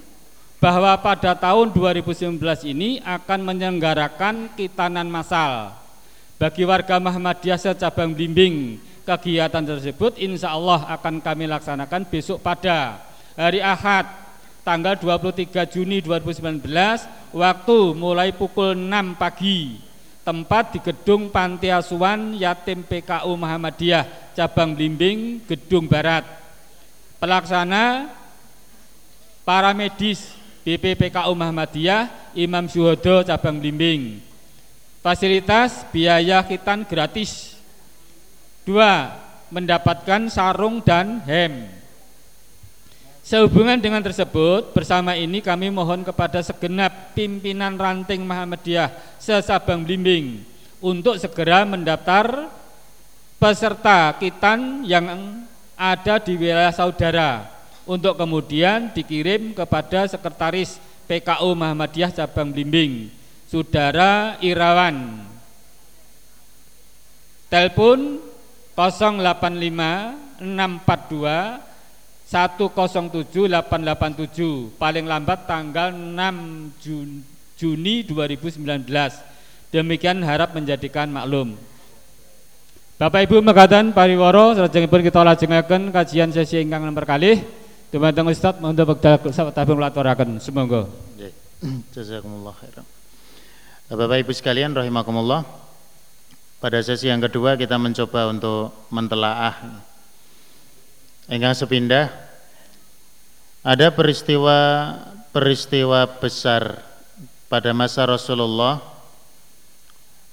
bahwa 0.62 0.94
pada 1.02 1.34
tahun 1.34 1.74
2019 1.74 2.38
ini 2.70 3.02
akan 3.02 3.40
menyelenggarakan 3.42 4.54
kitanan 4.54 5.10
massal 5.10 5.74
bagi 6.38 6.62
warga 6.62 7.02
Muhammadiyah 7.02 7.58
secabang 7.58 8.14
Blimbing. 8.14 8.78
Kegiatan 9.02 9.66
tersebut 9.66 10.14
insya 10.22 10.54
Allah 10.54 10.86
akan 10.94 11.18
kami 11.18 11.50
laksanakan 11.50 12.06
besok 12.06 12.38
pada 12.38 13.02
hari 13.34 13.58
Ahad 13.58 14.06
tanggal 14.62 14.94
23 14.94 15.50
Juni 15.66 15.98
2019 15.98 16.62
waktu 17.34 17.78
mulai 17.98 18.30
pukul 18.30 18.78
6 18.78 19.18
pagi 19.18 19.82
tempat 20.22 20.78
di 20.78 20.78
gedung 20.78 21.34
Panti 21.34 21.74
Asuhan 21.74 22.38
Yatim 22.38 22.86
PKU 22.86 23.34
Muhammadiyah 23.34 24.38
cabang 24.38 24.78
Blimbing 24.78 25.42
Gedung 25.50 25.90
Barat. 25.90 26.22
Pelaksana 27.18 28.14
para 29.42 29.74
medis 29.74 30.41
BPPKU 30.62 31.32
Muhammadiyah 31.34 32.34
Imam 32.38 32.70
Syuhodo 32.70 33.26
cabang 33.26 33.58
Blimbing. 33.58 34.22
Fasilitas 35.02 35.82
biaya 35.90 36.38
hitan 36.46 36.86
gratis. 36.86 37.58
Dua, 38.62 39.10
mendapatkan 39.50 40.30
sarung 40.30 40.78
dan 40.78 41.18
hem. 41.26 41.66
Sehubungan 43.22 43.78
dengan 43.78 44.02
tersebut, 44.02 44.74
bersama 44.74 45.14
ini 45.14 45.42
kami 45.42 45.70
mohon 45.70 46.06
kepada 46.06 46.42
segenap 46.42 47.14
pimpinan 47.14 47.74
ranting 47.78 48.22
Muhammadiyah 48.22 49.18
sesabang 49.18 49.82
blimbing 49.82 50.42
untuk 50.82 51.18
segera 51.18 51.62
mendaftar 51.62 52.50
peserta 53.38 54.14
kitan 54.18 54.82
yang 54.86 55.06
ada 55.78 56.18
di 56.18 56.34
wilayah 56.34 56.74
saudara 56.74 57.61
untuk 57.86 58.14
kemudian 58.14 58.94
dikirim 58.94 59.54
kepada 59.54 60.06
sekretaris 60.06 60.78
PKU 61.10 61.52
Muhammadiyah 61.58 62.14
cabang 62.14 62.54
blimbing, 62.54 63.10
Saudara 63.50 64.38
Irawan. 64.40 65.28
Telepon 67.52 68.16
085 68.72 70.40
642 70.40 71.60
107 72.32 73.28
887 73.52 74.80
paling 74.80 75.04
lambat 75.04 75.44
tanggal 75.44 75.92
6 75.92 76.80
Juni 77.60 78.08
2019 78.08 78.88
demikian 79.68 80.24
harap 80.24 80.56
menjadikan 80.56 81.12
maklum. 81.12 81.60
Bapak 82.96 83.28
Ibu 83.28 83.44
mengatakan 83.44 83.92
pariworo 83.92 84.56
pun 84.56 85.00
kita 85.04 85.20
lajengaken 85.20 85.92
kajian 85.92 86.32
sesi 86.32 86.62
ingkang 86.62 86.88
nomor 86.88 87.04
kali 87.04 87.61
Dumateng 87.92 88.32
Ustaz 88.32 88.56
untuk 88.56 88.96
bekal 88.96 89.20
tabung 89.52 89.76
laturaken 89.76 90.40
semoga. 90.40 90.88
Jazakumullah 91.92 92.56
khairan. 92.56 92.88
Bapak 93.92 94.24
Ibu 94.24 94.32
sekalian 94.32 94.72
rahimakumullah. 94.72 95.44
Pada 96.56 96.80
sesi 96.80 97.12
yang 97.12 97.20
kedua 97.20 97.52
kita 97.60 97.76
mencoba 97.76 98.32
untuk 98.32 98.72
mentelaah. 98.88 99.84
Enggang 101.28 101.52
sepindah 101.52 102.08
ada 103.60 103.92
peristiwa 103.92 104.56
peristiwa 105.28 106.08
besar 106.16 106.80
pada 107.52 107.76
masa 107.76 108.08
Rasulullah. 108.08 108.80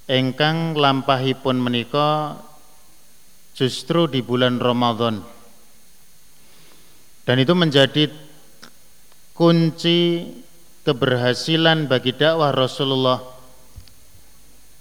Engkang 0.08 0.72
lampahipun 0.80 1.60
menika 1.60 2.40
justru 3.52 4.08
di 4.08 4.24
bulan 4.24 4.56
Ramadan 4.56 5.39
dan 7.30 7.38
itu 7.38 7.54
menjadi 7.54 8.10
kunci 9.38 10.26
keberhasilan 10.82 11.86
bagi 11.86 12.10
dakwah 12.10 12.50
Rasulullah 12.50 13.22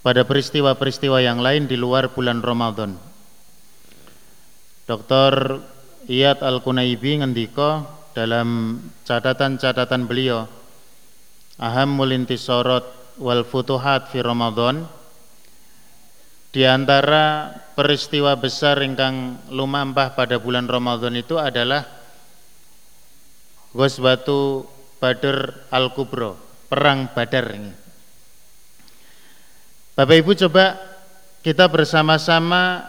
pada 0.02 0.26
peristiwa-peristiwa 0.26 1.22
yang 1.22 1.46
lain 1.46 1.70
di 1.70 1.78
luar 1.78 2.10
bulan 2.10 2.42
Ramadan. 2.42 2.98
Dr. 4.90 5.62
Iyad 6.10 6.42
Al-Kunaibi 6.42 7.22
ngendika 7.22 7.86
dalam 8.18 8.82
catatan-catatan 9.06 10.10
beliau 10.10 10.50
Ahammul 11.62 12.18
intisorot 12.18 13.14
wal 13.22 13.46
futuhat 13.46 14.10
fi 14.10 14.26
Ramadan 14.26 14.90
di 16.50 16.66
antara 16.66 17.54
peristiwa 17.78 18.34
besar 18.34 18.82
ingkang 18.82 19.38
lumampah 19.54 20.18
pada 20.18 20.42
bulan 20.42 20.66
Ramadan 20.66 21.14
itu 21.14 21.38
adalah 21.38 21.99
Ghazwatu 23.70 24.66
Badr 24.98 25.70
Al-Kubro, 25.70 26.34
perang 26.66 27.14
Badar 27.14 27.54
ini. 27.54 27.70
Bapak 29.94 30.16
Ibu 30.26 30.32
coba 30.48 30.74
kita 31.46 31.70
bersama-sama 31.70 32.82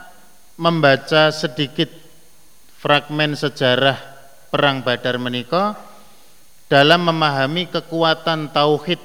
membaca 0.57 1.29
sedikit 1.37 1.93
fragmen 2.81 3.37
sejarah 3.37 4.01
perang 4.49 4.81
Badar 4.81 5.21
menika 5.21 5.77
dalam 6.73 7.05
memahami 7.13 7.69
kekuatan 7.69 8.49
tauhid 8.49 9.03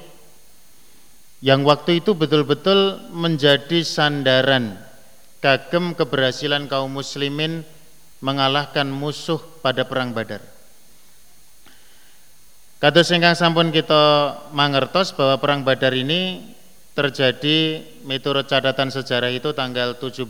yang 1.44 1.60
waktu 1.60 2.00
itu 2.00 2.16
betul-betul 2.16 3.04
menjadi 3.12 3.84
sandaran 3.84 4.80
kagem 5.44 5.92
keberhasilan 5.92 6.72
kaum 6.72 6.88
muslimin 6.88 7.68
mengalahkan 8.24 8.88
musuh 8.88 9.38
pada 9.60 9.84
perang 9.84 10.16
Badar. 10.16 10.55
Kata 12.76 13.00
singkang 13.00 13.32
sampun 13.32 13.72
kita 13.72 14.36
mangertos 14.52 15.16
bahwa 15.16 15.40
perang 15.40 15.64
Badar 15.64 15.96
ini 15.96 16.52
terjadi 16.92 17.80
menurut 18.04 18.44
catatan 18.44 18.92
sejarah 18.92 19.32
itu 19.32 19.56
tanggal 19.56 19.96
17 19.96 20.28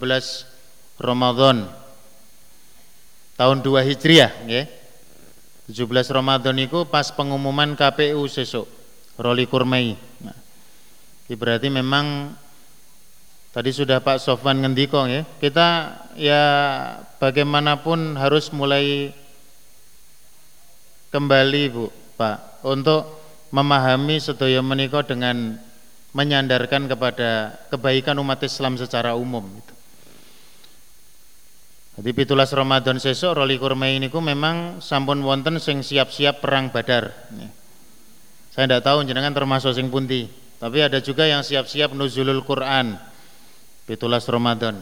Ramadan 1.03 1.67
tahun 3.35 3.59
2 3.67 3.89
Hijriah 3.91 4.31
nggih. 4.47 4.67
17 5.75 5.91
Ramadan 6.15 6.55
itu 6.63 6.87
pas 6.87 7.11
pengumuman 7.11 7.75
KPU 7.75 8.23
sesuk 8.31 8.71
Roli 9.19 9.51
Kurmai. 9.51 9.99
Nah, 10.23 10.39
berarti 11.35 11.67
memang 11.67 12.31
tadi 13.51 13.75
sudah 13.75 13.99
Pak 13.99 14.23
Sofwan 14.23 14.63
ngendiko 14.63 15.03
ya. 15.11 15.27
Kita 15.43 15.99
ya 16.15 16.45
bagaimanapun 17.19 18.15
harus 18.15 18.55
mulai 18.55 19.11
kembali 21.11 21.63
Bu, 21.75 21.91
Pak, 22.17 22.65
untuk 22.65 23.05
memahami 23.53 24.19
sedaya 24.19 24.65
menika 24.65 25.05
dengan 25.05 25.61
menyandarkan 26.17 26.89
kepada 26.89 27.61
kebaikan 27.69 28.17
umat 28.25 28.41
Islam 28.41 28.81
secara 28.81 29.13
umum 29.13 29.45
gitu. 29.45 29.75
Jadi 31.97 32.11
pitulas 32.13 32.53
Ramadan 32.53 33.01
sesuk 33.01 33.37
roli 33.37 33.57
kurma 33.57 33.89
ini 33.89 34.13
ku 34.13 34.21
memang 34.21 34.85
sampun 34.85 35.25
wonten 35.25 35.57
sing 35.57 35.81
siap-siap 35.81 36.45
perang 36.45 36.69
Badar. 36.69 37.13
Saya 38.53 38.65
tidak 38.69 38.85
tahu 38.85 39.05
jenengan 39.05 39.33
termasuk 39.33 39.73
sing 39.73 39.89
pundi. 39.89 40.29
Tapi 40.57 40.81
ada 40.81 40.99
juga 41.05 41.29
yang 41.29 41.45
siap-siap 41.45 41.93
nuzulul 41.93 42.41
Quran 42.41 42.97
Pitulas 43.85 44.25
Ramadan 44.25 44.81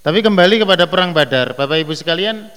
Tapi 0.00 0.18
kembali 0.24 0.64
kepada 0.64 0.88
perang 0.88 1.12
Badar 1.12 1.52
Bapak 1.52 1.84
Ibu 1.84 1.92
sekalian 1.92 2.48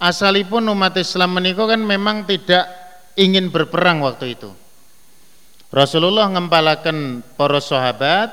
Asalipun 0.00 0.64
umat 0.72 0.96
Islam 0.96 1.36
menikah 1.36 1.68
kan 1.68 1.84
memang 1.84 2.24
tidak 2.24 2.64
ingin 3.20 3.52
berperang 3.52 4.00
waktu 4.00 4.32
itu. 4.32 4.48
Rasulullah 5.70 6.26
ngempalakan 6.32 7.22
para 7.38 7.60
sahabat 7.62 8.32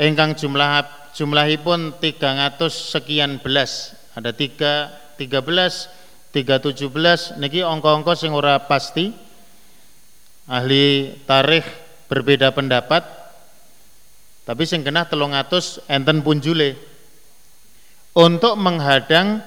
Engkang 0.00 0.34
jumlah 0.34 0.88
jumlahipun 1.12 2.00
300 2.00 2.56
sekian 2.72 3.38
belas. 3.44 3.92
Ada 4.16 4.32
3, 4.32 5.20
13, 5.20 6.32
317 6.32 7.36
Niki 7.38 7.60
ongko-ongko 7.60 8.16
sing 8.16 8.32
ora 8.32 8.56
pasti. 8.64 9.12
Ahli 10.48 11.14
tarikh 11.28 11.68
berbeda 12.08 12.50
pendapat 12.50 13.22
tapi 14.42 14.66
sing 14.66 14.82
kena 14.82 15.06
telung 15.06 15.38
atus 15.38 15.78
enten 15.86 16.18
punjule 16.26 16.74
untuk 18.12 18.58
menghadang 18.58 19.38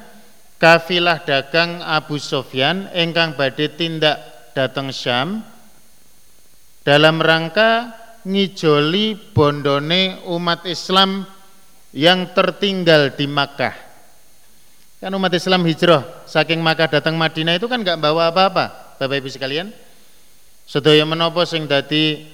kafilah 0.61 1.23
dagang 1.23 1.83
Abu 1.83 2.19
Sofyan 2.21 2.87
engkang 2.95 3.35
badhe 3.35 3.71
tindak 3.73 4.17
dateng 4.55 4.89
Syam. 4.89 5.43
Dalam 6.85 7.17
rangka 7.17 7.97
ngijoli 8.25 9.33
bondone 9.33 10.21
umat 10.29 10.65
Islam 10.69 11.25
yang 11.93 12.29
tertinggal 12.33 13.13
di 13.13 13.25
Makkah. 13.25 13.73
Kan 15.01 15.13
umat 15.13 15.33
Islam 15.33 15.65
hijrah 15.65 16.25
saking 16.29 16.61
Makkah 16.61 16.89
datang 16.89 17.17
Madinah 17.17 17.57
itu 17.57 17.65
kan 17.65 17.81
nggak 17.81 17.97
bawa 17.97 18.29
apa-apa 18.29 18.97
Bapak 19.01 19.17
Ibu 19.17 19.29
sekalian. 19.33 19.73
Sedaya 20.65 21.05
menapa 21.05 21.45
sing 21.45 21.69
dadi 21.69 22.25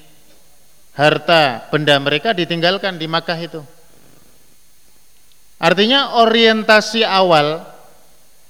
harta 0.96 1.68
benda 1.72 1.96
mereka 2.00 2.36
ditinggalkan 2.36 3.00
di 3.00 3.08
Makkah 3.08 3.40
itu. 3.40 3.62
Artinya 5.62 6.20
orientasi 6.20 7.06
awal 7.06 7.71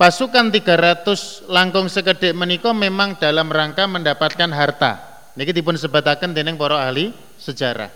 pasukan 0.01 0.49
300 0.49 1.45
langkung 1.45 1.85
sekedek 1.85 2.33
menika 2.33 2.73
memang 2.73 3.21
dalam 3.21 3.53
rangka 3.53 3.85
mendapatkan 3.85 4.49
harta. 4.49 4.97
Niki 5.37 5.53
dipun 5.53 5.77
sebataken 5.77 6.33
dening 6.33 6.57
para 6.57 6.81
ahli 6.89 7.13
sejarah. 7.37 7.93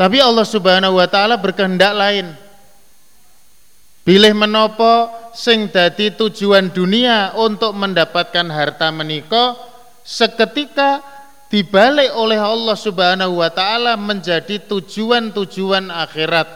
Tapi 0.00 0.16
Allah 0.16 0.48
Subhanahu 0.48 0.96
wa 0.96 1.04
taala 1.04 1.36
berkehendak 1.36 1.92
lain. 1.92 2.32
Pilih 4.00 4.32
menopo 4.32 5.12
sing 5.36 5.68
dadi 5.68 6.08
tujuan 6.16 6.72
dunia 6.72 7.36
untuk 7.36 7.76
mendapatkan 7.76 8.48
harta 8.48 8.88
menika 8.88 9.60
seketika 10.00 11.04
dibalik 11.52 12.08
oleh 12.16 12.40
Allah 12.40 12.80
Subhanahu 12.80 13.44
wa 13.44 13.52
taala 13.52 14.00
menjadi 14.00 14.56
tujuan-tujuan 14.64 15.92
akhirat. 15.92 16.48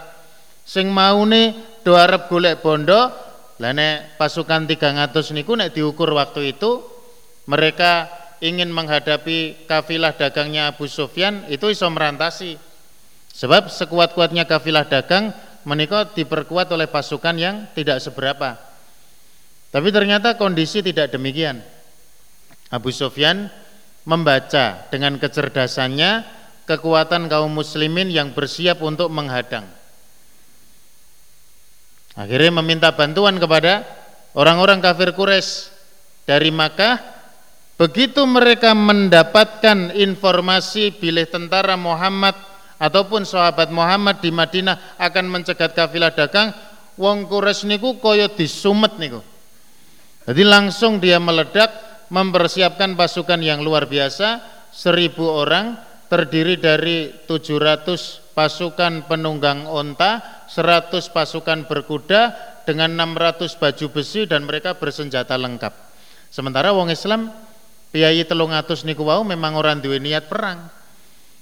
Sing 0.64 0.88
maune 0.88 1.73
do 1.85 1.93
arep 1.95 2.32
golek 2.32 2.64
bondo, 2.64 3.12
lah 3.61 3.72
nek 3.76 4.18
pasukan 4.18 4.66
300 4.66 5.14
niku 5.37 5.55
nek 5.55 5.70
diukur 5.76 6.11
waktu 6.11 6.57
itu 6.57 6.82
mereka 7.47 8.11
ingin 8.43 8.72
menghadapi 8.72 9.68
kafilah 9.68 10.16
dagangnya 10.16 10.74
Abu 10.74 10.91
Sufyan 10.91 11.47
itu 11.53 11.70
iso 11.70 11.87
merantasi. 11.87 12.57
Sebab 13.35 13.66
sekuat-kuatnya 13.70 14.47
kafilah 14.47 14.87
dagang 14.87 15.35
menikah 15.66 16.12
diperkuat 16.12 16.70
oleh 16.70 16.87
pasukan 16.87 17.35
yang 17.35 17.57
tidak 17.74 17.99
seberapa. 17.99 18.57
Tapi 19.74 19.89
ternyata 19.91 20.39
kondisi 20.39 20.87
tidak 20.87 21.11
demikian. 21.11 21.59
Abu 22.70 22.95
Sufyan 22.95 23.51
membaca 24.07 24.87
dengan 24.93 25.18
kecerdasannya 25.18 26.22
kekuatan 26.68 27.26
kaum 27.26 27.51
muslimin 27.51 28.09
yang 28.12 28.30
bersiap 28.32 28.80
untuk 28.80 29.11
menghadang. 29.11 29.66
Akhirnya 32.14 32.62
meminta 32.62 32.94
bantuan 32.94 33.34
kepada 33.42 33.82
orang-orang 34.38 34.78
kafir 34.78 35.10
Quraisy 35.10 35.70
dari 36.26 36.54
Makkah. 36.54 37.14
Begitu 37.74 38.22
mereka 38.22 38.70
mendapatkan 38.70 39.98
informasi 39.98 40.94
bilih 40.94 41.26
tentara 41.26 41.74
Muhammad 41.74 42.38
ataupun 42.78 43.26
sahabat 43.26 43.74
Muhammad 43.74 44.22
di 44.22 44.30
Madinah 44.30 44.94
akan 44.94 45.26
mencegat 45.26 45.74
kafilah 45.74 46.14
dagang, 46.14 46.54
wong 46.94 47.26
Quraisy 47.26 47.66
niku 47.66 47.98
kaya 47.98 48.30
disumet 48.30 48.94
niku. 49.02 49.18
Jadi 50.24 50.42
langsung 50.46 51.02
dia 51.02 51.18
meledak 51.18 51.68
mempersiapkan 52.14 52.94
pasukan 52.94 53.42
yang 53.42 53.60
luar 53.60 53.90
biasa 53.90 54.40
seribu 54.70 55.26
orang 55.26 55.74
terdiri 56.06 56.62
dari 56.62 57.10
700 57.26 58.34
pasukan 58.34 59.06
penunggang 59.10 59.66
onta 59.66 60.34
100 60.55 60.94
pasukan 61.11 61.66
berkuda 61.66 62.30
dengan 62.62 62.94
600 62.94 63.59
baju 63.59 63.86
besi 63.90 64.22
dan 64.30 64.46
mereka 64.46 64.78
bersenjata 64.78 65.34
lengkap. 65.34 65.74
Sementara 66.30 66.70
wong 66.70 66.94
Islam 66.94 67.34
piyayi 67.90 68.22
telung 68.22 68.55
atus 68.55 68.86
niku 68.86 69.02
wau 69.02 69.26
memang 69.26 69.59
orang 69.59 69.82
duwe 69.82 69.98
niat 69.98 70.30
perang. 70.30 70.70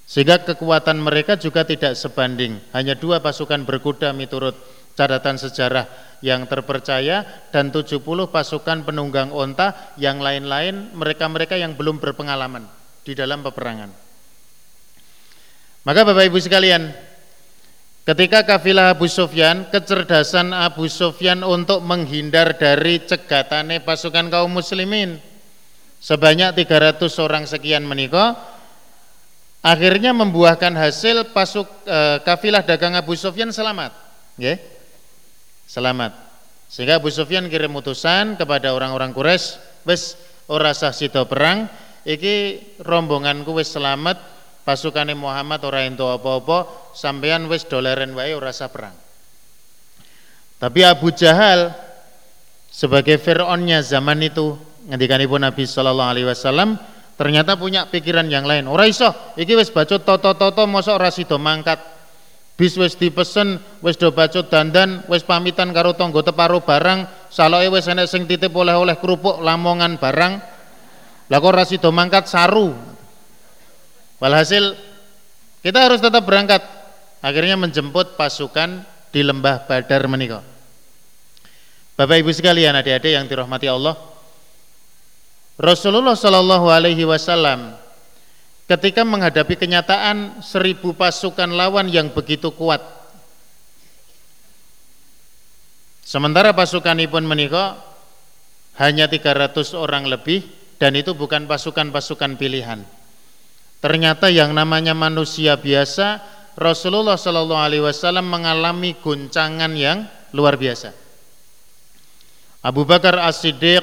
Sehingga 0.08 0.40
kekuatan 0.40 0.96
mereka 0.96 1.36
juga 1.36 1.68
tidak 1.68 1.92
sebanding. 1.92 2.56
Hanya 2.72 2.96
dua 2.96 3.20
pasukan 3.20 3.68
berkuda 3.68 4.16
miturut 4.16 4.56
catatan 4.96 5.36
sejarah 5.36 5.88
yang 6.24 6.48
terpercaya 6.48 7.24
dan 7.52 7.68
70 7.68 8.00
pasukan 8.32 8.78
penunggang 8.84 9.28
onta 9.32 9.92
yang 10.00 10.20
lain-lain 10.20 10.92
mereka-mereka 10.96 11.56
yang 11.60 11.76
belum 11.76 12.00
berpengalaman 12.00 12.64
di 13.04 13.12
dalam 13.12 13.44
peperangan. 13.44 13.90
Maka 15.82 16.00
Bapak 16.06 16.30
Ibu 16.30 16.38
sekalian, 16.38 16.94
ketika 18.02 18.42
kafilah 18.46 18.94
Abu 18.94 19.06
Sufyan, 19.06 19.68
kecerdasan 19.70 20.54
Abu 20.54 20.86
Sufyan 20.86 21.42
untuk 21.46 21.82
menghindar 21.84 22.54
dari 22.58 23.02
cegatane 23.02 23.82
pasukan 23.82 24.30
kaum 24.30 24.50
muslimin. 24.50 25.18
Sebanyak 26.02 26.58
300 26.58 26.98
orang 27.22 27.46
sekian 27.46 27.86
menikah. 27.86 28.34
Akhirnya 29.62 30.10
membuahkan 30.10 30.74
hasil 30.74 31.30
pasuk 31.30 31.70
e, 31.86 32.18
kafilah 32.26 32.66
dagang 32.66 32.98
Abu 32.98 33.14
Sufyan 33.14 33.54
selamat. 33.54 33.94
Selamat. 35.70 36.18
Sehingga 36.66 36.98
Abu 36.98 37.14
Sufyan 37.14 37.46
kirim 37.46 37.70
utusan 37.78 38.34
kepada 38.34 38.74
orang-orang 38.74 39.14
Quraisy 39.14 39.60
wis 39.86 40.18
ora 40.50 40.74
sah 40.74 40.90
sida 40.90 41.22
perang. 41.28 41.70
Iki 42.02 42.58
rombonganku 42.82 43.54
wis 43.54 43.70
selamat 43.70 44.18
pasukane 44.62 45.14
Muhammad 45.14 45.62
ora 45.66 45.82
ento 45.86 46.06
apa-apa 46.10 46.90
sampean 46.94 47.50
wis 47.50 47.66
doleren 47.66 48.14
wae 48.14 48.34
ora 48.34 48.54
sah 48.54 48.70
perang. 48.70 48.94
Tapi 50.62 50.80
Abu 50.86 51.10
Jahal 51.10 51.74
sebagai 52.70 53.18
Fir'aunnya 53.18 53.82
zaman 53.82 54.22
itu 54.22 54.54
ngendikanipun 54.86 55.42
Nabi 55.42 55.66
sallallahu 55.66 56.10
alaihi 56.14 56.28
wasallam 56.30 56.78
ternyata 57.18 57.58
punya 57.58 57.90
pikiran 57.90 58.30
yang 58.30 58.46
lain. 58.46 58.70
Ora 58.70 58.86
iso 58.86 59.10
iki 59.34 59.58
wis 59.58 59.74
bacut 59.74 60.06
toto-toto 60.06 60.62
mosok 60.70 60.94
ora 60.94 61.10
mangkat. 61.38 61.80
Bis 62.52 62.78
wis 62.78 62.94
dipesen 62.94 63.58
wis 63.82 63.98
do 63.98 64.14
bacut 64.14 64.46
dandan 64.46 65.02
wis 65.10 65.26
pamitan 65.26 65.74
karo 65.74 65.98
tangga 65.98 66.22
teparo 66.22 66.62
barang 66.62 67.26
saloke 67.26 67.66
wis 67.74 67.90
enek 67.90 68.06
sing 68.06 68.30
titip 68.30 68.54
oleh-oleh 68.54 68.94
kerupuk 69.02 69.42
lamongan 69.42 69.98
barang. 69.98 70.32
Lah 71.26 71.38
kok 71.40 71.50
ora 71.50 71.64
mangkat 71.90 72.30
saru 72.30 72.91
walhasil 74.22 74.78
kita 75.66 75.78
harus 75.82 75.98
tetap 75.98 76.22
berangkat 76.22 76.62
akhirnya 77.18 77.58
menjemput 77.58 78.14
pasukan 78.14 78.86
di 79.10 79.26
lembah 79.26 79.66
Badar 79.66 80.06
menika 80.06 80.46
Bapak 81.98 82.22
Ibu 82.22 82.30
sekalian 82.30 82.78
adik-adik 82.78 83.18
yang 83.18 83.26
dirahmati 83.26 83.66
Allah 83.66 83.98
Rasulullah 85.58 86.14
Shallallahu 86.14 86.70
Alaihi 86.70 87.02
Wasallam 87.02 87.82
ketika 88.72 89.04
menghadapi 89.04 89.58
kenyataan 89.58 90.40
seribu 90.40 90.96
pasukan 90.96 91.52
lawan 91.52 91.92
yang 91.92 92.08
begitu 92.08 92.48
kuat. 92.56 92.80
Sementara 96.02 96.56
pasukan 96.56 96.96
pun 97.08 97.24
menikah 97.24 97.76
hanya 98.80 99.06
300 99.06 99.76
orang 99.76 100.08
lebih 100.08 100.44
dan 100.80 100.96
itu 100.96 101.12
bukan 101.12 101.44
pasukan-pasukan 101.44 102.40
pilihan. 102.40 102.82
Ternyata 103.82 104.30
yang 104.30 104.54
namanya 104.54 104.94
manusia 104.94 105.58
biasa 105.58 106.22
Rasulullah 106.54 107.18
Shallallahu 107.18 107.58
Alaihi 107.66 107.82
Wasallam 107.82 108.30
mengalami 108.30 108.94
guncangan 109.02 109.74
yang 109.74 110.06
luar 110.30 110.54
biasa. 110.54 110.94
Abu 112.62 112.86
Bakar 112.86 113.18
As-Siddiq 113.18 113.82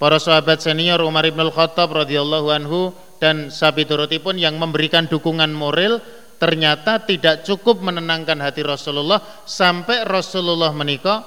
para 0.00 0.16
sahabat 0.16 0.64
senior 0.64 1.04
Umar 1.04 1.28
ibn 1.28 1.44
Khattab 1.52 1.92
radhiyallahu 1.92 2.48
anhu 2.48 2.96
dan 3.20 3.52
sabi 3.52 3.84
pun 4.20 4.40
yang 4.40 4.56
memberikan 4.56 5.04
dukungan 5.04 5.52
moral 5.52 6.00
ternyata 6.36 7.04
tidak 7.04 7.44
cukup 7.48 7.80
menenangkan 7.80 8.40
hati 8.40 8.60
Rasulullah 8.60 9.20
sampai 9.48 10.04
Rasulullah 10.04 10.72
menikah 10.72 11.24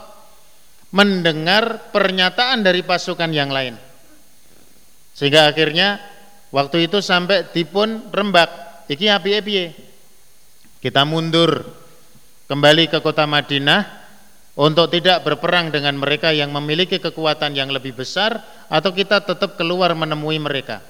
mendengar 0.93 1.93
pernyataan 1.93 2.61
dari 2.65 2.81
pasukan 2.85 3.29
yang 3.33 3.49
lain 3.49 3.77
sehingga 5.13 5.49
akhirnya 5.49 5.97
waktu 6.49 6.89
itu 6.89 7.01
sampai 7.01 7.49
dipun 7.53 8.09
rembak 8.13 8.49
iki 8.89 9.09
api-api 9.09 9.73
kita 10.79 11.03
mundur 11.03 11.65
kembali 12.49 12.89
ke 12.89 13.03
kota 13.03 13.27
Madinah 13.29 13.99
untuk 14.59 14.91
tidak 14.91 15.23
berperang 15.23 15.71
dengan 15.71 15.95
mereka 15.95 16.35
yang 16.35 16.51
memiliki 16.51 16.99
kekuatan 16.99 17.55
yang 17.55 17.71
lebih 17.71 17.95
besar 17.95 18.43
atau 18.67 18.91
kita 18.91 19.23
tetap 19.23 19.55
keluar 19.55 19.95
menemui 19.95 20.35
mereka. 20.35 20.83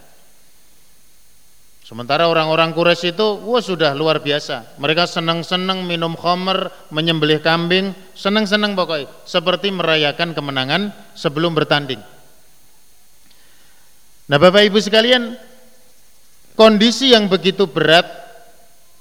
Sementara 1.85 2.29
orang-orang 2.29 2.69
Quraisy 2.69 3.17
itu 3.17 3.27
wah 3.49 3.65
sudah 3.65 3.97
luar 3.97 4.21
biasa. 4.21 4.77
Mereka 4.77 5.09
senang-senang 5.09 5.85
minum 5.85 6.13
khamr, 6.13 6.69
menyembelih 6.93 7.41
kambing, 7.41 7.97
senang-senang 8.13 8.77
pokoknya 8.77 9.09
seperti 9.25 9.73
merayakan 9.73 10.37
kemenangan 10.37 10.93
sebelum 11.17 11.57
bertanding. 11.57 11.97
Nah, 14.29 14.37
Bapak 14.37 14.69
Ibu 14.69 14.77
sekalian, 14.77 15.33
kondisi 16.59 17.15
yang 17.15 17.31
begitu 17.31 17.63
berat 17.63 18.19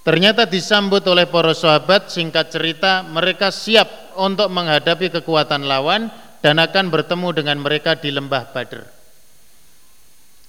Ternyata 0.09 0.49
disambut 0.49 1.05
oleh 1.05 1.29
para 1.29 1.53
sahabat, 1.53 2.09
singkat 2.09 2.49
cerita 2.49 3.05
mereka 3.05 3.53
siap 3.53 4.17
untuk 4.17 4.49
menghadapi 4.49 5.13
kekuatan 5.13 5.69
lawan 5.69 6.09
dan 6.41 6.57
akan 6.57 6.89
bertemu 6.89 7.29
dengan 7.37 7.61
mereka 7.61 7.93
di 7.93 8.09
lembah 8.09 8.49
Badr. 8.49 8.89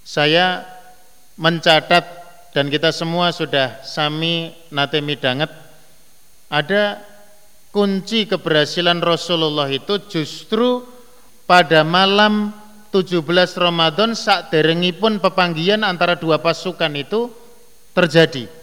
Saya 0.07 0.63
mencatat 1.35 2.05
dan 2.55 2.71
kita 2.71 2.95
semua 2.95 3.35
sudah 3.35 3.83
sami 3.83 4.55
nate 4.71 5.03
midanget 5.03 5.51
ada 6.47 7.03
kunci 7.75 8.31
keberhasilan 8.31 9.03
Rasulullah 9.03 9.67
itu 9.67 10.07
justru 10.07 10.87
pada 11.43 11.83
malam 11.83 12.55
17 12.89 13.21
Ramadan 13.57 14.17
saat 14.17 14.49
derengipun 14.49 15.21
pepanggian 15.21 15.85
antara 15.85 16.17
dua 16.17 16.41
pasukan 16.41 16.89
itu 16.97 17.29
terjadi 17.93 18.59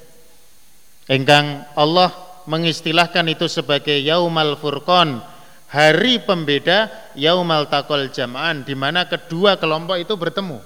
Engkang 1.07 1.63
Allah 1.79 2.11
mengistilahkan 2.51 3.31
itu 3.31 3.47
sebagai 3.47 3.95
yaumal 3.95 4.59
furqan, 4.59 5.23
hari 5.71 6.19
pembeda 6.19 6.91
yaumal 7.15 7.71
takol 7.71 8.11
jam'an 8.11 8.67
di 8.67 8.75
mana 8.75 9.07
kedua 9.07 9.55
kelompok 9.55 10.03
itu 10.03 10.15
bertemu. 10.19 10.59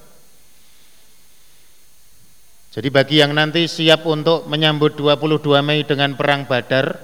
Jadi 2.73 2.89
bagi 2.89 3.21
yang 3.21 3.37
nanti 3.37 3.69
siap 3.69 4.09
untuk 4.09 4.49
menyambut 4.49 4.97
22 4.97 5.61
Mei 5.61 5.85
dengan 5.85 6.17
perang 6.17 6.49
Badar, 6.49 6.97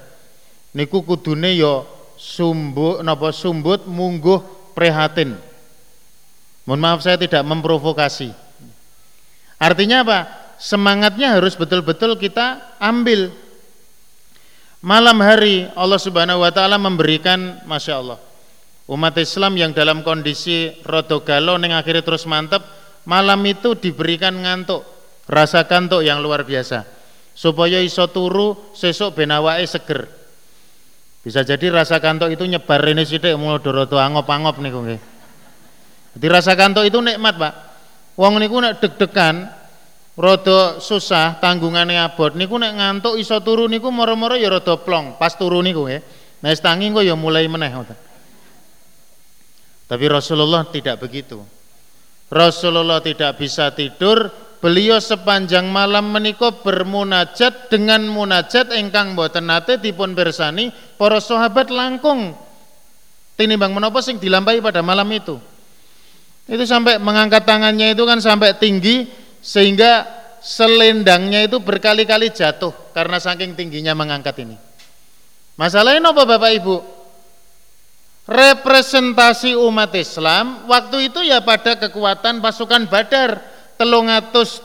niku 0.73 1.05
kudune 1.05 1.53
yo 1.53 1.61
ya 1.61 1.75
sumbu 2.17 3.05
napa 3.05 3.37
sumbut 3.37 3.85
mungguh 3.85 4.73
prihatin. 4.73 5.37
Mohon 6.67 6.81
maaf 6.83 7.01
saya 7.07 7.17
tidak 7.17 7.43
memprovokasi. 7.47 8.35
Artinya 9.57 10.03
apa? 10.03 10.21
semangatnya 10.57 11.37
harus 11.37 11.53
betul-betul 11.53 12.17
kita 12.17 12.77
ambil. 12.81 13.29
Malam 14.81 15.21
hari 15.21 15.69
Allah 15.77 16.01
Subhanahu 16.01 16.41
wa 16.41 16.51
taala 16.53 16.81
memberikan 16.81 17.61
Masya 17.69 17.95
Allah 18.01 18.19
umat 18.87 19.19
Islam 19.19 19.59
yang 19.59 19.75
dalam 19.75 20.07
kondisi 20.07 20.71
rodo 20.87 21.27
galo 21.27 21.59
yang 21.59 21.75
akhirnya 21.75 22.07
terus 22.07 22.27
mantep 22.27 22.63
malam 23.07 23.43
itu 23.47 23.75
diberikan 23.75 24.35
ngantuk 24.35 24.87
rasa 25.27 25.67
kantuk 25.67 26.07
yang 26.07 26.23
luar 26.23 26.47
biasa 26.47 26.87
supaya 27.35 27.83
iso 27.83 28.07
turu 28.15 28.55
sesuk 28.79 29.19
benawai 29.19 29.67
seger 29.67 30.07
bisa 31.27 31.43
jadi 31.43 31.75
rasa 31.75 31.99
kantuk 31.99 32.31
itu 32.31 32.47
nyebar 32.47 32.79
ini 32.87 33.03
sidik 33.03 33.35
mulai 33.35 33.59
doroto 33.59 33.99
angop-angop 33.99 34.63
nih 34.63 34.71
nggih 34.71 35.01
jadi 36.17 36.33
rasa 36.33 36.57
kantuk 36.57 36.89
itu 36.89 36.97
nikmat 37.05 37.37
Pak. 37.37 37.55
Wong 38.17 38.41
niku 38.41 38.57
nek 38.57 38.81
deg-degan 38.81 39.53
rada 40.17 40.81
susah 40.81 41.37
tanggungane 41.37 42.01
abot 42.01 42.33
niku 42.33 42.57
nek 42.57 42.73
ngantuk 42.73 43.21
iso 43.21 43.37
turu 43.45 43.69
niku 43.69 43.93
moro-moro 43.93 44.33
ya 44.33 44.49
rada 44.49 44.81
plong 44.81 45.21
pas 45.21 45.37
turu 45.37 45.61
niku 45.61 45.93
ya. 45.93 46.01
Nah 46.41 46.57
tangi 46.57 46.89
kok 46.89 47.05
ya 47.05 47.13
mulai 47.13 47.45
meneh 47.45 47.69
tapi 49.87 50.05
Rasulullah 50.11 50.67
tidak 50.67 50.99
begitu. 50.99 51.39
Rasulullah 52.27 52.99
tidak 52.99 53.39
bisa 53.39 53.71
tidur 53.71 54.33
beliau 54.59 54.99
sepanjang 54.99 55.69
malam 55.69 56.11
menika 56.11 56.51
bermunajat 56.51 57.71
dengan 57.71 58.03
munajat 58.09 58.75
engkang 58.75 59.15
boten 59.15 59.47
nate 59.47 59.79
dipun 59.79 60.17
bersani 60.17 60.73
para 60.97 61.21
sahabat 61.21 61.71
langkung. 61.71 62.35
Tinimbang 63.37 63.77
menapa 63.77 64.01
sing 64.01 64.17
dilampahi 64.17 64.65
pada 64.65 64.81
malam 64.81 65.07
itu 65.13 65.37
itu 66.47 66.63
sampai 66.63 67.03
mengangkat 67.03 67.43
tangannya 67.43 67.91
itu 67.91 68.03
kan 68.07 68.23
sampai 68.23 68.55
tinggi 68.55 69.11
sehingga 69.43 70.07
selendangnya 70.39 71.43
itu 71.43 71.59
berkali-kali 71.59 72.31
jatuh 72.31 72.71
karena 72.95 73.19
saking 73.19 73.59
tingginya 73.59 73.99
mengangkat 73.99 74.39
ini. 74.47 74.55
Masalahnya 75.59 76.15
apa 76.15 76.23
Bapak 76.23 76.53
Ibu? 76.63 76.77
Representasi 78.27 79.55
umat 79.55 79.95
Islam 79.95 80.67
waktu 80.67 81.11
itu 81.11 81.23
ya 81.23 81.43
pada 81.43 81.79
kekuatan 81.79 82.43
pasukan 82.43 82.91
Badar 82.91 83.39
telung 83.79 84.11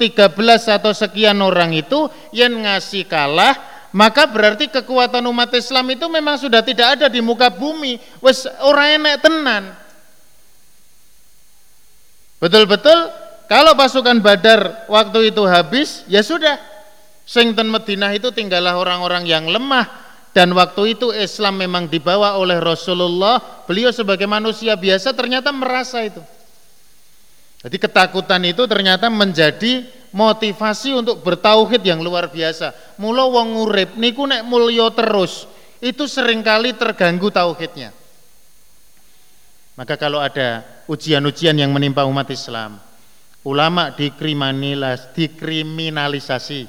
tiga 0.02 0.34
belas 0.34 0.66
atau 0.66 0.90
sekian 0.94 1.38
orang 1.42 1.70
itu 1.78 2.10
yang 2.34 2.58
ngasih 2.66 3.06
kalah 3.06 3.54
maka 3.94 4.26
berarti 4.26 4.72
kekuatan 4.72 5.22
umat 5.30 5.52
Islam 5.54 5.94
itu 5.94 6.08
memang 6.08 6.40
sudah 6.40 6.64
tidak 6.66 6.98
ada 6.98 7.08
di 7.12 7.22
muka 7.22 7.52
bumi 7.54 8.02
wes 8.24 8.48
orang 8.64 8.98
enak 8.98 9.16
tenan 9.22 9.64
betul-betul 12.42 13.14
kalau 13.52 13.76
pasukan 13.76 14.24
Badar 14.24 14.88
waktu 14.88 15.36
itu 15.36 15.44
habis, 15.44 16.08
ya 16.08 16.24
sudah. 16.24 16.56
Sington 17.28 17.68
Madinah 17.68 18.12
itu 18.16 18.32
tinggallah 18.32 18.76
orang-orang 18.76 19.24
yang 19.28 19.48
lemah 19.48 19.88
dan 20.32 20.52
waktu 20.56 20.96
itu 20.96 21.12
Islam 21.12 21.60
memang 21.60 21.92
dibawa 21.92 22.40
oleh 22.40 22.64
Rasulullah. 22.64 23.64
Beliau 23.68 23.92
sebagai 23.92 24.24
manusia 24.24 24.80
biasa 24.80 25.12
ternyata 25.12 25.52
merasa 25.52 26.00
itu. 26.00 26.24
Jadi 27.62 27.78
ketakutan 27.78 28.42
itu 28.48 28.64
ternyata 28.66 29.12
menjadi 29.12 29.86
motivasi 30.16 30.96
untuk 30.98 31.20
bertauhid 31.20 31.84
yang 31.84 32.00
luar 32.00 32.32
biasa. 32.32 32.72
Mula 32.98 33.28
wong 33.28 33.68
urip 33.68 33.90
niku 34.00 34.26
nek 34.26 34.48
mulya 34.48 34.90
terus, 34.96 35.46
itu 35.84 36.08
sering 36.08 36.40
kali 36.40 36.72
terganggu 36.74 37.28
tauhidnya. 37.30 38.01
Maka 39.80 39.96
kalau 39.96 40.20
ada 40.20 40.68
ujian-ujian 40.92 41.56
yang 41.56 41.72
menimpa 41.72 42.04
umat 42.04 42.28
Islam, 42.28 42.76
ulama 43.48 43.96
dikriminalisasi, 43.96 46.68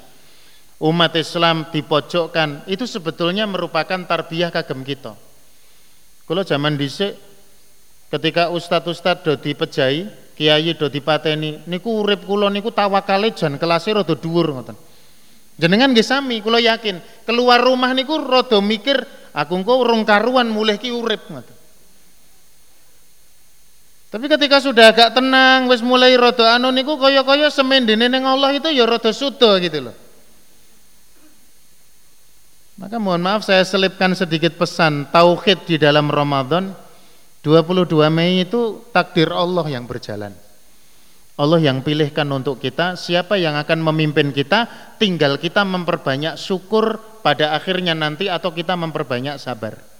umat 0.79 1.11
Islam 1.19 1.67
dipojokkan, 1.67 2.63
itu 2.71 2.87
sebetulnya 2.87 3.43
merupakan 3.43 3.99
tarbiyah 4.07 4.55
kagem 4.55 4.87
kita. 4.87 5.19
Kalau 6.23 6.47
zaman 6.47 6.79
dhisik 6.79 7.19
ketika 8.07 8.47
ustadz-ustadz 8.55 9.27
do 9.27 9.35
dipejai, 9.35 10.07
kiai 10.39 10.71
do 10.71 10.87
dipateni, 10.87 11.67
niku 11.67 11.99
urip 11.99 12.23
kula 12.23 12.47
niku 12.47 12.71
tawakale 12.71 13.35
jan 13.35 13.59
kelase 13.59 13.91
rada 13.91 14.15
dhuwur 14.15 14.55
ngoten. 14.55 14.79
Jenengan 15.59 15.91
nggih 15.91 16.07
sami, 16.07 16.41
kula 16.41 16.57
yakin, 16.63 17.03
keluar 17.27 17.59
rumah 17.59 17.91
niku 17.91 18.15
rada 18.17 18.63
mikir, 18.63 19.03
aku 19.35 19.59
engko 19.59 19.83
urung 19.83 20.07
karuan 20.07 20.47
mulih 20.47 20.79
ki 20.79 20.95
urip 20.95 21.27
ngoten. 21.27 21.59
Tapi 24.13 24.29
ketika 24.29 24.61
sudah 24.61 24.93
agak 24.93 25.17
tenang, 25.17 25.65
wis 25.65 25.81
mulai 25.81 26.13
rada 26.13 26.53
anu 26.53 26.69
niku 26.69 27.01
kaya-kaya 27.01 27.49
semendene 27.49 28.05
ning 28.05 28.21
Allah 28.21 28.53
itu 28.53 28.69
ya 28.69 28.85
rada 28.85 29.09
suda 29.09 29.57
gitu 29.57 29.89
loh. 29.89 29.95
Maka 32.77 33.01
mohon 33.01 33.25
maaf 33.25 33.41
saya 33.41 33.65
selipkan 33.65 34.13
sedikit 34.13 34.53
pesan 34.53 35.09
tauhid 35.09 35.65
di 35.65 35.81
dalam 35.81 36.13
Ramadan 36.13 36.77
22 37.41 37.89
Mei 38.13 38.45
itu 38.45 38.85
takdir 38.93 39.33
Allah 39.33 39.65
yang 39.65 39.89
berjalan. 39.89 40.37
Allah 41.33 41.57
yang 41.57 41.81
pilihkan 41.81 42.29
untuk 42.29 42.61
kita 42.61 42.93
siapa 42.93 43.41
yang 43.41 43.57
akan 43.57 43.81
memimpin 43.81 44.29
kita, 44.29 44.69
tinggal 45.01 45.41
kita 45.41 45.65
memperbanyak 45.65 46.37
syukur 46.37 47.01
pada 47.25 47.57
akhirnya 47.57 47.97
nanti 47.97 48.29
atau 48.29 48.53
kita 48.53 48.77
memperbanyak 48.77 49.41
sabar. 49.41 49.92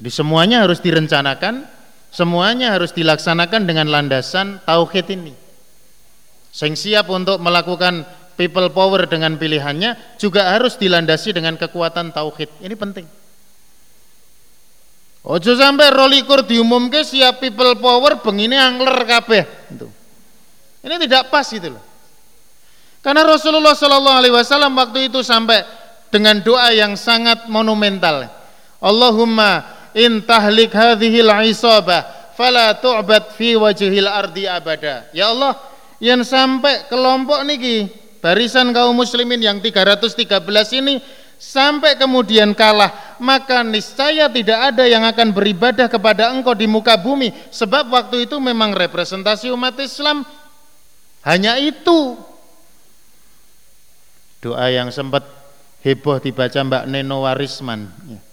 Jadi 0.00 0.08
semuanya 0.08 0.64
harus 0.64 0.80
direncanakan, 0.80 1.68
semuanya 2.08 2.72
harus 2.72 2.96
dilaksanakan 2.96 3.68
dengan 3.68 3.92
landasan 3.92 4.64
tauhid 4.64 5.12
ini. 5.12 5.36
Sing 6.48 6.72
siap 6.72 7.12
untuk 7.12 7.36
melakukan 7.36 8.08
people 8.40 8.72
power 8.72 9.04
dengan 9.04 9.36
pilihannya 9.36 10.16
juga 10.16 10.56
harus 10.56 10.80
dilandasi 10.80 11.36
dengan 11.36 11.60
kekuatan 11.60 12.16
tauhid. 12.16 12.64
Ini 12.64 12.74
penting. 12.80 13.04
Ojo 15.20 15.52
sampai 15.52 15.92
rolikur 15.92 16.48
diumumke 16.48 17.04
siap 17.04 17.44
people 17.44 17.76
power 17.76 18.24
bengine 18.24 18.56
angler 18.56 19.04
kabeh. 19.04 19.44
Ini 20.80 20.96
tidak 20.96 21.28
pas 21.28 21.44
gitu 21.44 21.76
loh. 21.76 21.84
Karena 23.04 23.28
Rasulullah 23.28 23.76
Shallallahu 23.76 24.16
Alaihi 24.16 24.32
Wasallam 24.32 24.72
waktu 24.80 25.12
itu 25.12 25.20
sampai 25.20 25.60
dengan 26.08 26.40
doa 26.40 26.72
yang 26.72 26.96
sangat 26.96 27.52
monumental. 27.52 28.32
Allahumma 28.80 29.79
in 29.94 30.22
tahlik 30.22 30.70
hadhil 30.74 31.30
isabah 31.46 32.20
fala 32.40 32.72
tu'bad 32.72 33.36
fi 33.36 33.52
wajhil 33.52 34.08
ardi 34.08 34.48
abada. 34.48 35.04
Ya 35.12 35.28
Allah, 35.28 35.60
yang 36.00 36.24
sampai 36.24 36.88
kelompok 36.88 37.44
niki 37.44 37.92
barisan 38.24 38.72
kaum 38.72 38.96
muslimin 38.96 39.44
yang 39.44 39.60
313 39.60 40.16
ini 40.80 41.04
sampai 41.36 42.00
kemudian 42.00 42.56
kalah, 42.56 43.16
maka 43.20 43.60
niscaya 43.60 44.28
tidak 44.32 44.72
ada 44.72 44.88
yang 44.88 45.04
akan 45.04 45.32
beribadah 45.32 45.88
kepada 45.88 46.32
engkau 46.32 46.56
di 46.56 46.64
muka 46.64 46.96
bumi 46.96 47.32
sebab 47.52 47.92
waktu 47.92 48.24
itu 48.24 48.40
memang 48.40 48.72
representasi 48.72 49.52
umat 49.52 49.76
Islam 49.76 50.24
hanya 51.24 51.60
itu. 51.60 52.16
Doa 54.40 54.72
yang 54.72 54.88
sempat 54.88 55.28
heboh 55.84 56.16
dibaca 56.16 56.56
Mbak 56.56 56.84
Neno 56.88 57.28
Warisman. 57.28 57.92
Ya. 58.08 58.29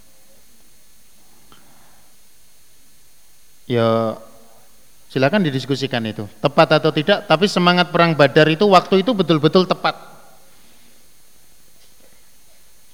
Ya 3.68 4.16
silakan 5.12 5.44
didiskusikan 5.46 6.02
itu. 6.08 6.26
Tepat 6.40 6.82
atau 6.82 6.90
tidak 6.90 7.28
tapi 7.28 7.46
semangat 7.46 7.92
perang 7.92 8.16
badar 8.16 8.48
itu 8.48 8.66
waktu 8.66 9.04
itu 9.04 9.12
betul-betul 9.12 9.68
tepat. 9.68 9.94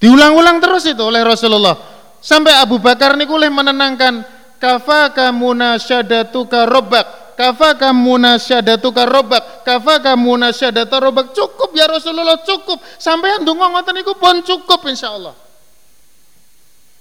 Diulang-ulang 0.03 0.59
terus 0.59 0.83
itu 0.83 0.99
oleh 0.99 1.23
Rasulullah. 1.23 1.79
Sampai 2.19 2.51
Abu 2.59 2.81
Bakar 2.81 3.15
ini 3.15 3.23
boleh 3.23 3.47
menenangkan 3.47 4.25
kafaka 4.59 5.31
munasyadatuka 5.31 6.67
robbak 6.67 7.35
kafaka 7.39 7.91
munasyadatuka 7.95 9.03
robbak 9.07 9.63
kafaka 9.63 10.19
munasyadatu 10.19 10.95
robbak 10.99 11.31
cukup 11.31 11.71
ya 11.71 11.87
Rasulullah 11.87 12.39
cukup. 12.43 12.83
Sampai 12.99 13.39
yang 13.39 13.47
ngoten 13.47 13.95
niku 13.95 14.15
pun 14.19 14.43
cukup 14.43 14.83
insyaallah 14.91 15.35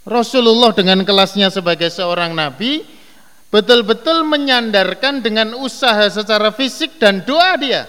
Rasulullah 0.02 0.74
dengan 0.74 1.06
kelasnya 1.06 1.46
sebagai 1.54 1.86
seorang 1.86 2.34
nabi 2.34 2.82
betul-betul 3.52 4.24
menyandarkan 4.24 5.20
dengan 5.20 5.52
usaha 5.60 6.08
secara 6.08 6.48
fisik 6.50 6.96
dan 6.96 7.20
doa 7.22 7.52
dia. 7.60 7.84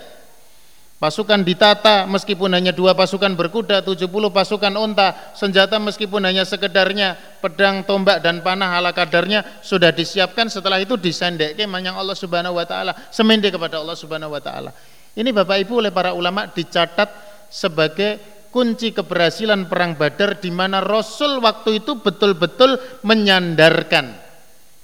Pasukan 0.99 1.43
ditata 1.43 2.07
meskipun 2.07 2.47
hanya 2.55 2.71
dua 2.71 2.95
pasukan 2.95 3.35
berkuda, 3.35 3.83
70 3.83 4.07
pasukan 4.07 4.71
unta, 4.79 5.35
senjata 5.35 5.75
meskipun 5.75 6.23
hanya 6.23 6.47
sekedarnya, 6.47 7.19
pedang, 7.43 7.83
tombak 7.83 8.23
dan 8.23 8.39
panah 8.39 8.79
ala 8.79 8.95
kadarnya 8.95 9.43
sudah 9.59 9.91
disiapkan 9.91 10.47
setelah 10.47 10.79
itu 10.79 10.95
disendekkan 10.95 11.67
manyang 11.67 11.99
Allah 11.99 12.15
Subhanahu 12.15 12.55
wa 12.55 12.63
taala, 12.63 12.95
semende 13.11 13.51
kepada 13.51 13.83
Allah 13.83 13.99
Subhanahu 13.99 14.31
wa 14.31 14.39
taala. 14.39 14.71
Ini 15.11 15.27
Bapak 15.35 15.59
Ibu 15.67 15.83
oleh 15.83 15.91
para 15.91 16.15
ulama 16.15 16.47
dicatat 16.47 17.11
sebagai 17.51 18.47
kunci 18.47 18.95
keberhasilan 18.95 19.67
perang 19.67 19.99
Badar 19.99 20.39
di 20.39 20.55
mana 20.55 20.79
Rasul 20.79 21.43
waktu 21.43 21.83
itu 21.83 21.99
betul-betul 21.99 22.79
menyandarkan 23.03 24.22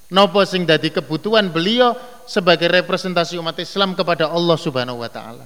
Nopo 0.09 0.41
sing 0.41 0.65
dadi 0.65 0.89
kebutuhan 0.89 1.53
beliau 1.53 1.93
sebagai 2.25 2.65
representasi 2.65 3.37
umat 3.37 3.61
Islam 3.61 3.93
kepada 3.93 4.25
Allah 4.25 4.57
Subhanahu 4.57 5.05
wa 5.05 5.09
taala. 5.09 5.45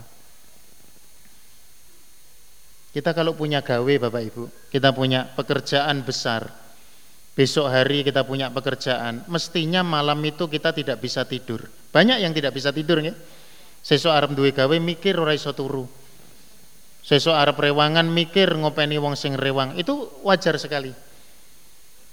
Kita 2.93 3.11
kalau 3.11 3.35
punya 3.35 3.59
gawe 3.59 3.93
Bapak 4.07 4.23
Ibu, 4.23 4.43
kita 4.71 4.95
punya 4.95 5.25
pekerjaan 5.25 6.05
besar. 6.05 6.47
Besok 7.33 7.65
hari 7.65 8.05
kita 8.05 8.21
punya 8.21 8.53
pekerjaan, 8.53 9.25
mestinya 9.25 9.81
malam 9.81 10.21
itu 10.21 10.45
kita 10.45 10.69
tidak 10.69 11.01
bisa 11.01 11.25
tidur. 11.25 11.65
Banyak 11.89 12.21
yang 12.21 12.29
tidak 12.29 12.53
bisa 12.53 12.69
tidur 12.69 13.01
ya. 13.01 13.17
Sesuk 13.81 14.13
arep 14.13 14.31
duwe 14.37 14.53
gawe 14.53 14.77
mikir 14.77 15.17
ora 15.17 15.33
iso 15.33 15.51
turu. 15.51 15.83
Sesuk 17.03 17.33
arep 17.33 17.57
rewangan 17.57 18.05
mikir 18.07 18.53
ngopeni 18.53 18.95
wong 19.01 19.17
sing 19.17 19.35
rewang. 19.35 19.75
Itu 19.75 20.23
wajar 20.23 20.55
sekali. 20.61 20.93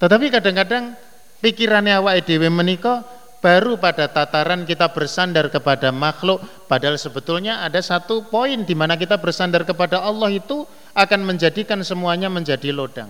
Tetapi 0.01 0.27
kadang-kadang 0.33 0.97
pikirannya 1.41 1.99
awak 2.01 2.29
dhewe 2.29 2.49
menika 2.53 3.05
baru 3.41 3.81
pada 3.81 4.07
tataran 4.07 4.69
kita 4.69 4.93
bersandar 4.93 5.49
kepada 5.49 5.89
makhluk 5.89 6.45
padahal 6.69 7.01
sebetulnya 7.01 7.65
ada 7.65 7.81
satu 7.81 8.29
poin 8.29 8.63
di 8.69 8.77
mana 8.77 9.01
kita 9.01 9.17
bersandar 9.17 9.65
kepada 9.65 10.05
Allah 10.05 10.29
itu 10.29 10.69
akan 10.93 11.21
menjadikan 11.25 11.81
semuanya 11.81 12.29
menjadi 12.29 12.71
lodang. 12.71 13.09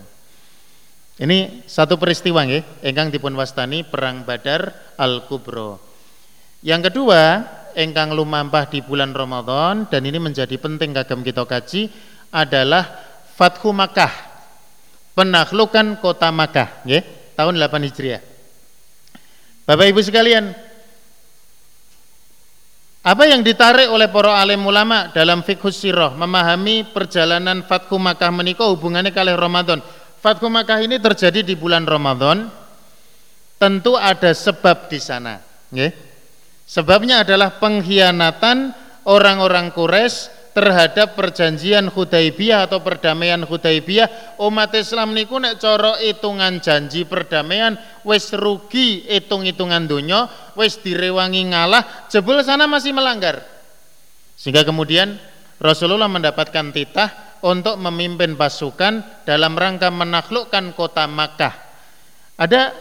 Ini 1.21 1.69
satu 1.69 2.01
peristiwa 2.01 2.47
nggih 2.49 2.87
ingkang 2.87 3.13
dipun 3.13 3.37
wastani 3.37 3.85
perang 3.85 4.25
Badar 4.25 4.73
Al-Kubra. 4.97 5.77
Yang 6.65 6.89
kedua, 6.89 7.45
ingkang 7.77 8.17
lumampah 8.17 8.65
di 8.73 8.81
bulan 8.81 9.13
Ramadan 9.13 9.85
dan 9.91 10.01
ini 10.09 10.17
menjadi 10.17 10.57
penting 10.57 10.97
kagem 10.97 11.21
kita 11.21 11.45
kaji 11.45 11.93
adalah 12.33 12.89
Fathu 13.37 13.75
Makkah. 13.75 14.31
Penaklukan 15.13 16.01
kota 16.01 16.33
Makkah, 16.33 16.81
nggih 16.89 17.20
tahun 17.41 17.57
8 17.57 17.89
Hijriah. 17.89 18.21
Bapak 19.65 19.87
Ibu 19.89 20.01
sekalian, 20.05 20.53
apa 23.01 23.25
yang 23.25 23.41
ditarik 23.41 23.89
oleh 23.89 24.13
para 24.13 24.37
alim 24.37 24.61
ulama 24.69 25.09
dalam 25.09 25.41
fikhus 25.41 25.81
sirah 25.81 26.13
memahami 26.13 26.85
perjalanan 26.93 27.65
Fathu 27.65 27.97
Makkah 27.97 28.29
menikah 28.29 28.69
hubungannya 28.69 29.09
kali 29.09 29.33
Ramadan. 29.33 29.81
Fathu 30.21 30.53
Makkah 30.53 30.85
ini 30.85 31.01
terjadi 31.01 31.41
di 31.41 31.57
bulan 31.57 31.89
Ramadan. 31.89 32.53
Tentu 33.57 33.93
ada 33.97 34.33
sebab 34.33 34.89
di 34.89 34.97
sana, 34.97 35.37
Sebabnya 36.65 37.29
adalah 37.29 37.61
pengkhianatan 37.61 38.73
orang-orang 39.05 39.69
Quraisy 39.69 40.40
terhadap 40.61 41.17
perjanjian 41.17 41.89
Hudaibiyah 41.89 42.69
atau 42.69 42.85
perdamaian 42.85 43.41
Hudaibiyah 43.41 44.37
umat 44.45 44.77
Islam 44.77 45.17
niku 45.17 45.41
nek 45.41 45.57
cara 45.57 45.97
hitungan 46.05 46.61
janji 46.61 47.09
perdamaian 47.09 47.81
wis 48.05 48.29
rugi 48.37 49.09
hitung-hitungan 49.09 49.89
dunia 49.89 50.29
wis 50.61 50.77
direwangi 50.85 51.49
ngalah 51.57 52.13
jebul 52.13 52.37
sana 52.45 52.69
masih 52.69 52.93
melanggar. 52.93 53.41
Sehingga 54.37 54.61
kemudian 54.61 55.17
Rasulullah 55.57 56.13
mendapatkan 56.13 56.77
titah 56.77 57.41
untuk 57.41 57.81
memimpin 57.81 58.37
pasukan 58.37 59.25
dalam 59.25 59.57
rangka 59.57 59.89
menaklukkan 59.89 60.77
kota 60.77 61.09
Makkah. 61.09 61.57
Ada 62.37 62.77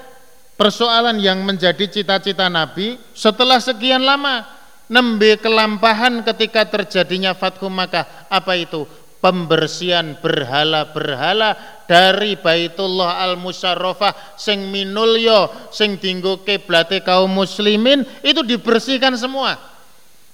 persoalan 0.59 1.15
yang 1.23 1.47
menjadi 1.47 1.87
cita-cita 1.87 2.51
Nabi 2.51 2.99
setelah 3.15 3.63
sekian 3.63 4.03
lama 4.03 4.58
nembe 4.89 5.37
kelampahan 5.39 6.25
ketika 6.25 6.67
terjadinya 6.67 7.37
Fathu 7.37 7.69
Makkah. 7.69 8.27
Apa 8.27 8.57
itu? 8.57 8.83
Pembersihan 9.19 10.15
berhala-berhala 10.23 11.83
dari 11.83 12.39
Baitullah 12.39 13.19
Al-Musarrafah 13.27 14.39
sing 14.39 14.71
minulyo 14.71 15.51
sing 15.75 15.99
dinggo 15.99 16.39
kiblate 16.47 17.03
kaum 17.03 17.27
muslimin 17.27 18.07
itu 18.23 18.39
dibersihkan 18.47 19.19
semua. 19.19 19.59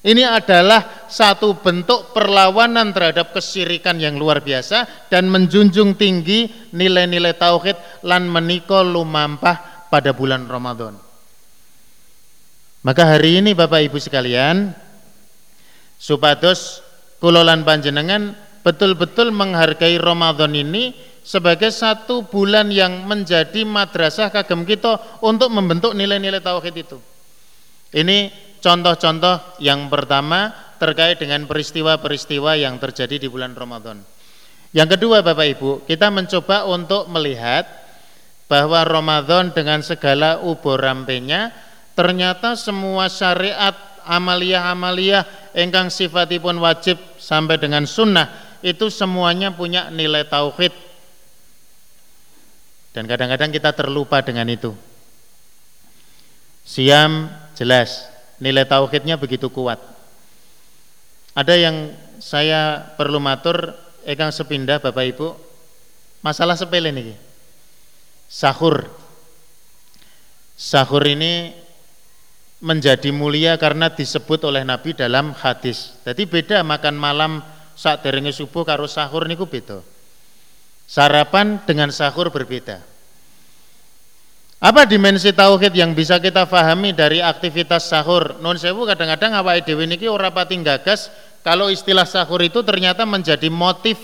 Ini 0.05 0.21
adalah 0.21 1.09
satu 1.09 1.57
bentuk 1.57 2.13
perlawanan 2.13 2.93
terhadap 2.93 3.33
kesirikan 3.33 3.97
yang 3.97 4.21
luar 4.21 4.45
biasa 4.45 5.09
dan 5.09 5.33
menjunjung 5.33 5.97
tinggi 5.97 6.69
nilai-nilai 6.69 7.33
tauhid 7.33 8.05
lan 8.05 8.29
menika 8.29 8.85
lumampah 8.85 9.89
pada 9.89 10.13
bulan 10.13 10.45
Ramadan. 10.45 11.04
Maka 12.85 13.17
hari 13.17 13.41
ini 13.41 13.57
Bapak 13.57 13.81
Ibu 13.89 13.97
sekalian, 13.97 14.69
supados 15.97 16.85
kulolan 17.17 17.65
panjenengan 17.65 18.37
betul-betul 18.61 19.33
menghargai 19.33 19.97
Ramadan 19.97 20.53
ini 20.53 20.93
sebagai 21.25 21.73
satu 21.73 22.29
bulan 22.29 22.69
yang 22.69 23.09
menjadi 23.09 23.65
madrasah 23.65 24.29
kagem 24.29 24.69
kita 24.69 25.17
untuk 25.25 25.49
membentuk 25.49 25.97
nilai-nilai 25.97 26.45
tauhid 26.45 26.75
itu. 26.77 27.01
Ini 27.89 28.29
contoh-contoh 28.61 29.57
yang 29.65 29.89
pertama 29.89 30.53
terkait 30.77 31.17
dengan 31.17 31.49
peristiwa-peristiwa 31.49 32.53
yang 32.53 32.77
terjadi 32.77 33.17
di 33.17 33.25
bulan 33.25 33.57
Ramadan. 33.57 33.97
Yang 34.77 34.93
kedua 34.93 35.25
Bapak 35.25 35.57
Ibu, 35.57 35.89
kita 35.89 36.13
mencoba 36.13 36.69
untuk 36.69 37.09
melihat 37.09 37.65
bahwa 38.45 38.85
Ramadan 38.85 39.49
dengan 39.57 39.81
segala 39.81 40.37
ubur 40.45 40.77
rampenya 40.77 41.49
ternyata 41.95 42.59
semua 42.59 43.07
syariat 43.07 43.73
amalia-amalia 44.05 45.25
engkang 45.57 45.89
sifatipun 45.89 46.61
wajib 46.61 46.99
sampai 47.17 47.57
dengan 47.57 47.89
sunnah 47.89 48.59
itu 48.61 48.91
semuanya 48.93 49.49
punya 49.49 49.89
nilai 49.89 50.27
tauhid. 50.27 50.73
Dan 52.95 53.11
kadang-kadang 53.11 53.51
kita 53.51 53.75
terlupa 53.75 54.23
dengan 54.23 54.47
itu. 54.47 54.71
Siam 56.63 57.27
jelas 57.53 58.07
nilai 58.39 58.63
tauhidnya 58.63 59.19
begitu 59.19 59.51
kuat. 59.51 59.77
Ada 61.35 61.53
yang 61.59 61.91
saya 62.23 62.95
perlu 62.95 63.19
matur 63.19 63.75
engkang 64.07 64.31
sepindah 64.31 64.79
Bapak 64.79 65.05
Ibu 65.11 65.27
masalah 66.23 66.55
sepele 66.55 66.89
nih 66.89 67.13
sahur. 68.31 68.87
Sahur 70.55 71.03
ini 71.03 71.51
menjadi 72.65 73.13
mulia 73.13 73.61
karena 73.61 73.93
disebut 73.93 74.41
oleh 74.49 74.65
Nabi 74.65 74.97
dalam 74.97 75.37
hadis. 75.37 75.93
Jadi 76.01 76.25
beda 76.25 76.65
makan 76.65 76.97
malam 76.97 77.45
saat 77.77 78.01
derenge 78.01 78.33
subuh 78.33 78.65
karo 78.65 78.89
sahur 78.89 79.29
niku 79.29 79.45
beda. 79.45 79.85
Sarapan 80.89 81.61
dengan 81.61 81.93
sahur 81.93 82.33
berbeda. 82.33 82.81
Apa 84.57 84.89
dimensi 84.89 85.29
tauhid 85.29 85.77
yang 85.77 85.93
bisa 85.93 86.17
kita 86.17 86.49
fahami 86.49 86.89
dari 86.89 87.21
aktivitas 87.21 87.85
sahur? 87.85 88.41
Non 88.41 88.57
sewu 88.57 88.89
kadang-kadang 88.89 89.37
awake 89.37 89.61
dhewe 89.69 89.85
niki 89.85 90.09
ora 90.09 90.33
pati 90.33 90.57
gagas 90.65 91.13
kalau 91.45 91.69
istilah 91.69 92.09
sahur 92.09 92.41
itu 92.41 92.65
ternyata 92.65 93.05
menjadi 93.05 93.45
motif 93.53 94.01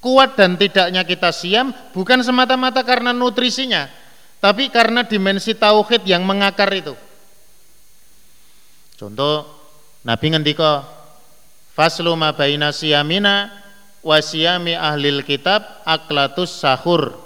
kuat 0.00 0.40
dan 0.40 0.56
tidaknya 0.56 1.04
kita 1.04 1.28
siam 1.36 1.76
bukan 1.92 2.24
semata-mata 2.24 2.80
karena 2.80 3.12
nutrisinya, 3.12 3.92
tapi 4.40 4.72
karena 4.72 5.04
dimensi 5.04 5.52
tauhid 5.52 6.08
yang 6.08 6.24
mengakar 6.24 6.72
itu. 6.72 6.96
Contoh 9.00 9.48
Nabi 10.04 10.26
ngendika 10.28 10.84
faslu 11.72 12.12
ma 12.20 12.36
baina 12.36 12.68
siyamina 12.68 13.48
wa 14.04 14.20
siyami 14.20 14.76
ahlil 14.76 15.24
kitab 15.24 15.64
aklatus 15.88 16.60
sahur. 16.60 17.16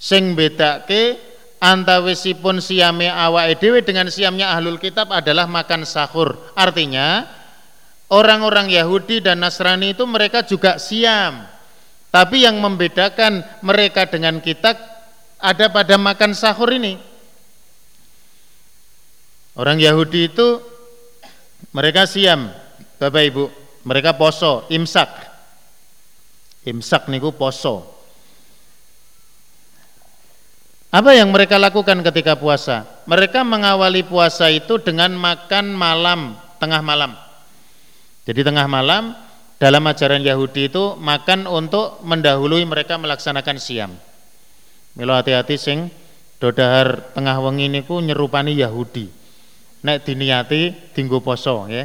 Sing 0.00 0.32
bedake 0.32 1.20
antawisipun 1.60 2.64
siyame 2.64 3.12
awake 3.12 3.60
dhewe 3.60 3.84
dengan 3.84 4.08
siamnya 4.08 4.56
ahlul 4.56 4.80
kitab 4.80 5.12
adalah 5.12 5.44
makan 5.44 5.84
sahur. 5.84 6.40
Artinya 6.56 7.28
orang-orang 8.08 8.72
Yahudi 8.72 9.20
dan 9.20 9.44
Nasrani 9.44 9.92
itu 9.92 10.08
mereka 10.08 10.40
juga 10.40 10.80
siam. 10.80 11.52
Tapi 12.08 12.48
yang 12.48 12.56
membedakan 12.56 13.44
mereka 13.60 14.08
dengan 14.08 14.40
kita 14.40 14.72
ada 15.36 15.68
pada 15.68 16.00
makan 16.00 16.32
sahur 16.32 16.72
ini. 16.72 17.11
Orang 19.52 19.76
Yahudi 19.76 20.32
itu 20.32 20.64
mereka 21.76 22.08
siam, 22.08 22.48
Bapak 22.96 23.22
Ibu, 23.28 23.44
mereka 23.84 24.16
poso, 24.16 24.64
imsak. 24.72 25.08
Imsak 26.64 27.12
niku 27.12 27.36
poso. 27.36 27.84
Apa 30.92 31.16
yang 31.16 31.32
mereka 31.32 31.56
lakukan 31.56 32.04
ketika 32.04 32.36
puasa? 32.36 32.84
Mereka 33.08 33.44
mengawali 33.44 34.04
puasa 34.04 34.52
itu 34.52 34.76
dengan 34.80 35.12
makan 35.16 35.72
malam, 35.72 36.36
tengah 36.60 36.80
malam. 36.84 37.16
Jadi 38.28 38.44
tengah 38.44 38.68
malam 38.68 39.16
dalam 39.56 39.82
ajaran 39.88 40.20
Yahudi 40.20 40.68
itu 40.68 40.96
makan 41.00 41.48
untuk 41.48 42.00
mendahului 42.04 42.64
mereka 42.68 43.00
melaksanakan 43.00 43.56
siam. 43.56 43.92
Milo 44.92 45.16
hati-hati 45.16 45.56
sing 45.56 45.88
dodahar 46.36 47.16
tengah 47.16 47.40
wengi 47.40 47.72
niku 47.72 48.00
nyerupani 48.04 48.52
Yahudi 48.52 49.21
nek 49.82 50.06
diniati 50.06 50.94
tinggu 50.94 51.18
poso 51.18 51.66
ya. 51.66 51.84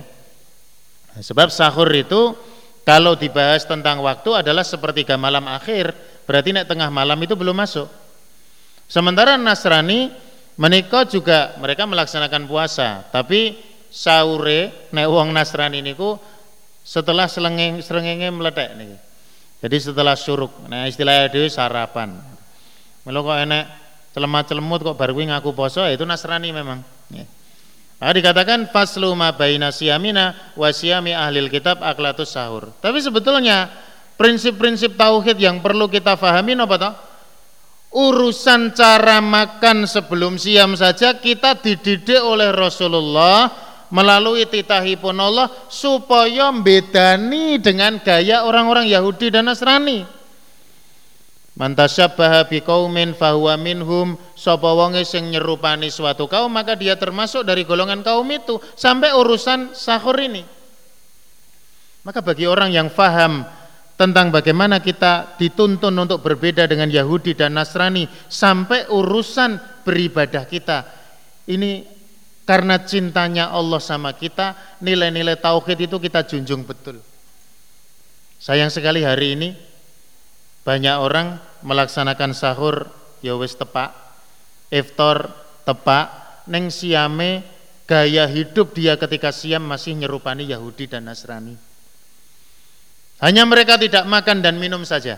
Sebab 1.18 1.50
sahur 1.50 1.90
itu 1.98 2.38
kalau 2.86 3.18
dibahas 3.18 3.66
tentang 3.66 4.00
waktu 4.06 4.46
adalah 4.46 4.64
sepertiga 4.64 5.18
malam 5.20 5.44
akhir, 5.50 5.92
berarti 6.24 6.56
nek 6.56 6.70
tengah 6.70 6.88
malam 6.94 7.18
itu 7.20 7.34
belum 7.34 7.58
masuk. 7.58 7.90
Sementara 8.88 9.36
Nasrani 9.36 10.14
menikah 10.56 11.04
juga 11.04 11.58
mereka 11.60 11.84
melaksanakan 11.84 12.48
puasa, 12.48 13.04
tapi 13.12 13.60
sahure 13.92 14.72
nek 14.94 15.08
wong 15.10 15.36
Nasrani 15.36 15.84
niku 15.84 16.16
setelah 16.88 17.28
selengeng 17.28 17.84
serengenge 17.84 18.30
meletek 18.32 18.70
nih. 18.80 18.96
Jadi 19.58 19.78
setelah 19.92 20.14
suruk, 20.14 20.70
nah 20.70 20.86
istilahnya 20.86 21.34
itu 21.34 21.50
sarapan. 21.50 22.14
Melo 23.04 23.26
kok 23.26 23.42
enek 23.42 23.66
celemat-celemut 24.14 24.80
kok 24.86 24.96
baru 24.96 25.18
ngaku 25.18 25.50
poso, 25.52 25.82
ya 25.82 25.98
itu 25.98 26.06
Nasrani 26.06 26.54
memang. 26.54 26.86
Ya. 27.10 27.26
Maka 27.98 28.14
dikatakan 28.14 28.70
faslu 28.70 29.10
ma 29.18 29.34
baina 29.34 29.74
siyamina 29.74 30.54
wa 30.54 30.70
siyami 30.70 31.18
ahlil 31.18 31.50
kitab 31.50 31.82
aklatus 31.82 32.30
sahur. 32.30 32.70
Tapi 32.78 33.02
sebetulnya 33.02 33.74
prinsip-prinsip 34.22 34.94
tauhid 34.94 35.38
yang 35.42 35.66
perlu 35.66 35.90
kita 35.90 36.14
fahami 36.14 36.54
apa 36.54 36.76
toh? 36.78 36.94
Urusan 37.98 38.78
cara 38.78 39.18
makan 39.18 39.90
sebelum 39.90 40.38
siam 40.38 40.78
saja 40.78 41.18
kita 41.18 41.58
dididik 41.58 42.22
oleh 42.22 42.54
Rasulullah 42.54 43.50
melalui 43.90 44.44
titahipun 44.46 45.16
Allah 45.18 45.48
supaya 45.72 46.52
bedani 46.54 47.58
dengan 47.58 47.98
gaya 48.04 48.44
orang-orang 48.44 48.92
Yahudi 48.92 49.32
dan 49.32 49.48
Nasrani. 49.50 50.17
Mantasyabbaha 51.58 52.46
biqaumin 52.54 53.18
fahuwa 53.18 53.58
minhum 53.58 54.14
sapa 54.38 54.70
wonge 54.78 55.02
sing 55.02 55.34
nyerupani 55.34 55.90
suatu 55.90 56.30
kaum 56.30 56.54
maka 56.54 56.78
dia 56.78 56.94
termasuk 56.94 57.42
dari 57.42 57.66
golongan 57.66 58.06
kaum 58.06 58.30
itu 58.30 58.62
sampai 58.78 59.10
urusan 59.18 59.74
sahur 59.74 60.14
ini. 60.22 60.46
Maka 62.06 62.22
bagi 62.22 62.46
orang 62.46 62.70
yang 62.70 62.94
faham 62.94 63.42
tentang 63.98 64.30
bagaimana 64.30 64.78
kita 64.78 65.34
dituntun 65.42 65.98
untuk 65.98 66.22
berbeda 66.22 66.70
dengan 66.70 66.94
Yahudi 66.94 67.34
dan 67.34 67.58
Nasrani 67.58 68.06
sampai 68.30 68.86
urusan 68.94 69.58
beribadah 69.82 70.46
kita. 70.46 70.86
Ini 71.50 71.90
karena 72.46 72.86
cintanya 72.86 73.50
Allah 73.50 73.82
sama 73.82 74.14
kita, 74.14 74.78
nilai-nilai 74.86 75.42
tauhid 75.42 75.90
itu 75.90 75.98
kita 75.98 76.22
junjung 76.24 76.64
betul. 76.64 77.02
Sayang 78.38 78.70
sekali 78.70 79.02
hari 79.02 79.34
ini 79.34 79.50
banyak 80.62 80.96
orang 81.02 81.47
melaksanakan 81.64 82.34
sahur 82.34 82.90
ya 83.22 83.34
wis 83.38 83.58
tepak, 83.58 83.94
iftar 84.70 85.32
tepak, 85.66 86.06
neng 86.48 86.72
siame 86.72 87.44
gaya 87.88 88.28
hidup 88.28 88.76
dia 88.76 89.00
ketika 89.00 89.32
siam 89.32 89.64
masih 89.64 89.96
nyerupani 89.96 90.48
Yahudi 90.48 90.92
dan 90.92 91.08
Nasrani. 91.08 91.56
Hanya 93.18 93.44
mereka 93.50 93.80
tidak 93.82 94.06
makan 94.06 94.46
dan 94.46 94.62
minum 94.62 94.86
saja. 94.86 95.18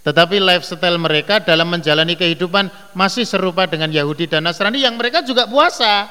Tetapi 0.00 0.40
lifestyle 0.40 0.96
mereka 0.96 1.44
dalam 1.44 1.68
menjalani 1.68 2.16
kehidupan 2.16 2.96
masih 2.96 3.28
serupa 3.28 3.68
dengan 3.68 3.92
Yahudi 3.92 4.30
dan 4.30 4.46
Nasrani 4.46 4.80
yang 4.80 4.96
mereka 4.96 5.20
juga 5.20 5.44
puasa. 5.44 6.08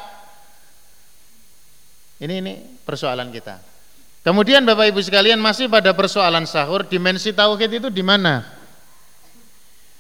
Ini 2.19 2.43
ini 2.43 2.53
persoalan 2.84 3.32
kita. 3.32 3.57
Kemudian 4.19 4.67
Bapak 4.67 4.91
Ibu 4.91 4.99
sekalian 4.99 5.39
masih 5.39 5.71
pada 5.71 5.95
persoalan 5.95 6.43
sahur, 6.43 6.84
dimensi 6.84 7.32
tauhid 7.32 7.80
itu 7.80 7.88
di 7.88 8.03
mana? 8.03 8.59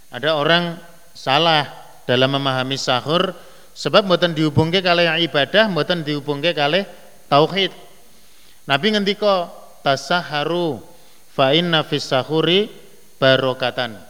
Ada 0.09 0.33
orang 0.33 0.81
salah 1.13 1.69
dalam 2.09 2.33
memahami 2.33 2.77
sahur 2.81 3.33
sebab 3.77 4.09
mboten 4.09 4.33
dihubungke 4.33 4.81
kali 4.81 5.05
ibadah, 5.29 5.69
mboten 5.69 6.01
dihubungke 6.01 6.57
kali 6.57 6.81
tauhid. 7.29 7.69
Nabi 8.65 8.87
ngendika 8.93 9.53
tasaharu 9.85 10.81
fa 11.29 11.53
inna 11.53 11.85
fis 11.85 12.09
sahuri 12.09 12.69
barokatan. 13.21 14.01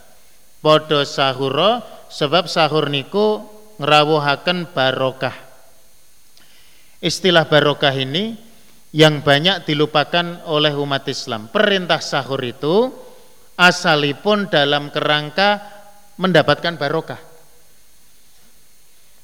Padha 0.64 1.04
sahura 1.04 1.84
sebab 2.08 2.48
sahur 2.48 2.88
niku 2.88 3.44
ngrawuhaken 3.80 4.72
barokah. 4.72 5.36
Istilah 7.00 7.48
barokah 7.48 7.96
ini 7.96 8.36
yang 8.92 9.24
banyak 9.24 9.64
dilupakan 9.64 10.44
oleh 10.52 10.76
umat 10.76 11.08
Islam. 11.08 11.48
Perintah 11.48 12.04
sahur 12.04 12.44
itu 12.44 12.92
asalipun 13.56 14.52
dalam 14.52 14.92
kerangka 14.92 15.79
mendapatkan 16.20 16.76
barokah. 16.76 17.18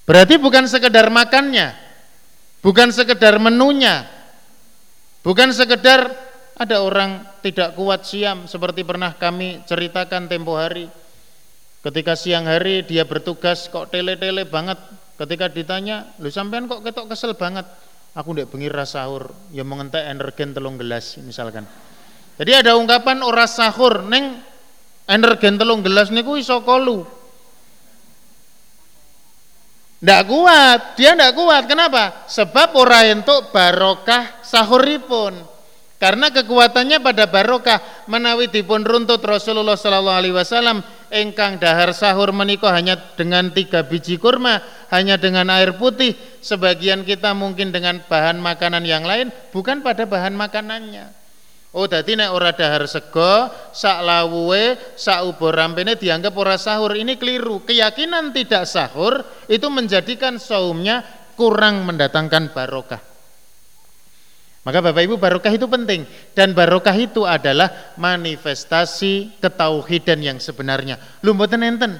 Berarti 0.07 0.39
bukan 0.39 0.63
sekedar 0.69 1.11
makannya, 1.11 1.75
bukan 2.63 2.95
sekedar 2.95 3.35
menunya, 3.35 4.07
bukan 5.25 5.51
sekedar 5.51 6.07
ada 6.55 6.79
orang 6.79 7.27
tidak 7.43 7.75
kuat 7.75 8.07
siam 8.07 8.47
seperti 8.47 8.87
pernah 8.87 9.11
kami 9.19 9.67
ceritakan 9.67 10.31
tempo 10.31 10.55
hari. 10.55 10.87
Ketika 11.83 12.15
siang 12.15 12.47
hari 12.47 12.87
dia 12.87 13.03
bertugas 13.03 13.67
kok 13.67 13.91
tele-tele 13.91 14.47
banget. 14.47 14.79
Ketika 15.15 15.47
ditanya, 15.47 16.11
lu 16.19 16.27
sampean 16.27 16.67
kok 16.67 16.83
ketok 16.83 17.11
kesel 17.11 17.35
banget? 17.39 17.63
Aku 18.15 18.31
ndek 18.31 18.47
bengi 18.47 18.71
sahur, 18.87 19.35
ya 19.51 19.63
mengentek 19.67 20.03
energen 20.03 20.55
telung 20.55 20.79
gelas 20.79 21.19
misalkan. 21.19 21.67
Jadi 22.35 22.51
ada 22.51 22.75
ungkapan 22.79 23.23
ora 23.23 23.47
sahur 23.47 24.03
neng 24.07 24.43
energen 25.06 25.58
telung 25.58 25.86
gelas 25.86 26.10
niku 26.10 26.38
iso 26.38 26.62
kolu. 26.66 27.06
Ndak 30.06 30.22
kuat, 30.30 30.80
dia 30.99 31.18
ndak 31.18 31.34
kuat. 31.34 31.64
Kenapa? 31.66 32.30
Sebab 32.30 32.78
ora 32.78 33.10
entuk 33.10 33.49
barokah 33.49 34.43
sahuripun. 34.45 35.56
Karena 35.95 36.28
kekuatannya 36.30 36.99
pada 36.99 37.26
barokah 37.26 38.06
menawi 38.12 38.51
dipun 38.51 38.84
runtut 38.84 39.24
Rasulullah 39.24 39.80
sallallahu 39.80 40.20
alaihi 40.20 40.36
wasallam 40.36 40.84
engkang 41.08 41.56
dahar 41.58 41.95
sahur 41.95 42.36
menikah 42.36 42.70
hanya 42.76 42.99
dengan 43.16 43.49
tiga 43.49 43.82
biji 43.82 44.20
kurma, 44.20 44.62
hanya 44.91 45.16
dengan 45.16 45.47
air 45.49 45.80
putih. 45.80 46.14
Sebagian 46.43 47.08
kita 47.08 47.32
mungkin 47.32 47.72
dengan 47.72 48.03
bahan 48.06 48.38
makanan 48.38 48.84
yang 48.84 49.08
lain, 49.08 49.32
bukan 49.49 49.80
pada 49.82 50.03
bahan 50.03 50.36
makanannya. 50.36 51.24
Oh 51.76 51.91
dadi 51.91 52.15
nek 52.15 52.32
ora 52.32 52.55
dahar 52.55 52.88
sego, 52.88 53.51
sak 53.76 53.99
lawuhe, 53.99 54.95
sak 54.95 55.28
ubur 55.28 55.51
rampene 55.51 55.99
dianggap 55.99 56.32
ora 56.32 56.55
sahur. 56.55 56.95
Ini 56.95 57.19
keliru. 57.19 57.67
Keyakinan 57.67 58.32
tidak 58.32 58.63
sahur 58.63 59.19
itu 59.51 59.67
menjadikan 59.67 60.39
saumnya 60.39 61.03
kurang 61.36 61.84
mendatangkan 61.84 62.55
barokah. 62.55 63.03
Maka 64.63 64.80
Bapak 64.82 65.03
Ibu 65.03 65.19
barokah 65.19 65.51
itu 65.51 65.67
penting 65.67 66.07
dan 66.32 66.55
barokah 66.55 66.95
itu 66.95 67.28
adalah 67.28 67.93
manifestasi 67.99 69.43
ketauhidan 69.43 70.23
yang 70.23 70.39
sebenarnya. 70.39 70.95
Lu 71.28 71.36
mboten 71.36 71.59
enten. 71.59 71.99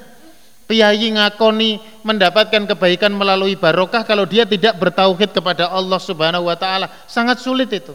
Piyayi 0.66 1.14
ngakoni 1.14 1.78
mendapatkan 2.02 2.66
kebaikan 2.66 3.14
melalui 3.14 3.54
barokah 3.54 4.02
kalau 4.02 4.26
dia 4.26 4.50
tidak 4.50 4.82
bertauhid 4.82 5.30
kepada 5.30 5.70
Allah 5.70 6.00
Subhanahu 6.00 6.50
wa 6.50 6.58
taala. 6.58 6.90
Sangat 7.06 7.44
sulit 7.44 7.70
itu. 7.70 7.94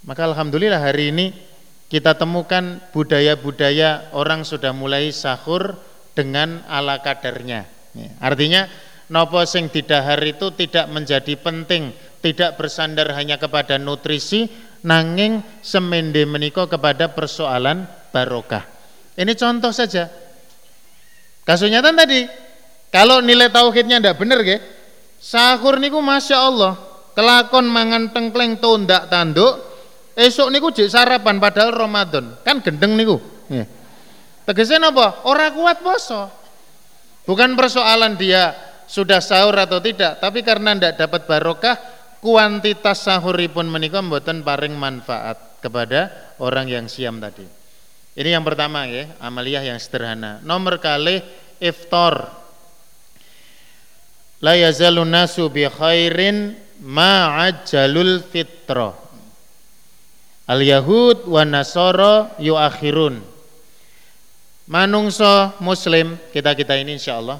Maka 0.00 0.32
alhamdulillah 0.32 0.80
hari 0.80 1.12
ini 1.12 1.26
kita 1.92 2.16
temukan 2.16 2.80
budaya-budaya 2.94 4.14
orang 4.16 4.46
sudah 4.46 4.72
mulai 4.72 5.12
sahur 5.12 5.76
dengan 6.16 6.64
ala 6.70 7.04
kadarnya. 7.04 7.68
Ya, 7.92 8.10
artinya 8.22 8.70
nopo 9.12 9.42
sing 9.44 9.68
didahar 9.68 10.22
itu 10.24 10.54
tidak 10.56 10.88
menjadi 10.88 11.34
penting, 11.36 11.92
tidak 12.24 12.56
bersandar 12.56 13.12
hanya 13.12 13.36
kepada 13.36 13.76
nutrisi, 13.76 14.48
nanging 14.86 15.44
semende 15.60 16.24
meniko 16.24 16.64
kepada 16.64 17.12
persoalan 17.12 17.84
barokah. 18.14 18.64
Ini 19.18 19.32
contoh 19.36 19.74
saja. 19.74 20.08
Kasusnya 21.44 21.82
tadi, 21.82 22.24
kalau 22.88 23.20
nilai 23.20 23.50
tauhidnya 23.50 23.98
tidak 23.98 24.16
benar, 24.16 24.40
ke, 24.46 24.56
sahur 25.18 25.76
niku 25.76 25.98
masya 25.98 26.38
Allah, 26.40 26.72
kelakon 27.12 27.66
mangan 27.66 28.14
tengkleng 28.14 28.62
tondak 28.62 29.10
tanduk, 29.10 29.69
Esok 30.20 30.52
niku 30.52 30.68
jek 30.68 30.92
sarapan 30.92 31.40
padahal 31.40 31.72
Ramadan. 31.72 32.36
Kan 32.44 32.60
gendeng 32.60 32.92
niku. 32.92 33.16
Nggih. 33.48 33.64
Tegese 34.44 34.76
napa? 34.76 35.24
Ora 35.24 35.48
kuat 35.48 35.80
poso. 35.80 36.28
Bukan 37.24 37.56
persoalan 37.56 38.20
dia 38.20 38.52
sudah 38.90 39.22
sahur 39.22 39.54
atau 39.54 39.78
tidak, 39.78 40.18
tapi 40.18 40.42
karena 40.42 40.74
ndak 40.74 40.98
dapat 40.98 41.22
barokah, 41.24 41.76
kuantitas 42.18 43.06
sahuripun 43.06 43.70
menika 43.70 44.02
mboten 44.02 44.42
paring 44.42 44.74
manfaat 44.74 45.62
kepada 45.62 46.34
orang 46.42 46.66
yang 46.66 46.84
siam 46.90 47.22
tadi. 47.22 47.46
Ini 48.18 48.34
yang 48.34 48.42
pertama 48.42 48.90
ya, 48.90 49.14
amaliyah 49.22 49.62
yang 49.62 49.78
sederhana. 49.78 50.42
Nomor 50.42 50.82
kali 50.82 51.22
iftar. 51.62 52.34
La 54.42 54.58
yazalun 54.58 55.06
nasu 55.06 55.46
bi 55.48 55.70
khairin 55.70 56.58
ma'ajjalul 56.82 58.26
fitrah. 58.26 59.09
Al 60.50 60.66
Yahud 60.66 61.30
wa 61.30 61.46
Nasara 61.46 62.34
yuakhirun. 62.42 63.22
Manungso 64.66 65.54
muslim 65.62 66.18
kita-kita 66.34 66.74
ini 66.74 66.98
insyaallah 66.98 67.38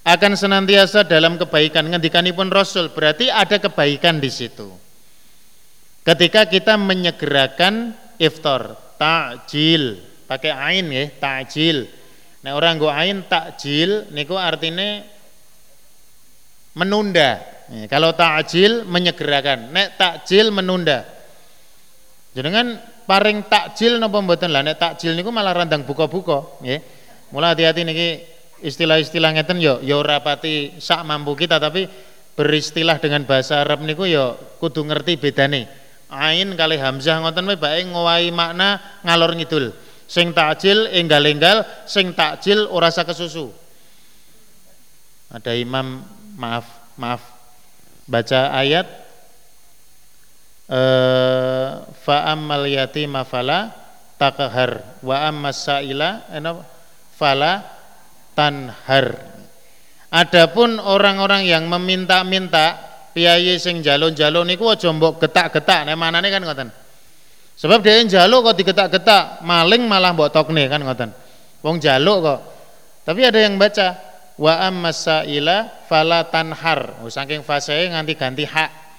akan 0.00 0.32
senantiasa 0.32 1.04
dalam 1.04 1.36
kebaikan 1.36 1.84
ngendikanipun 1.92 2.48
Rasul 2.48 2.88
berarti 2.96 3.28
ada 3.28 3.60
kebaikan 3.60 4.16
di 4.16 4.32
situ. 4.32 4.72
Ketika 6.00 6.48
kita 6.48 6.80
menyegerakan 6.80 7.92
iftar, 8.16 8.72
takjil, 8.96 10.00
pakai 10.24 10.52
ain 10.52 10.88
ya, 10.88 11.04
takjil. 11.20 11.84
Nah 12.40 12.56
orang 12.56 12.80
go 12.80 12.88
ain 12.88 13.20
takjil 13.28 14.08
niku 14.16 14.40
artinya 14.40 15.04
menunda. 16.72 17.44
kalau 17.92 18.16
takjil 18.16 18.88
menyegerakan, 18.88 19.68
nek 19.76 20.00
takjil 20.00 20.48
menunda. 20.48 21.19
Jenengan 22.40 22.80
paring 23.04 23.44
takjil 23.52 24.00
napa 24.00 24.16
mboten 24.16 24.48
lah 24.48 24.64
nek 24.64 24.80
takjil 24.80 25.12
niku 25.12 25.28
malah 25.28 25.52
randang 25.52 25.84
buka-buka 25.84 26.56
nggih. 26.64 26.80
Mula 27.36 27.52
hati-hati 27.52 27.84
niki 27.84 28.08
istilah-istilah 28.64 29.36
ngeten 29.36 29.60
yo 29.60 29.76
yo 29.84 30.00
ora 30.00 30.24
pati 30.24 30.80
sak 30.80 31.04
mampu 31.04 31.36
kita 31.36 31.60
tapi 31.60 31.84
beristilah 32.32 32.96
dengan 32.96 33.28
bahasa 33.28 33.60
Arab 33.60 33.84
niku 33.84 34.08
yo 34.08 34.40
kudu 34.56 34.88
ngerti 34.88 35.20
bedane. 35.20 35.68
Ain 36.08 36.56
kali 36.56 36.80
hamzah 36.80 37.20
ngoten 37.20 37.44
wae 37.44 37.60
bae 37.60 37.84
ngowahi 37.84 38.32
makna 38.32 38.80
ngalor 39.04 39.36
ngidul. 39.36 39.76
Sing 40.08 40.32
takjil 40.32 40.88
enggal-enggal, 40.96 41.68
sing 41.84 42.16
takjil 42.16 42.64
ora 42.72 42.88
sa 42.88 43.04
kesusu. 43.04 43.52
Ada 45.28 45.52
imam 45.60 46.08
maaf, 46.40 46.96
maaf 46.96 47.20
baca 48.08 48.48
ayat 48.56 48.88
Eh, 50.70 51.68
fa 51.98 52.30
ammal 52.30 52.70
yatima 52.70 53.26
fala 53.26 53.74
takhar 54.14 55.02
wa 55.02 55.18
ammas 55.26 55.66
saila 55.66 56.30
fala 57.10 57.66
tanhar. 58.38 59.18
Adapun 60.14 60.78
orang-orang 60.78 61.42
yang 61.50 61.66
meminta-minta 61.66 62.78
piyayi 63.10 63.58
sing 63.58 63.82
jalon-jalon 63.82 64.46
niku 64.46 64.70
aja 64.70 64.94
mbok 64.94 65.18
getak-getak. 65.18 65.90
Nek 65.90 65.98
manane 65.98 66.30
kan 66.30 66.42
ngoten. 66.46 66.70
Sebab 67.58 67.82
dia 67.82 67.98
jaluk 68.06 68.54
kok 68.54 68.56
digetak-getak 68.62 69.42
maling 69.42 69.90
malah 69.90 70.14
mbok 70.14 70.30
tokne 70.30 70.70
kan 70.70 70.86
ngoten. 70.86 71.10
Wong 71.66 71.82
jaluk 71.82 72.18
kok. 72.22 72.40
Tapi 73.10 73.26
ada 73.26 73.42
yang 73.42 73.58
baca 73.58 73.98
wa 74.38 74.54
ammas 74.70 75.02
saila 75.02 75.82
fala 75.90 76.30
tanhar. 76.30 77.02
Oh, 77.02 77.10
saking 77.10 77.42
fasih 77.42 77.90
nganti 77.90 78.14
ganti 78.14 78.46
hak 78.46 78.89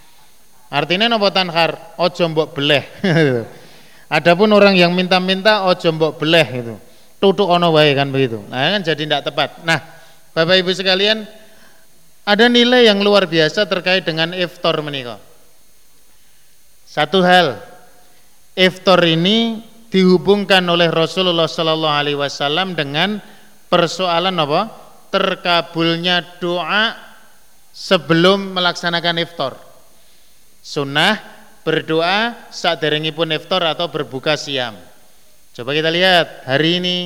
Artinya 0.71 1.11
nopo 1.11 1.27
tanhar, 1.35 1.99
ojo 1.99 2.23
mbok 2.31 2.55
beleh. 2.55 2.87
Adapun 4.15 4.47
orang 4.55 4.79
yang 4.79 4.95
minta-minta 4.95 5.67
ojo 5.67 5.91
mbok 5.91 6.15
beleh 6.15 6.47
itu. 6.63 6.75
Tutuk 7.19 7.51
ono 7.51 7.75
wae 7.75 7.91
kan 7.91 8.07
begitu. 8.07 8.39
Nah, 8.47 8.79
kan 8.79 8.81
jadi 8.81 9.03
tidak 9.03 9.21
tepat. 9.27 9.67
Nah, 9.67 9.83
Bapak 10.31 10.63
Ibu 10.63 10.71
sekalian, 10.71 11.27
ada 12.23 12.45
nilai 12.47 12.87
yang 12.87 13.03
luar 13.03 13.27
biasa 13.27 13.67
terkait 13.67 14.07
dengan 14.07 14.31
iftar 14.31 14.79
menikah. 14.79 15.19
Satu 16.87 17.19
hal, 17.19 17.59
iftar 18.55 19.03
ini 19.03 19.59
dihubungkan 19.91 20.63
oleh 20.71 20.87
Rasulullah 20.87 21.51
Sallallahu 21.51 21.99
Alaihi 21.99 22.15
Wasallam 22.15 22.79
dengan 22.79 23.19
persoalan 23.67 24.39
apa? 24.39 24.71
Terkabulnya 25.11 26.23
doa 26.39 26.95
sebelum 27.75 28.55
melaksanakan 28.55 29.19
iftar 29.19 29.70
sunnah 30.61 31.17
berdoa 31.65 32.49
saat 32.53 32.81
pun 33.13 33.27
iftar 33.33 33.61
atau 33.65 33.89
berbuka 33.89 34.37
siam. 34.37 34.77
Coba 35.51 35.75
kita 35.75 35.91
lihat 35.91 36.47
hari 36.47 36.79
ini 36.79 36.97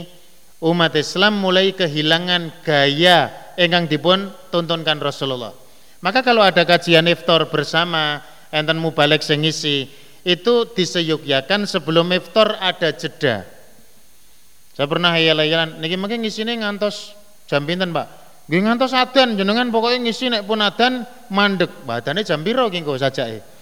umat 0.62 0.94
Islam 0.96 1.42
mulai 1.42 1.74
kehilangan 1.74 2.62
gaya 2.62 3.32
engkang 3.58 3.90
dipun 3.90 4.30
tuntunkan 4.54 5.02
Rasulullah. 5.02 5.56
Maka 6.04 6.22
kalau 6.22 6.46
ada 6.46 6.62
kajian 6.68 7.10
iftar 7.10 7.50
bersama 7.50 8.22
enten 8.54 8.78
mubalek 8.78 9.26
sing 9.26 9.42
ngisi 9.42 9.90
itu 10.22 10.70
diseyukyakan 10.70 11.66
sebelum 11.66 12.14
iftar 12.14 12.62
ada 12.62 12.94
jeda. 12.94 13.46
Saya 14.76 14.88
pernah 14.92 15.16
hayal-hayalan 15.16 15.80
niki 15.80 15.96
mungkin 15.96 16.20
ngisine 16.20 16.60
ngantos 16.60 17.16
jam 17.48 17.64
pinten, 17.64 17.96
Pak? 17.96 18.25
Nggih 18.46 18.62
ngantos 18.62 18.94
adan 18.94 19.34
jenengan 19.34 19.74
pokoknya 19.74 20.06
ngisi 20.06 20.30
nek 20.30 20.46
pun 20.46 20.62
adan 20.62 21.02
mandek. 21.34 21.82
Badane 21.82 22.22
jam 22.22 22.46
piro 22.46 22.70
ki 22.70 22.86
sajake? 22.86 23.56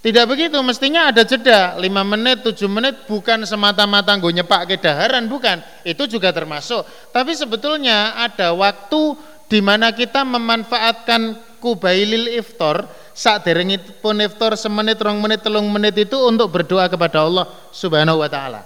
Tidak 0.00 0.24
begitu, 0.24 0.56
mestinya 0.64 1.12
ada 1.12 1.28
jeda 1.28 1.76
5 1.76 1.84
menit, 1.84 2.40
7 2.40 2.64
menit 2.72 3.04
bukan 3.04 3.44
semata-mata 3.44 4.16
gue 4.16 4.32
nyepak 4.32 4.72
ke 4.72 4.80
daharan, 4.80 5.28
bukan. 5.28 5.60
Itu 5.84 6.08
juga 6.08 6.32
termasuk. 6.32 6.88
Tapi 7.12 7.36
sebetulnya 7.36 8.16
ada 8.16 8.56
waktu 8.56 9.12
di 9.44 9.60
mana 9.60 9.92
kita 9.92 10.24
memanfaatkan 10.24 11.36
kubailil 11.60 12.32
iftar 12.40 12.88
saat 13.12 13.44
pun 14.00 14.16
iftar 14.24 14.56
semenit, 14.56 14.96
rong 14.96 15.20
menit, 15.20 15.44
telung 15.44 15.68
menit 15.68 15.92
itu 16.00 16.16
untuk 16.16 16.48
berdoa 16.48 16.88
kepada 16.88 17.20
Allah 17.20 17.44
Subhanahu 17.68 18.24
wa 18.24 18.28
taala. 18.32 18.64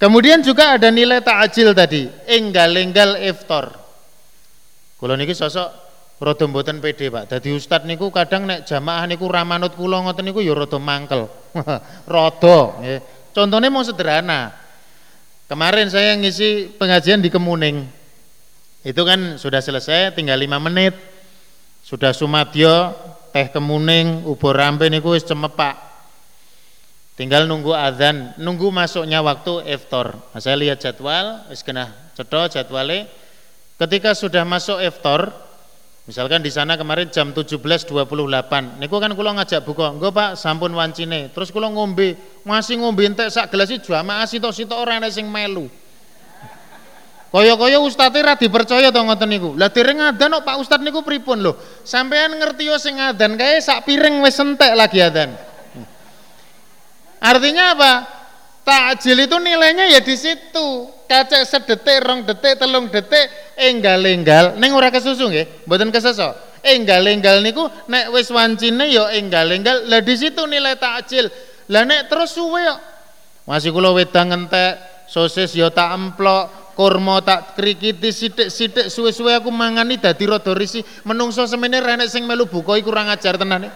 Kemudian 0.00 0.40
juga 0.40 0.80
ada 0.80 0.88
nilai 0.88 1.20
ta'jil 1.20 1.76
tadi, 1.76 2.08
enggal-enggal 2.32 3.20
iftar. 3.28 3.81
Kalau 5.02 5.18
niki 5.18 5.34
sosok 5.34 5.68
rada 6.22 6.46
mboten 6.46 6.78
pede, 6.78 7.10
Pak. 7.10 7.26
Dadi 7.26 7.50
ustad 7.50 7.82
niku 7.82 8.14
kadang 8.14 8.46
nek 8.46 8.62
jamaah 8.62 9.10
niku 9.10 9.26
ramanut 9.26 9.74
kula 9.74 9.98
ngoten 9.98 10.30
niku 10.30 10.38
ya 10.38 10.54
rada 10.54 10.78
mangkel. 10.78 11.26
rada, 12.14 12.58
nggih. 12.78 13.00
Contohnya 13.34 13.66
mau 13.66 13.82
sederhana. 13.82 14.54
Kemarin 15.50 15.90
saya 15.90 16.14
ngisi 16.14 16.70
pengajian 16.78 17.18
di 17.18 17.34
Kemuning. 17.34 17.82
Itu 18.86 19.02
kan 19.02 19.42
sudah 19.42 19.58
selesai, 19.58 20.14
tinggal 20.14 20.38
lima 20.38 20.62
menit. 20.62 20.94
Sudah 21.82 22.14
sumadyo, 22.14 22.94
teh 23.34 23.50
Kemuning, 23.50 24.22
ubur 24.22 24.54
rampe 24.54 24.86
niku 24.86 25.18
wis 25.18 25.26
cemepak. 25.26 25.74
Tinggal 27.18 27.50
nunggu 27.50 27.74
azan, 27.74 28.38
nunggu 28.38 28.70
masuknya 28.70 29.18
waktu 29.18 29.66
iftar. 29.66 30.14
Nah, 30.14 30.40
saya 30.40 30.54
lihat 30.54 30.78
jadwal, 30.78 31.42
wis 31.50 31.66
kena 31.66 31.90
cedok 32.14 32.54
jadwalnya. 32.54 33.10
Ketika 33.82 34.14
sudah 34.14 34.46
masuk 34.46 34.78
iftar, 34.78 35.34
Misalkan 36.02 36.42
di 36.42 36.50
sana 36.50 36.74
kemarin 36.74 37.14
jam 37.14 37.30
17.28. 37.30 38.02
Niku 38.82 38.98
kan 38.98 39.14
kula 39.14 39.38
ngajak 39.38 39.62
buka, 39.62 39.94
"Engko 39.94 40.10
Pak, 40.10 40.34
sampun 40.34 40.74
wancine." 40.74 41.30
Terus 41.30 41.54
kula 41.54 41.70
ngombe, 41.70 42.18
masih 42.42 42.82
ngombe 42.82 43.06
entek 43.06 43.30
sak 43.30 43.54
gelas 43.54 43.70
jamaah 43.70 44.26
sitok-sitok 44.26 44.82
ora 44.82 44.98
ana 44.98 45.06
sing 45.14 45.30
melu. 45.30 45.70
Kaya-kaya 47.30 47.78
ustadz 47.78 48.18
ra 48.18 48.34
dipercaya 48.34 48.90
to 48.90 48.98
ngoten 48.98 49.30
niku. 49.30 49.54
Lah 49.54 49.70
dereng 49.70 50.02
ngadan 50.02 50.42
Pak 50.42 50.58
Ustadz 50.60 50.84
niku 50.84 51.00
pripun 51.00 51.40
lho? 51.40 51.56
Sampean 51.86 52.34
ngerti 52.34 52.68
yo 52.68 52.76
sing 52.76 53.00
ngadan 53.00 53.38
kae 53.40 53.56
sak 53.62 53.88
piring 53.88 54.20
wis 54.20 54.36
entek 54.36 54.74
lagi 54.76 55.00
adan. 55.00 55.32
Artinya 57.22 57.78
apa? 57.78 57.92
Takjil 58.62 59.26
itu 59.26 59.36
nilainya 59.42 59.90
ya 59.90 59.98
di 59.98 60.14
situ. 60.14 60.86
Kacek 61.10 61.42
sedetik, 61.44 61.98
rong 62.06 62.22
detik, 62.22 62.56
telung 62.56 62.86
detik, 62.88 63.26
enggal-enggal. 63.58 64.56
Neng 64.56 64.72
ora 64.72 64.88
kesusu 64.88 65.28
nggih, 65.28 65.66
mboten 65.66 65.90
keseso. 65.90 66.30
Enggal-enggal 66.62 67.42
niku 67.42 67.66
nek 67.90 68.14
wis 68.14 68.30
wancine 68.30 68.86
ya 68.86 69.10
enggal-enggal. 69.18 69.90
Lah 69.90 69.98
di 69.98 70.14
situ 70.14 70.46
nilai 70.46 70.78
takjil. 70.78 71.26
Lah 71.74 71.82
nek 71.82 72.06
terus 72.06 72.38
suwe 72.38 72.62
yo. 72.62 72.76
Masih 73.50 73.74
kula 73.74 73.90
wedang 73.90 74.30
entek, 74.30 74.78
sosis 75.10 75.50
ya 75.58 75.66
tak 75.74 75.90
emplok, 75.98 76.72
kurma 76.78 77.18
tak 77.20 77.58
krikiti 77.58 78.14
sithik-sithik 78.14 78.86
suwe-suwe 78.88 79.34
aku 79.36 79.50
mangani 79.50 79.98
dadi 79.98 80.24
rada 80.24 80.54
risi. 80.54 80.80
Menungso 81.02 81.44
semene 81.50 81.82
renek 81.82 82.06
sing 82.06 82.22
melu 82.24 82.46
buka 82.46 82.78
iku 82.78 82.94
kurang 82.94 83.10
ajar 83.10 83.34
tenan. 83.34 83.68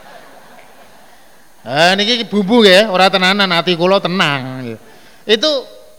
Ah 1.67 1.91
niki 1.99 2.23
bumbu 2.23 2.63
ya, 2.63 2.87
ora 2.87 3.11
tenanan 3.11 3.51
hati 3.51 3.75
kula 3.75 3.99
tenang. 3.99 4.71
Itu 5.27 5.51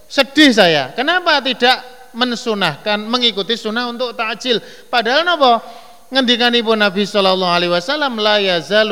sedih 0.09 0.49
saya. 0.49 0.89
Kenapa 0.97 1.37
tidak 1.45 2.09
mensunahkan 2.17 2.97
mengikuti 3.05 3.53
sunnah 3.53 3.85
untuk 3.85 4.17
takjil? 4.17 4.57
Padahal 4.89 5.21
napa? 5.21 5.61
Ngendikanipun 6.09 6.73
Nabi 6.73 7.05
sallallahu 7.05 7.53
alaihi 7.53 7.69
wasallam 7.69 8.17
la 8.17 8.41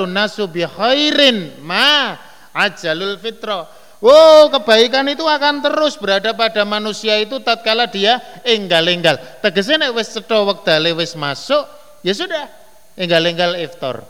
nasu 0.05 0.45
bi 0.45 0.61
khairin 0.61 1.57
ma 1.65 2.13
ajalul 2.53 3.17
fitra. 3.17 3.65
Wow, 3.97 4.53
kebaikan 4.53 5.09
itu 5.09 5.25
akan 5.25 5.65
terus 5.65 5.97
berada 5.97 6.29
pada 6.37 6.61
manusia 6.61 7.17
itu 7.17 7.41
tatkala 7.41 7.89
dia 7.89 8.21
enggal-enggal. 8.45 9.17
Tegesnya 9.41 9.89
nek 9.89 9.97
wis 9.97 10.13
cetha 10.13 10.37
wektale 10.45 10.93
wis 10.93 11.17
masuk, 11.17 11.65
ya 12.05 12.13
sudah, 12.13 12.45
enggal-enggal 12.93 13.57
iftar. 13.57 14.05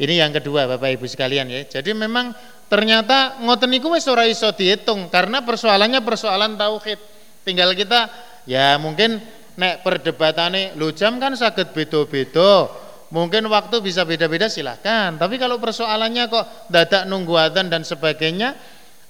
Ini 0.00 0.24
yang 0.24 0.32
kedua 0.32 0.64
Bapak 0.64 0.96
Ibu 0.96 1.04
sekalian 1.04 1.52
ya. 1.52 1.60
Jadi 1.68 1.92
memang 1.92 2.32
ternyata 2.72 3.36
ngoten 3.44 3.68
niku 3.68 3.92
wis 3.92 4.08
ora 4.08 4.24
iso 4.24 4.48
dihitung 4.48 5.12
karena 5.12 5.44
persoalannya 5.44 6.00
persoalan 6.00 6.56
tauhid. 6.56 6.96
Tinggal 7.44 7.76
kita 7.76 8.08
ya 8.48 8.80
mungkin 8.80 9.20
nek 9.60 9.84
perdebatane 9.84 10.72
lu 10.80 10.96
jam 10.96 11.20
kan 11.20 11.36
sakit 11.36 11.76
beda-beda. 11.76 12.72
Mungkin 13.12 13.44
waktu 13.52 13.84
bisa 13.84 14.08
beda-beda 14.08 14.48
silahkan. 14.48 15.20
Tapi 15.20 15.36
kalau 15.36 15.60
persoalannya 15.60 16.32
kok 16.32 16.72
dadak 16.72 17.04
nunggu 17.04 17.36
adzan 17.36 17.68
dan 17.68 17.82
sebagainya, 17.84 18.56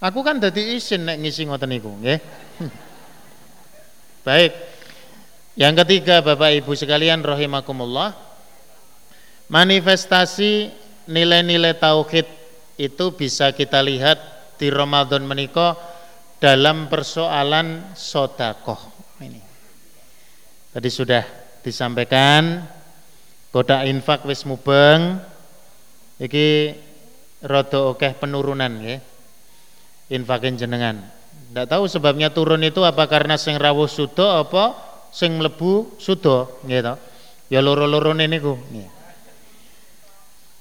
aku 0.03 0.25
kan 0.27 0.43
dadi 0.43 0.75
izin 0.75 1.07
nek 1.07 1.21
ngisi 1.21 1.45
ngoten 1.47 1.69
niku, 1.69 1.93
nggih. 2.01 2.19
Baik. 4.27 4.53
Yang 5.55 5.75
ketiga 5.85 6.25
Bapak 6.25 6.65
Ibu 6.65 6.73
sekalian 6.73 7.21
rahimakumullah, 7.21 8.17
manifestasi 9.51 10.71
nilai-nilai 11.11 11.75
tauhid 11.77 12.25
itu 12.79 13.07
bisa 13.13 13.51
kita 13.53 13.83
lihat 13.83 14.17
di 14.57 14.71
Ramadan 14.71 15.27
menikah 15.27 15.77
dalam 16.39 16.89
persoalan 16.89 17.93
sodakoh 17.93 18.81
ini. 19.21 19.43
Tadi 20.71 20.89
sudah 20.89 21.27
disampaikan 21.61 22.65
koda 23.53 23.85
infak 23.85 24.25
wis 24.25 24.47
mubeng. 24.47 25.21
Iki 26.21 26.77
rodo 27.49 27.97
okeh 27.97 28.13
penurunan 28.17 28.73
ya 28.85 29.01
infakin 30.13 30.61
jenengan. 30.61 31.01
Tidak 31.51 31.67
tahu 31.67 31.89
sebabnya 31.89 32.29
turun 32.29 32.61
itu 32.61 32.85
apa 32.85 33.09
karena 33.09 33.41
sing 33.41 33.57
rawuh 33.57 33.89
sudo 33.89 34.29
apa 34.29 34.77
sing 35.11 35.41
mlebu 35.41 35.97
sudo 35.97 36.61
gitu 36.69 36.95
ya 37.49 37.61
loro-loro 37.65 38.13
niku. 38.13 38.61
Nggih 38.69 39.00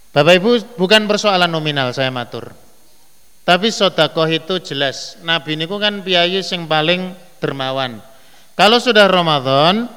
Bapak 0.09 0.41
Ibu 0.41 0.51
bukan 0.73 1.05
persoalan 1.05 1.49
nominal 1.49 1.93
saya 1.93 2.09
matur. 2.09 2.49
Tapi 3.45 3.69
sodakoh 3.69 4.29
itu 4.29 4.61
jelas. 4.61 5.17
Nabi 5.25 5.57
ini 5.57 5.65
kan 5.65 6.01
piyayi 6.01 6.41
yang 6.41 6.69
paling 6.69 7.13
dermawan. 7.41 8.01
Kalau 8.53 8.77
sudah 8.77 9.09
Ramadan 9.09 9.89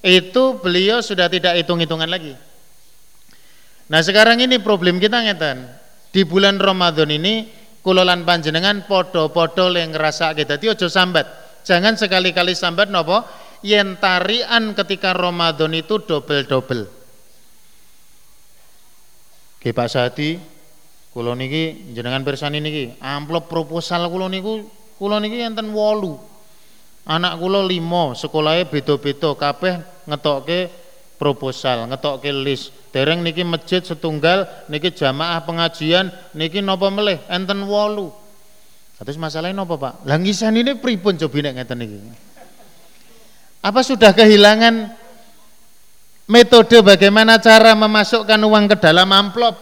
itu 0.00 0.56
beliau 0.60 1.04
sudah 1.04 1.28
tidak 1.28 1.60
hitung-hitungan 1.60 2.08
lagi. 2.08 2.32
Nah 3.92 4.00
sekarang 4.00 4.40
ini 4.40 4.60
problem 4.60 4.96
kita 4.96 5.20
ngeten. 5.24 5.68
Di 6.08 6.24
bulan 6.24 6.56
Ramadan 6.56 7.12
ini 7.12 7.48
kulolan 7.84 8.24
panjenengan 8.24 8.88
podo-podo 8.88 9.68
yang 9.76 9.92
ngerasa 9.92 10.32
kita 10.32 10.56
itu 10.56 10.72
ojo 10.72 10.88
sambat. 10.88 11.28
Jangan 11.68 12.00
sekali-kali 12.00 12.56
sambat 12.56 12.88
nopo 12.88 13.20
yen 13.60 14.00
tarian 14.00 14.72
ketika 14.72 15.12
Ramadan 15.12 15.76
itu 15.76 16.00
double-double. 16.00 16.95
Ki 19.66 19.74
Pak 19.74 19.90
Sadi 19.90 20.38
kula 21.10 21.34
niki 21.34 21.90
jenengan 21.90 22.22
pirsani 22.22 22.62
niki 22.62 22.94
amplop 23.02 23.50
proposal 23.50 24.06
kula 24.06 24.30
niku 24.30 24.62
kula 24.94 25.18
niki 25.18 25.42
enten 25.42 25.74
8. 25.74 27.10
Anak 27.10 27.34
kula 27.42 27.66
5, 27.66 28.14
sekolahnya 28.14 28.70
beda-beda 28.70 29.34
kabeh 29.34 30.06
ngetokke 30.06 30.70
proposal, 31.18 31.90
ngetokke 31.90 32.30
list. 32.30 32.70
Dereng 32.94 33.26
niki 33.26 33.42
masjid 33.42 33.82
setunggal, 33.82 34.46
niki 34.70 34.94
jamaah 34.94 35.42
pengajian, 35.42 36.14
niki 36.30 36.62
napa 36.62 36.86
melih 36.86 37.18
enten 37.26 37.66
8. 37.66 39.02
Terus 39.02 39.18
masalahnya 39.18 39.66
napa 39.66 39.74
Pak? 39.74 40.06
Lah 40.06 40.14
ngisan 40.14 40.54
ini 40.62 40.78
pripun 40.78 41.18
coba 41.18 41.42
nek 41.42 41.52
ngeten 41.58 41.78
niki? 41.82 41.98
Apa 43.66 43.82
sudah 43.82 44.14
kehilangan 44.14 44.94
metode 46.26 46.82
bagaimana 46.82 47.38
cara 47.38 47.74
memasukkan 47.74 48.40
uang 48.42 48.64
ke 48.74 48.76
dalam 48.82 49.08
amplop. 49.10 49.54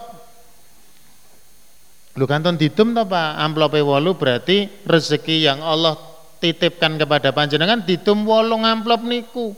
Lu 2.15 2.23
kanton 2.23 2.55
didum 2.55 2.95
toh 2.95 3.03
Pak, 3.03 3.43
amplope 3.43 3.79
wolu 3.83 4.15
berarti 4.15 4.87
rezeki 4.87 5.51
yang 5.51 5.59
Allah 5.59 5.99
titipkan 6.39 6.95
kepada 6.95 7.35
panjenengan 7.35 7.83
didum 7.83 8.23
wolong 8.23 8.63
amplop 8.63 9.03
niku. 9.03 9.51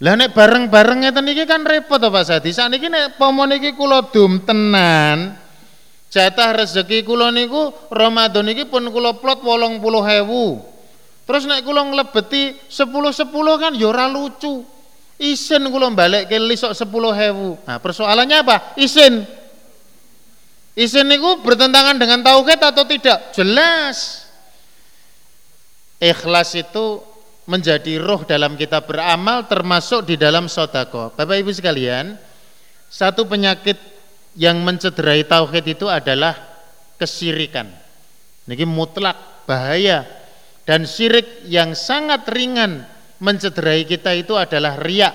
Lah 0.00 0.12
nek 0.16 0.32
bareng-bareng 0.36 1.08
ngeten 1.08 1.28
iki 1.32 1.44
kan 1.48 1.64
repot 1.64 2.00
to 2.00 2.08
Pak 2.08 2.24
Sadi. 2.24 2.52
Sakniki 2.52 2.88
nek 2.88 3.20
pomo 3.20 3.44
niki 3.44 3.76
kula 3.76 4.08
dum 4.12 4.44
tenan, 4.44 5.36
jatah 6.08 6.56
rezeki 6.56 7.04
kula 7.04 7.32
niku 7.32 7.72
Ramadan 7.92 8.48
iki 8.52 8.68
pun 8.68 8.88
kula 8.88 9.20
plot 9.20 9.44
80.000. 9.44 11.28
Terus 11.28 11.42
nek 11.48 11.60
kula 11.64 11.82
nglebeti 11.84 12.56
10-10 12.68 13.60
kan 13.60 13.72
ya 13.76 14.08
lucu. 14.08 14.75
Isin 15.16 15.64
kula 15.72 15.88
balik 15.96 16.28
ke 16.28 16.36
lisok 16.36 16.76
sepuluh 16.76 17.12
hewu. 17.16 17.56
Nah 17.64 17.80
persoalannya 17.80 18.36
apa? 18.44 18.56
Isin. 18.76 19.24
Isin 20.76 21.08
itu 21.08 21.40
bertentangan 21.40 21.96
dengan 21.96 22.20
tauhid 22.20 22.60
atau 22.60 22.84
tidak? 22.84 23.32
Jelas. 23.32 24.28
Ikhlas 25.96 26.52
itu 26.52 27.00
menjadi 27.48 27.96
roh 27.96 28.28
dalam 28.28 28.60
kita 28.60 28.84
beramal 28.84 29.48
termasuk 29.48 30.04
di 30.04 30.20
dalam 30.20 30.52
sodako. 30.52 31.16
Bapak 31.16 31.40
Ibu 31.40 31.48
sekalian, 31.48 32.20
satu 32.92 33.24
penyakit 33.24 33.80
yang 34.36 34.60
mencederai 34.60 35.24
tauhid 35.24 35.64
itu 35.64 35.88
adalah 35.88 36.36
kesirikan. 37.00 37.72
Ini 38.44 38.68
mutlak 38.68 39.48
bahaya 39.48 40.04
dan 40.68 40.84
syirik 40.84 41.48
yang 41.48 41.72
sangat 41.72 42.28
ringan 42.28 42.84
mencederai 43.22 43.86
kita 43.88 44.12
itu 44.16 44.34
adalah 44.34 44.80
riak. 44.80 45.14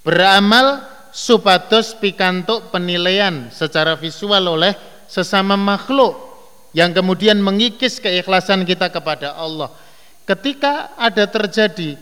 Beramal 0.00 0.80
supados 1.12 1.92
pikantuk 1.98 2.72
penilaian 2.72 3.52
secara 3.52 3.98
visual 3.98 4.40
oleh 4.56 4.72
sesama 5.10 5.58
makhluk 5.58 6.16
yang 6.72 6.94
kemudian 6.94 7.36
mengikis 7.42 7.98
keikhlasan 7.98 8.62
kita 8.64 8.88
kepada 8.88 9.34
Allah. 9.36 9.68
Ketika 10.24 10.94
ada 10.94 11.26
terjadi 11.26 11.98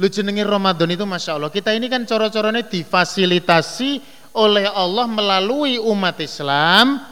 lu 0.00 0.08
jenenge 0.08 0.40
Ramadan 0.48 0.88
itu 0.88 1.04
Masya 1.04 1.36
Allah 1.36 1.52
kita 1.52 1.76
ini 1.76 1.92
kan 1.92 2.08
coro-corone 2.08 2.64
difasilitasi 2.64 4.00
oleh 4.32 4.64
Allah 4.64 5.04
melalui 5.04 5.76
umat 5.76 6.16
Islam 6.24 7.04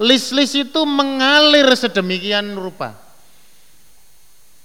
list-list 0.00 0.56
itu 0.56 0.80
mengalir 0.88 1.68
sedemikian 1.76 2.56
rupa 2.56 2.96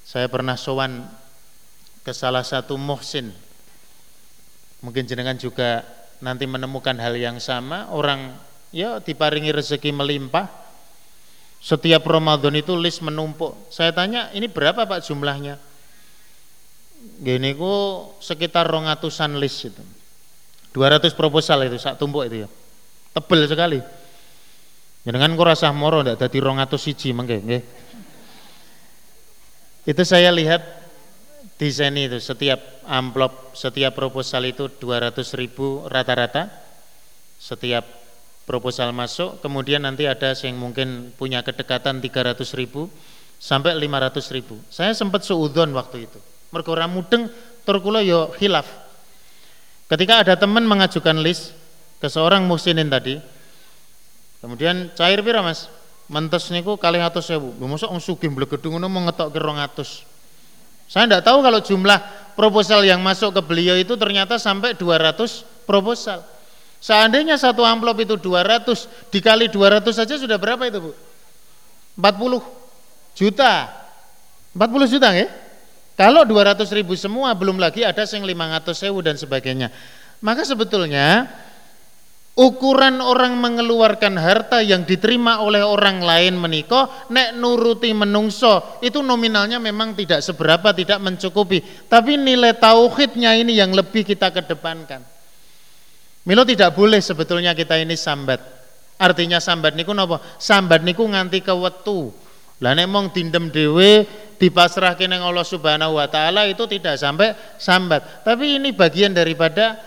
saya 0.07 0.31
pernah 0.31 0.55
sowan 0.55 1.03
ke 2.07 2.15
salah 2.15 2.47
satu 2.47 2.79
muhsin 2.79 3.35
mungkin 4.79 5.03
jenengan 5.03 5.35
juga 5.35 5.83
nanti 6.21 6.49
menemukan 6.49 6.97
hal 6.97 7.13
yang 7.17 7.37
sama, 7.37 7.89
orang 7.93 8.33
ya 8.73 9.01
diparingi 9.01 9.53
rezeki 9.53 9.93
melimpah. 9.93 10.49
Setiap 11.57 12.05
Ramadan 12.05 12.53
itu 12.53 12.77
list 12.77 13.01
menumpuk. 13.01 13.57
Saya 13.73 13.89
tanya, 13.89 14.29
ini 14.31 14.45
berapa 14.45 14.85
Pak 14.85 15.01
jumlahnya? 15.09 15.57
Gini 17.17 17.57
ku 17.57 18.05
sekitar 18.21 18.69
rongatusan 18.69 19.41
list 19.41 19.73
itu. 19.73 19.83
200 20.77 21.17
proposal 21.17 21.65
itu 21.65 21.81
sak 21.81 21.97
tumpuk 21.97 22.29
itu 22.29 22.45
ya. 22.45 22.49
Tebel 23.17 23.49
sekali. 23.49 23.79
Jangan 25.01 25.33
ku 25.33 25.41
rasa 25.41 25.73
moro 25.73 26.05
ndak 26.05 26.21
dadi 26.21 26.37
200 26.37 26.77
siji 26.77 27.09
mengke. 27.09 27.41
Itu 29.87 30.03
saya 30.05 30.29
lihat 30.29 30.61
desain 31.57 31.93
itu 31.97 32.21
setiap 32.21 32.61
amplop 32.85 33.57
setiap 33.57 33.97
proposal 33.97 34.45
itu 34.45 34.69
200 34.69 35.17
ribu 35.33 35.83
rata-rata. 35.89 36.49
Setiap 37.37 37.85
proposal 38.49 38.93
masuk 38.93 39.43
kemudian 39.43 39.83
nanti 39.85 40.09
ada 40.09 40.33
yang 40.33 40.57
mungkin 40.57 41.13
punya 41.17 41.45
kedekatan 41.45 42.01
300 42.01 42.37
ribu 42.57 42.89
sampai 43.37 43.77
500 43.77 44.35
ribu. 44.37 44.57
Saya 44.69 44.93
sempat 44.93 45.25
seudon 45.25 45.73
waktu 45.73 46.09
itu. 46.09 46.17
Mergo 46.53 46.73
mudeng 46.87 47.27
turkulo 47.67 47.99
yo 47.99 48.31
hilaf. 48.39 48.65
Ketika 49.91 50.23
ada 50.23 50.39
teman 50.39 50.63
mengajukan 50.63 51.19
list 51.19 51.51
ke 51.99 52.07
seorang 52.07 52.47
musinin 52.47 52.87
tadi 52.87 53.19
kemudian 54.39 54.93
cair 54.95 55.19
pira 55.25 55.43
mas? 55.43 55.67
Mentes 56.07 56.47
niku 56.55 56.79
kali 56.79 57.03
atus 57.03 57.27
sewu 57.27 57.51
lu 57.59 57.67
masa 57.67 57.91
sugih 57.99 58.31
blegedung 58.31 58.79
ngono 58.79 58.87
mau 58.87 59.03
ngetok 59.03 59.27
ke 59.27 59.39
rong 59.43 59.59
atus 59.59 60.06
saya 60.87 61.03
tidak 61.05 61.23
tahu 61.27 61.43
kalau 61.43 61.59
jumlah 61.59 61.99
proposal 62.33 62.81
yang 62.87 63.03
masuk 63.03 63.35
ke 63.35 63.41
beliau 63.43 63.75
itu 63.75 63.93
ternyata 63.99 64.39
sampai 64.39 64.73
200 64.73 65.67
proposal. 65.67 66.23
Seandainya 66.79 67.35
satu 67.35 67.65
amplop 67.65 67.99
itu 67.99 68.15
200 68.15 69.11
dikali 69.11 69.51
200 69.51 69.83
saja 69.91 70.15
sudah 70.15 70.39
berapa 70.39 70.63
itu 70.69 70.79
Bu? 70.79 70.91
40 71.99 72.39
juta. 73.17 73.53
40 74.53 74.93
juta 74.93 75.09
ya? 75.11 75.27
Kalau 75.97 76.21
200 76.21 76.61
ribu 76.77 76.93
semua 76.93 77.33
belum 77.33 77.57
lagi 77.57 77.81
ada 77.81 78.05
yang 78.05 78.21
500 78.23 78.69
sewu 78.77 79.01
dan 79.01 79.17
sebagainya. 79.17 79.73
Maka 80.21 80.45
sebetulnya 80.45 81.25
ukuran 82.37 83.01
orang 83.01 83.33
mengeluarkan 83.41 84.13
harta 84.21 84.61
yang 84.61 84.85
diterima 84.85 85.41
oleh 85.41 85.65
orang 85.65 86.05
lain 86.05 86.37
menikah 86.37 87.09
nek 87.09 87.33
nuruti 87.33 87.89
menungso 87.97 88.77
itu 88.85 89.01
nominalnya 89.01 89.57
memang 89.57 89.97
tidak 89.97 90.21
seberapa 90.21 90.69
tidak 90.71 91.01
mencukupi. 91.01 91.89
Tapi 91.89 92.15
nilai 92.15 92.53
tauhidnya 92.53 93.33
ini 93.33 93.57
yang 93.57 93.73
lebih 93.73 94.05
kita 94.05 94.29
kedepankan. 94.29 95.01
Milo 96.29 96.45
tidak 96.45 96.77
boleh 96.77 97.01
sebetulnya 97.01 97.57
kita 97.57 97.81
ini 97.81 97.97
sambat. 97.97 98.39
Artinya 99.01 99.41
sambat 99.41 99.73
niku 99.73 99.93
napa 99.93 100.21
sambat 100.37 100.85
niku 100.85 101.05
nganti 101.05 101.41
kewetu 101.41 102.13
lah 102.57 102.73
nek 102.73 102.89
mong 102.89 103.13
dindem 103.13 103.53
dhewe 103.53 104.01
dipasrahke 104.41 105.05
ning 105.05 105.21
Allah 105.21 105.45
Subhanahu 105.45 106.01
wa 106.01 106.09
taala 106.09 106.49
itu 106.49 106.65
tidak 106.65 106.97
sampai 106.97 107.37
sambat. 107.61 108.25
Tapi 108.25 108.57
ini 108.57 108.73
bagian 108.73 109.13
daripada 109.13 109.77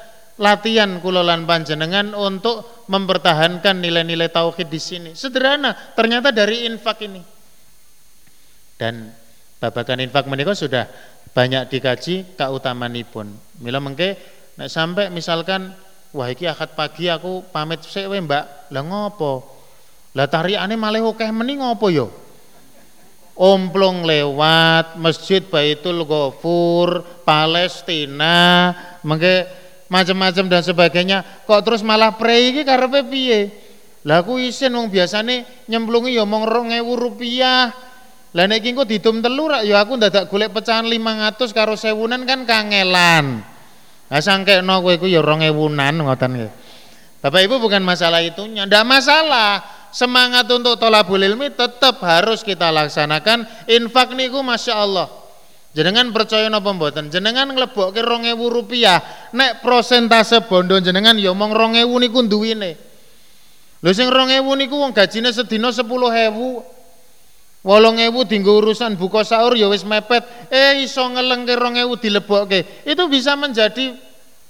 latihan 0.41 0.97
kulolan 1.05 1.45
panjenengan 1.45 2.17
untuk 2.17 2.89
mempertahankan 2.89 3.77
nilai-nilai 3.77 4.33
tauhid 4.33 4.73
di 4.73 4.81
sini. 4.81 5.11
Sederhana, 5.13 5.77
ternyata 5.93 6.33
dari 6.33 6.65
infak 6.65 7.05
ini. 7.05 7.21
Dan 8.81 9.13
babakan 9.61 10.01
infak 10.01 10.25
menikah 10.25 10.57
sudah 10.57 10.89
banyak 11.37 11.69
dikaji 11.69 12.25
pun. 13.13 13.29
Mila 13.61 13.79
mengke 13.85 14.17
nek 14.57 14.73
sampai 14.73 15.13
misalkan 15.13 15.77
wah 16.17 16.33
iki 16.33 16.49
akad 16.49 16.73
pagi 16.73 17.13
aku 17.13 17.45
pamit 17.53 17.85
sik 17.85 18.09
Mbak. 18.09 18.73
Lah 18.73 18.83
ngopo? 18.83 19.61
Lah 20.17 20.27
tarikane 20.27 20.75
malah 20.75 21.05
akeh 21.05 21.29
meni 21.29 21.61
ngopo 21.61 21.93
yo? 21.93 22.09
Omplong 23.41 24.05
lewat 24.05 25.01
Masjid 25.01 25.41
Baitul 25.41 26.05
Ghafur, 26.05 27.05
Palestina, 27.25 28.73
mengke 29.01 29.60
macam-macam 29.91 30.47
dan 30.47 30.63
sebagainya 30.63 31.45
kok 31.45 31.67
terus 31.67 31.83
malah 31.83 32.15
prei 32.15 32.55
iki 32.55 32.63
karepe 32.63 33.03
piye? 33.11 33.51
Lah 34.07 34.25
aku 34.25 34.41
isin 34.41 34.73
wong 34.73 34.89
biasane 34.89 35.67
nyemplungi 35.69 36.17
ya 36.17 36.25
mong 36.25 36.47
2000 36.47 36.81
rupiah. 36.97 37.69
Lah 38.31 38.45
nek 38.47 38.63
iki 38.63 38.73
ditum 38.87 39.19
telu 39.21 39.51
rak 39.51 39.67
ya 39.67 39.83
aku 39.83 39.99
ndadak 39.99 40.31
golek 40.31 40.55
pecahan 40.55 40.87
500 40.87 41.51
karo 41.51 41.75
sewunan 41.75 42.23
kan 42.25 42.47
kangelan. 42.47 43.43
Lah 44.09 44.21
sangkekno 44.23 44.81
kowe 44.81 44.95
iku 44.95 45.11
ya 45.11 45.21
2000-an 45.21 45.95
ngoten 46.01 46.31
nggih. 46.39 46.53
Bapak 47.21 47.41
Ibu 47.45 47.61
bukan 47.61 47.85
masalah 47.85 48.25
itunya, 48.25 48.65
ndak 48.65 48.89
masalah. 48.89 49.61
Semangat 49.93 50.49
untuk 50.49 50.81
tolabul 50.81 51.21
ilmi 51.21 51.53
tetap 51.53 52.01
harus 52.01 52.41
kita 52.41 52.73
laksanakan. 52.73 53.45
Infak 53.69 54.15
niku 54.17 54.41
Masya 54.41 54.75
Allah 54.79 55.20
Jenengan 55.71 56.11
percaya 56.11 56.51
napa 56.51 56.75
mboten? 56.75 57.15
Jenengan 57.15 57.47
nglebokke 57.47 58.03
2000 58.03 58.35
rupiah, 58.51 58.99
nek 59.31 59.63
prosentase 59.63 60.43
bondo 60.43 60.75
jenengan 60.83 61.15
ya 61.15 61.31
mong 61.31 61.55
2000 61.55 61.87
niku 62.03 62.27
duwine. 62.27 62.75
Lho 63.79 63.91
sing 63.95 64.11
2000 64.11 64.43
niku 64.59 64.75
wong 64.75 64.91
gajine 64.91 65.31
sedina 65.31 65.71
10000. 65.71 66.83
8000 67.63 68.25
dinggo 68.25 68.57
urusan 68.57 68.97
buka 68.97 69.23
sahur 69.23 69.53
ya 69.53 69.69
wis 69.71 69.87
mepet, 69.87 70.25
eh 70.51 70.83
iso 70.83 71.07
ngelengke 71.07 71.55
2000 71.55 72.03
dilebokke. 72.03 72.83
Itu 72.83 73.07
bisa 73.07 73.39
menjadi 73.39 73.95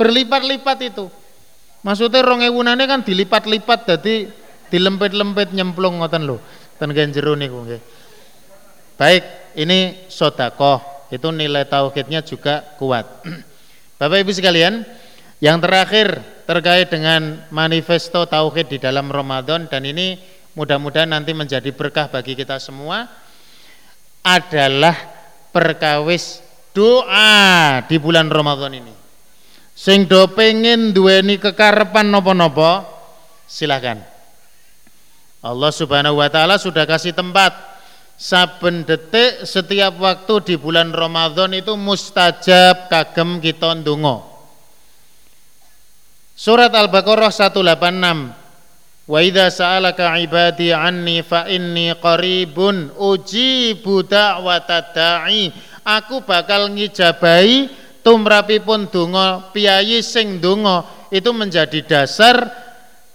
berlipat-lipat 0.00 0.78
itu. 0.88 1.12
Maksudnya 1.84 2.24
2000 2.24 2.64
nane 2.64 2.84
kan 2.88 3.04
dilipat-lipat 3.04 3.80
dadi 3.84 4.24
dilempet-lempet 4.72 5.52
nyemplung 5.52 6.00
ngoten 6.00 6.24
lho. 6.24 6.40
Ten 6.80 6.96
jero 6.96 7.36
niku 7.36 7.60
nggih. 7.68 7.80
Baik, 8.96 9.52
ini 9.60 10.08
sodakoh 10.08 10.89
itu 11.10 11.28
nilai 11.34 11.66
tauhidnya 11.66 12.22
juga 12.22 12.62
kuat. 12.78 13.06
Bapak 14.00 14.22
Ibu 14.24 14.32
sekalian, 14.32 14.86
yang 15.42 15.58
terakhir 15.58 16.22
terkait 16.46 16.88
dengan 16.88 17.44
manifesto 17.52 18.24
tauhid 18.24 18.70
di 18.70 18.78
dalam 18.80 19.10
Ramadan 19.10 19.66
dan 19.66 19.84
ini 19.84 20.16
mudah-mudahan 20.54 21.10
nanti 21.10 21.30
menjadi 21.36 21.70
berkah 21.70 22.10
bagi 22.10 22.34
kita 22.34 22.58
semua 22.58 23.06
adalah 24.20 24.94
perkawis 25.54 26.42
doa 26.76 27.80
di 27.86 27.96
bulan 27.98 28.30
Ramadan 28.30 28.74
ini. 28.74 28.94
Sing 29.74 30.04
do 30.04 30.28
pengen 30.36 30.92
duweni 30.92 31.40
kekarepan 31.40 32.04
nopo-nopo, 32.12 32.84
silakan. 33.48 34.04
Allah 35.40 35.72
Subhanahu 35.72 36.20
wa 36.20 36.28
taala 36.28 36.60
sudah 36.60 36.84
kasih 36.84 37.16
tempat 37.16 37.69
saben 38.20 38.84
detik 38.84 39.48
setiap 39.48 39.96
waktu 39.96 40.52
di 40.52 40.54
bulan 40.60 40.92
Ramadan 40.92 41.56
itu 41.56 41.72
mustajab 41.80 42.92
kagem 42.92 43.40
kita 43.40 43.72
ndonga. 43.80 44.20
Surat 46.36 46.72
Al-Baqarah 46.72 47.32
186 47.32 48.40
Wa 49.10 49.18
idza 49.26 49.50
sa'alaka 49.50 50.14
ibadi 50.22 50.70
anni 50.70 51.26
fa 51.26 51.50
inni 51.50 51.90
qaribun 51.98 52.94
ujibu 52.94 54.06
da'wata 54.06 54.94
da'i. 54.94 55.50
Aku 55.82 56.22
bakal 56.22 56.70
ngijabahi 56.70 57.66
tumrapipun 58.06 58.86
donga 58.86 59.50
piyayi 59.50 59.98
sing 59.98 60.38
donga 60.38 60.86
itu 61.10 61.26
menjadi 61.34 61.82
dasar 61.82 62.54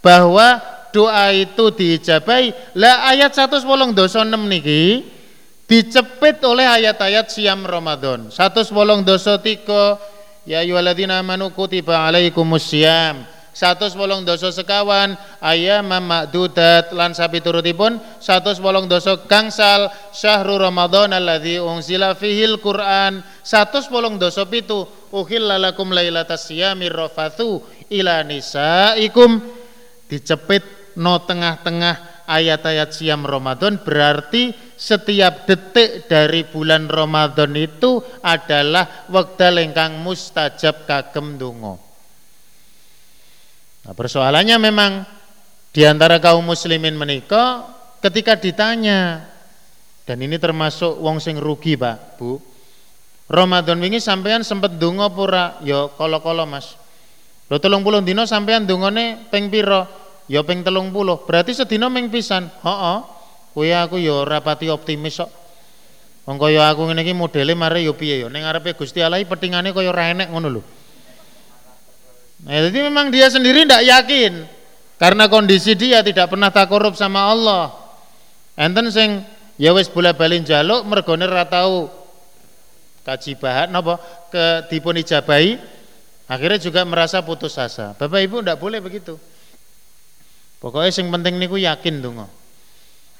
bahwa 0.03 0.59
doa 0.95 1.35
itu 1.35 1.75
diijabai. 1.75 2.55
Lah 2.79 3.11
ayat 3.11 3.35
186 3.35 3.67
niki 4.47 5.03
dicepit 5.67 6.39
oleh 6.47 6.63
ayat-ayat 6.63 7.27
siam 7.27 7.67
Ramadan. 7.67 8.31
183 8.31 10.47
ya 10.47 10.63
ayyuhalladzina 10.63 11.19
amanu 11.19 11.51
kutiba 11.51 12.07
alaikumus 12.07 12.71
satu 13.55 13.87
wolong 13.95 14.27
doso 14.27 14.51
sekawan 14.51 15.15
ayam 15.39 15.87
makdudat 15.87 16.91
lan 16.91 17.15
sapi 17.15 17.39
turutipun 17.39 17.95
satu 18.19 18.51
wolong 18.59 18.91
doso 18.91 19.23
gangsal 19.31 19.87
syahrul 20.11 20.59
ramadan 20.59 21.15
alladzi 21.15 21.63
unzila 21.63 22.19
fihil 22.19 22.59
quran 22.59 23.23
satu 23.47 23.79
wolong 23.95 24.19
doso 24.19 24.43
pitu 24.51 24.83
uhilla 25.15 25.55
lakum 25.55 25.95
lailatas 25.95 26.51
siyamir 26.51 26.91
rafathu 26.91 27.63
ila 27.95 28.27
nisaikum 28.27 29.39
dicepit 30.11 30.84
no 30.95 31.23
tengah-tengah 31.23 32.25
ayat-ayat 32.25 32.89
siam 32.91 33.23
Ramadan 33.23 33.79
berarti 33.79 34.51
setiap 34.75 35.45
detik 35.45 36.09
dari 36.09 36.43
bulan 36.43 36.89
Ramadan 36.89 37.53
itu 37.55 38.01
adalah 38.25 39.07
wekdal 39.07 39.61
ingkang 39.61 40.01
mustajab 40.01 40.83
kagem 40.89 41.37
donga. 41.39 41.77
Nah, 43.85 43.93
persoalannya 43.93 44.57
memang 44.57 44.91
di 45.69 45.85
antara 45.85 46.17
kaum 46.17 46.41
muslimin 46.41 46.97
menikah 46.97 47.69
ketika 48.01 48.33
ditanya 48.39 49.21
dan 50.05 50.21
ini 50.21 50.37
termasuk 50.37 51.01
wong 51.01 51.17
sing 51.17 51.41
rugi, 51.41 51.73
Pak, 51.73 52.21
Bu. 52.21 52.37
Ramadan 53.25 53.81
wingi 53.81 53.97
sampean 53.97 54.45
sempet 54.45 54.77
donga 54.77 55.09
pura? 55.09 55.57
Ya 55.65 55.89
kala-kala, 55.97 56.45
Mas. 56.45 56.77
Lho 57.49 57.57
30 57.57 58.05
dina 58.05 58.29
sampean 58.29 58.69
dongane 58.69 59.25
ping 59.33 59.49
pira? 59.49 60.04
Ya 60.25 60.41
ping 60.41 60.65
30. 60.65 60.93
Berarti 61.25 61.51
sedina 61.53 61.89
ming 61.89 62.09
pisan. 62.09 62.49
Heeh. 62.61 62.97
Kuwi 63.55 63.71
aku 63.71 63.95
ya 64.01 64.27
ora 64.27 64.43
pati 64.43 64.67
optimis 64.67 65.23
kok. 65.23 65.31
Wong 66.25 66.41
kaya 66.41 66.73
aku 66.73 66.89
ngene 66.89 67.05
iki 67.05 67.13
modele 67.13 67.53
mare 67.53 67.85
ya 67.85 67.93
piye 67.93 68.25
ya 68.25 68.27
ning 68.33 68.41
ngarepe 68.41 68.73
Gusti 68.73 68.97
Allah 68.97 69.21
petingane 69.21 69.69
kaya 69.69 69.93
ora 69.93 70.09
enek 70.09 70.33
ngono 70.33 70.49
lho. 70.49 70.61
Nah, 72.43 72.65
jadi 72.65 72.79
memang 72.89 73.13
dia 73.13 73.29
sendiri 73.29 73.63
tidak 73.63 73.85
yakin 73.85 74.33
karena 74.97 75.29
kondisi 75.29 75.77
dia 75.77 76.01
tidak 76.01 76.33
pernah 76.33 76.49
takorup 76.49 76.97
sama 76.97 77.29
Allah. 77.29 77.77
Enten 78.57 78.89
sing 78.89 79.21
ya 79.61 79.69
wis 79.71 79.85
bola-bali 79.85 80.41
njaluk 80.41 80.81
mergone 80.83 81.29
ora 81.29 81.45
tau 81.45 81.93
kaji 83.05 83.37
bahan 83.37 83.69
napa 83.69 84.01
ke 84.33 84.65
dipun 84.73 84.97
ijabahi 84.97 85.61
akhirnya 86.25 86.57
juga 86.57 86.81
merasa 86.89 87.21
putus 87.21 87.53
asa. 87.61 87.93
Bapak 87.93 88.17
Ibu 88.17 88.41
tidak 88.41 88.57
boleh 88.57 88.81
begitu. 88.81 89.21
Pokoknya 90.65 90.89
yang 90.97 91.13
penting 91.13 91.37
niku 91.37 91.61
yakin 91.61 92.01
donga. 92.01 92.25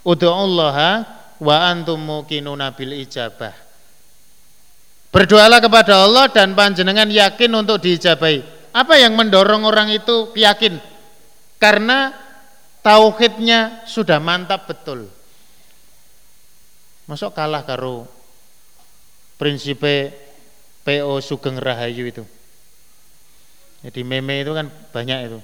Allah 0.02 1.06
wa 1.38 1.56
antum 1.62 2.02
muqinuna 2.02 2.74
bil 2.74 2.98
ijabah. 2.98 3.54
Berdoalah 5.14 5.62
kepada 5.62 6.10
Allah 6.10 6.26
dan 6.34 6.58
panjenengan 6.58 7.06
yakin 7.06 7.54
untuk 7.54 7.86
diijabahi. 7.86 8.42
Apa 8.74 8.98
yang 8.98 9.14
mendorong 9.14 9.62
orang 9.62 9.94
itu 9.94 10.34
yakin? 10.34 10.82
Karena 11.62 12.18
tauhidnya 12.82 13.86
sudah 13.86 14.18
mantap 14.18 14.66
betul. 14.66 15.06
Masuk 17.06 17.30
kalah 17.38 17.62
karo 17.62 18.10
prinsip 19.38 19.86
PO 20.82 21.14
Sugeng 21.22 21.62
Rahayu 21.62 22.10
itu. 22.10 22.26
Jadi 23.86 24.02
meme 24.02 24.42
itu 24.42 24.50
kan 24.58 24.66
banyak 24.90 25.30
itu. 25.30 25.40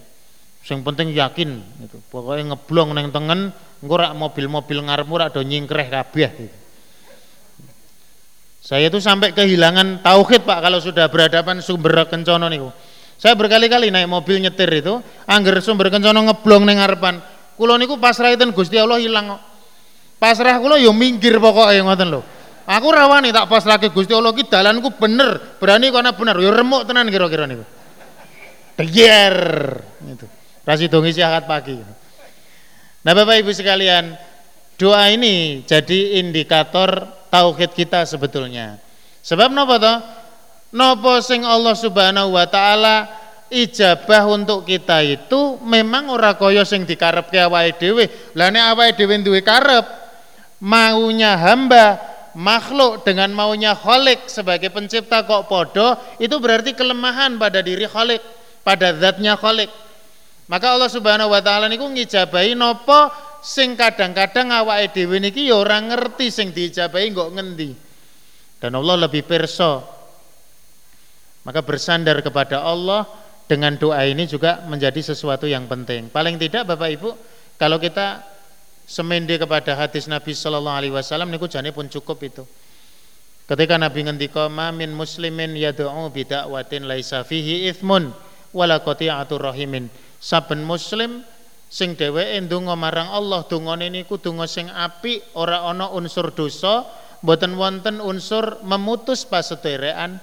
Yang 0.62 0.82
penting 0.86 1.08
yakin 1.12 1.50
itu. 1.82 1.98
Pokoknya 2.14 2.54
ngeblong 2.54 2.94
neng 2.94 3.10
tengen, 3.10 3.50
engko 3.82 3.96
mobil-mobil 4.14 4.78
ngarepmu 4.86 5.16
rak 5.18 5.34
do 5.34 5.42
nyingkreh 5.42 5.88
kabeh 5.90 6.30
gitu. 6.38 6.58
Saya 8.62 8.94
itu 8.94 9.02
sampai 9.02 9.34
kehilangan 9.34 10.06
tauhid 10.06 10.46
Pak 10.46 10.60
kalau 10.62 10.78
sudah 10.78 11.10
berhadapan 11.10 11.66
sumber 11.66 12.06
kencono 12.06 12.46
niku. 12.46 12.70
Saya 13.18 13.34
berkali-kali 13.34 13.90
naik 13.90 14.06
mobil 14.06 14.38
nyetir 14.38 14.70
itu, 14.70 15.02
angger 15.26 15.58
sumber 15.66 15.90
kencono 15.90 16.30
ngeblong 16.30 16.70
neng 16.70 16.78
ngarepan. 16.78 17.16
Kulo 17.58 17.74
niku 17.82 17.98
pasrah 17.98 18.30
itu 18.30 18.46
Gusti 18.54 18.78
Allah 18.78 19.02
hilang 19.02 19.38
Pasrah 20.22 20.62
kulo 20.62 20.78
yo 20.78 20.94
minggir 20.94 21.42
pokoknya 21.42 21.82
ngoten 21.82 22.08
lho. 22.14 22.22
Aku 22.70 22.94
rawani 22.94 23.34
tak 23.34 23.50
pasrahke 23.50 23.90
Gusti 23.90 24.14
Allah 24.14 24.30
ki 24.38 24.46
dalanku 24.46 24.94
bener, 24.94 25.58
berani 25.58 25.90
karena 25.90 26.14
bener. 26.14 26.38
Yo 26.38 26.54
remuk 26.54 26.86
tenan 26.86 27.10
kira-kira 27.10 27.50
niku. 27.50 27.66
Deyer 28.78 29.38
itu. 30.06 30.26
Rasi 30.62 30.86
dongi 30.86 31.14
akad 31.18 31.50
pagi. 31.50 31.78
Nah 33.02 33.14
Bapak 33.18 33.42
Ibu 33.42 33.50
sekalian, 33.50 34.14
doa 34.78 35.10
ini 35.10 35.66
jadi 35.66 36.22
indikator 36.22 37.10
tauhid 37.34 37.74
kita 37.74 38.06
sebetulnya. 38.06 38.78
Sebab 39.26 39.50
napa 39.54 39.76
toh? 39.82 39.98
Nopo 40.72 41.20
sing 41.20 41.44
Allah 41.44 41.76
Subhanahu 41.76 42.38
wa 42.38 42.46
taala 42.48 43.10
ijabah 43.52 44.24
untuk 44.32 44.64
kita 44.64 45.04
itu 45.04 45.60
memang 45.60 46.08
ora 46.08 46.40
kaya 46.40 46.64
sing 46.64 46.88
dikarepke 46.88 47.36
awake 47.42 47.76
dhewe. 47.82 48.08
Lah 48.40 48.48
nek 48.48 48.78
awake 48.78 48.96
dhewe 48.96 49.20
duwe 49.20 49.42
karep 49.44 49.84
maunya 50.64 51.36
hamba 51.36 52.00
makhluk 52.32 53.04
dengan 53.04 53.34
maunya 53.36 53.76
Khalik 53.76 54.32
sebagai 54.32 54.72
pencipta 54.72 55.28
kok 55.28 55.52
podo 55.52 56.00
itu 56.22 56.38
berarti 56.40 56.72
kelemahan 56.72 57.36
pada 57.36 57.60
diri 57.60 57.84
Khalik 57.84 58.24
pada 58.64 58.96
zatnya 58.96 59.36
Khalik 59.36 59.68
maka 60.52 60.76
Allah 60.76 60.92
Subhanahu 60.92 61.32
wa 61.32 61.40
taala 61.40 61.72
niku 61.72 61.88
ngijabahi 61.88 62.60
nopo 62.60 63.08
sing 63.40 63.80
kadang-kadang 63.80 64.52
awake 64.52 64.92
dhewe 64.92 65.18
niki 65.24 65.48
ya 65.48 65.56
ora 65.56 65.80
ngerti 65.80 66.28
sing 66.28 66.52
diijabahi 66.52 67.08
kok 67.16 67.32
ngendi 67.32 67.72
dan 68.60 68.76
Allah 68.76 69.08
lebih 69.08 69.24
perso 69.24 70.02
maka 71.42 71.66
bersandar 71.66 72.22
kepada 72.22 72.62
Allah 72.62 73.10
dengan 73.50 73.76
doa 73.76 74.00
ini 74.08 74.30
juga 74.30 74.64
menjadi 74.64 75.12
sesuatu 75.12 75.44
yang 75.44 75.68
penting. 75.68 76.08
Paling 76.08 76.40
tidak 76.40 76.72
Bapak 76.72 76.90
Ibu, 76.96 77.10
kalau 77.60 77.82
kita 77.82 78.24
semende 78.88 79.36
kepada 79.36 79.76
hadis 79.76 80.08
Nabi 80.08 80.32
Shallallahu 80.32 80.78
Alaihi 80.80 80.94
Wasallam 80.94 81.28
niku 81.28 81.52
jane 81.52 81.76
pun 81.76 81.90
cukup 81.92 82.22
itu. 82.24 82.44
Ketika 83.50 83.76
Nabi 83.76 84.08
ngendika 84.08 84.48
min 84.48 84.96
muslimin 84.96 85.58
yad'u 85.60 86.08
bidakwatin 86.14 86.88
laisa 86.88 87.28
fihi 87.28 87.68
ithmun 87.68 88.16
wala 88.56 88.80
qati'atur 88.80 89.52
rahimin. 89.52 89.92
Saben 90.22 90.62
muslim 90.62 91.26
sing 91.66 91.98
dheweke 91.98 92.46
ndonga 92.46 92.78
marang 92.78 93.10
Allah 93.10 93.42
dongane 93.50 93.90
niku 93.90 94.22
donga 94.22 94.46
sing 94.46 94.70
apik, 94.70 95.34
ora 95.34 95.66
ana 95.66 95.90
unsur 95.90 96.30
dosa, 96.30 96.86
mboten 97.26 97.58
wonten 97.58 97.98
unsur 97.98 98.62
memutus 98.62 99.26
pasederekan 99.26 100.22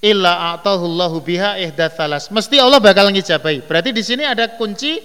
illa 0.00 0.56
atahullahu 0.56 1.20
biha 1.20 1.60
ihdatsalas. 1.60 2.32
Mesti 2.32 2.56
Allah 2.56 2.80
bakal 2.80 3.12
ngijabahi. 3.12 3.68
Berarti 3.68 3.90
di 3.92 4.00
sini 4.00 4.24
ada 4.24 4.56
kunci 4.56 4.96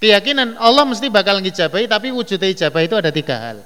keyakinan 0.00 0.56
Allah 0.56 0.88
mesti 0.88 1.12
bakal 1.12 1.42
ngijabahi 1.44 1.90
tapi 1.90 2.08
wujud 2.08 2.40
ijabah 2.40 2.82
itu 2.82 2.94
ada 2.96 3.10
tiga 3.12 3.36
hal. 3.36 3.58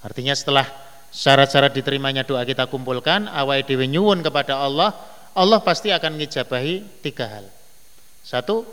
Artinya 0.00 0.32
setelah 0.32 0.64
syarat-syarat 1.12 1.76
diterimanya 1.76 2.24
doa 2.24 2.40
kita 2.48 2.64
kumpulkan, 2.72 3.28
awai 3.28 3.62
dewi 3.68 3.84
nyuwun 3.84 4.24
kepada 4.24 4.56
Allah, 4.56 4.96
Allah 5.34 5.60
pasti 5.62 5.94
akan 5.94 6.18
ngijabahi 6.18 7.02
tiga 7.04 7.26
hal. 7.30 7.46
Satu, 8.20 8.66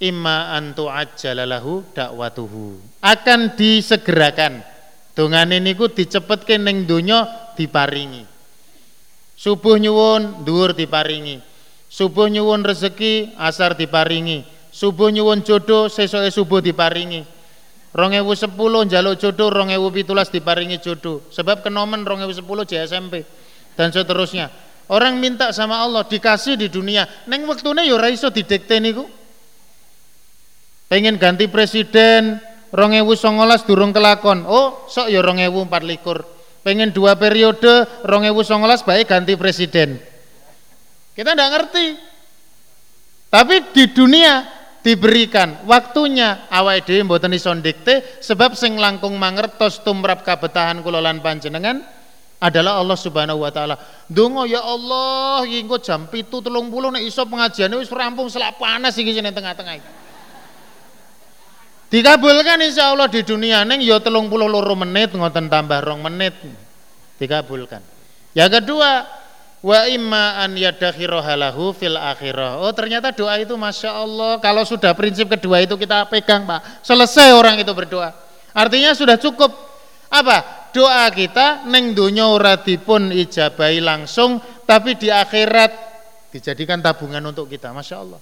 imma 0.00 0.56
antu 0.56 0.88
ajjalalahu 0.88 1.94
dakwatuhu. 1.94 2.80
Akan 3.04 3.54
disegerakan. 3.54 4.64
Dongane 5.14 5.62
niku 5.62 5.86
dicepetke 5.86 6.58
ning 6.58 6.90
donya 6.90 7.52
diparingi. 7.54 8.26
Subuh 9.38 9.78
nyuwun 9.78 10.42
dhuwur 10.42 10.74
diparingi. 10.74 11.38
Subuh 11.86 12.26
nyuwun 12.26 12.66
rezeki 12.66 13.38
asar 13.38 13.78
diparingi. 13.78 14.42
Subuh 14.74 15.14
nyuwun 15.14 15.46
jodoh 15.46 15.86
sesuai 15.86 16.34
subuh 16.34 16.58
diparingi. 16.58 17.22
2010 17.94 18.90
njaluk 18.90 19.14
jodoh 19.22 19.48
2017 19.54 20.34
diparingi 20.34 20.82
jodoh. 20.82 21.22
Sebab 21.30 21.62
kenomen 21.62 22.02
2010 22.02 22.42
JSMP 22.66 23.22
dan 23.78 23.94
seterusnya. 23.94 24.50
Orang 24.90 25.16
minta 25.16 25.48
sama 25.52 25.80
Allah 25.80 26.04
dikasih 26.04 26.60
di 26.60 26.68
dunia. 26.68 27.08
Neng 27.28 27.48
waktune 27.48 27.84
ya 27.88 27.96
ora 27.96 28.12
iso 28.12 28.28
didikte 28.28 28.80
niku. 28.80 29.08
Pengen 30.88 31.16
ganti 31.16 31.48
presiden 31.48 32.36
2019 32.68 33.68
durung 33.68 33.96
kelakon. 33.96 34.44
Oh, 34.44 34.84
sok 34.90 35.08
ya 35.08 35.24
2024 35.24 36.34
pengen 36.64 36.90
dua 36.96 37.14
periode 37.14 37.84
songolas 38.42 38.80
baik 38.80 39.12
ganti 39.12 39.36
presiden 39.36 40.00
kita 41.12 41.36
tidak 41.36 41.50
ngerti 41.52 41.86
tapi 43.28 43.54
di 43.76 43.84
dunia 43.92 44.48
diberikan 44.80 45.68
waktunya 45.68 46.48
awal 46.48 46.80
dhewe 46.80 47.04
mboten 47.04 47.36
iso 47.36 47.52
dikte 47.60 48.18
sebab 48.24 48.56
sing 48.56 48.80
langkung 48.80 49.20
mangertos 49.20 49.84
tumrap 49.84 50.24
kabetahan 50.24 50.80
kula 50.80 51.04
lan 51.04 51.20
panjenengan 51.20 51.84
adalah 52.44 52.76
Allah 52.76 52.98
Subhanahu 53.00 53.40
wa 53.40 53.48
taala. 53.48 53.80
Donga 54.04 54.44
ya 54.44 54.60
Allah, 54.60 55.48
iki 55.48 55.64
engko 55.64 55.80
jam 55.80 56.04
7.30 56.04 56.52
nek 56.92 57.02
iso 57.08 57.24
pengajiane 57.24 57.74
wis 57.80 57.88
rampung 57.88 58.28
selak 58.28 58.60
panas 58.60 58.92
iki 59.00 59.16
sing 59.16 59.24
tengah-tengah 59.24 59.74
iki. 59.80 59.90
Dikabulkan 61.88 62.58
insya 62.60 62.92
Allah 62.92 63.08
di 63.08 63.24
dunia 63.24 63.64
neng 63.64 63.80
ya 63.80 64.02
32 64.02 64.28
menit 64.76 65.14
ngoten 65.16 65.48
tambah 65.48 65.80
rong 65.80 66.04
menit. 66.04 66.36
Dikabulkan. 67.16 67.80
Yang 68.34 68.60
kedua, 68.60 69.06
wa 69.62 69.80
imma 69.86 70.42
an 70.42 70.58
yadakhirahalahu 70.58 71.70
fil 71.72 71.96
akhirah. 71.96 72.60
Oh, 72.60 72.74
ternyata 72.74 73.14
doa 73.14 73.38
itu 73.38 73.54
Masya 73.54 73.94
Allah 73.94 74.42
kalau 74.42 74.66
sudah 74.66 74.90
prinsip 74.92 75.30
kedua 75.30 75.62
itu 75.62 75.78
kita 75.78 76.10
pegang, 76.10 76.44
Pak. 76.44 76.82
Selesai 76.82 77.30
orang 77.30 77.62
itu 77.62 77.70
berdoa. 77.70 78.10
Artinya 78.50 78.90
sudah 78.90 79.14
cukup 79.14 79.54
apa? 80.10 80.63
Doa 80.74 81.06
kita 81.14 81.64
neng 81.70 81.94
dunia 81.94 82.26
ora 82.26 82.58
dipun 82.58 83.14
ijabai 83.14 83.78
langsung 83.78 84.42
tapi 84.66 84.98
di 84.98 85.08
akhirat 85.08 85.70
dijadikan 86.34 86.82
tabungan 86.82 87.22
untuk 87.22 87.46
kita. 87.46 87.70
Masya 87.70 87.96
Allah. 88.02 88.18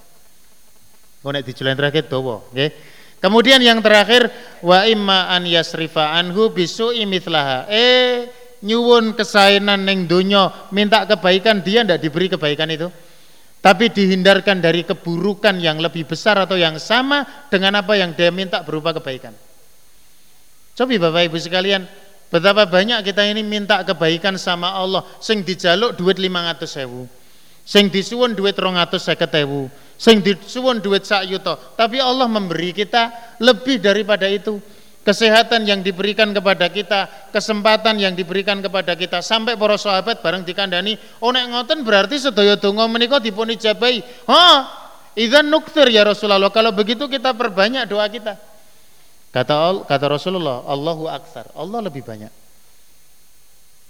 Nek 1.23 1.47
dijulen 1.47 1.79
terakhir 1.79 2.11
dowo 2.11 2.51
okay. 2.51 2.75
kemudian 3.23 3.63
yang 3.63 3.79
terakhir 3.79 4.27
wa 4.59 4.83
imma 4.83 5.31
an 5.31 5.47
yasrifa 5.47 6.19
anhu 6.19 6.51
bisu 6.51 6.91
imitlaha 6.91 7.71
eh 7.71 8.27
nyuwun 8.67 9.15
kesainan 9.15 9.87
neng 9.87 10.11
dunia 10.11 10.51
minta 10.75 11.07
kebaikan 11.07 11.63
dia 11.63 11.87
ndak 11.87 12.03
diberi 12.03 12.27
kebaikan 12.27 12.69
itu. 12.75 12.91
Tapi 13.63 13.95
dihindarkan 13.95 14.59
dari 14.59 14.83
keburukan 14.83 15.55
yang 15.63 15.79
lebih 15.79 16.11
besar 16.11 16.35
atau 16.35 16.59
yang 16.59 16.83
sama 16.83 17.47
dengan 17.47 17.79
apa 17.79 17.95
yang 17.95 18.11
dia 18.11 18.35
minta 18.35 18.59
berupa 18.67 18.91
kebaikan. 18.91 19.31
Coba 20.75 20.99
Bapak 20.99 21.31
Ibu 21.31 21.39
sekalian 21.39 21.87
Betapa 22.33 22.65
banyak 22.65 23.05
kita 23.05 23.29
ini 23.29 23.45
minta 23.45 23.85
kebaikan 23.85 24.41
sama 24.41 24.73
Allah, 24.73 25.05
sing 25.21 25.45
dijaluk 25.45 26.01
duit 26.01 26.17
500 26.17 26.65
sewu, 26.65 27.05
sing 27.61 27.93
disuwun 27.93 28.33
duit 28.33 28.57
250 28.57 29.29
sewu, 29.29 29.69
sing 30.01 30.25
disuwun 30.25 30.81
duit 30.81 31.05
sak 31.05 31.29
yuto. 31.29 31.61
Tapi 31.77 32.01
Allah 32.01 32.25
memberi 32.33 32.73
kita 32.73 33.37
lebih 33.37 33.85
daripada 33.85 34.25
itu. 34.33 34.57
Kesehatan 35.03 35.67
yang 35.67 35.83
diberikan 35.83 36.31
kepada 36.31 36.71
kita, 36.71 37.29
kesempatan 37.35 37.99
yang 37.99 38.15
diberikan 38.15 38.63
kepada 38.63 38.95
kita 38.95 39.19
sampai 39.19 39.59
para 39.59 39.75
sahabat 39.75 40.23
bareng 40.23 40.47
dikandani, 40.47 40.95
oh 41.19 41.35
nek 41.35 41.51
ngoten 41.51 41.83
berarti 41.83 42.23
sedaya 42.23 42.55
donga 42.55 42.87
menika 42.87 43.19
dipun 43.19 43.51
ijabahi. 43.51 43.99
Ha, 44.31 44.47
idzan 45.19 45.51
nuktir 45.51 45.91
ya 45.91 46.07
Rasulullah. 46.07 46.55
Kalau 46.55 46.71
begitu 46.71 47.11
kita 47.11 47.35
perbanyak 47.35 47.91
doa 47.91 48.07
kita. 48.07 48.52
Kata 49.33 49.89
kata 49.89 50.07
Rasulullah, 50.13 50.69
Allahu 50.69 51.09
akbar. 51.09 51.49
Allah 51.57 51.81
lebih 51.81 52.05
banyak. 52.05 52.29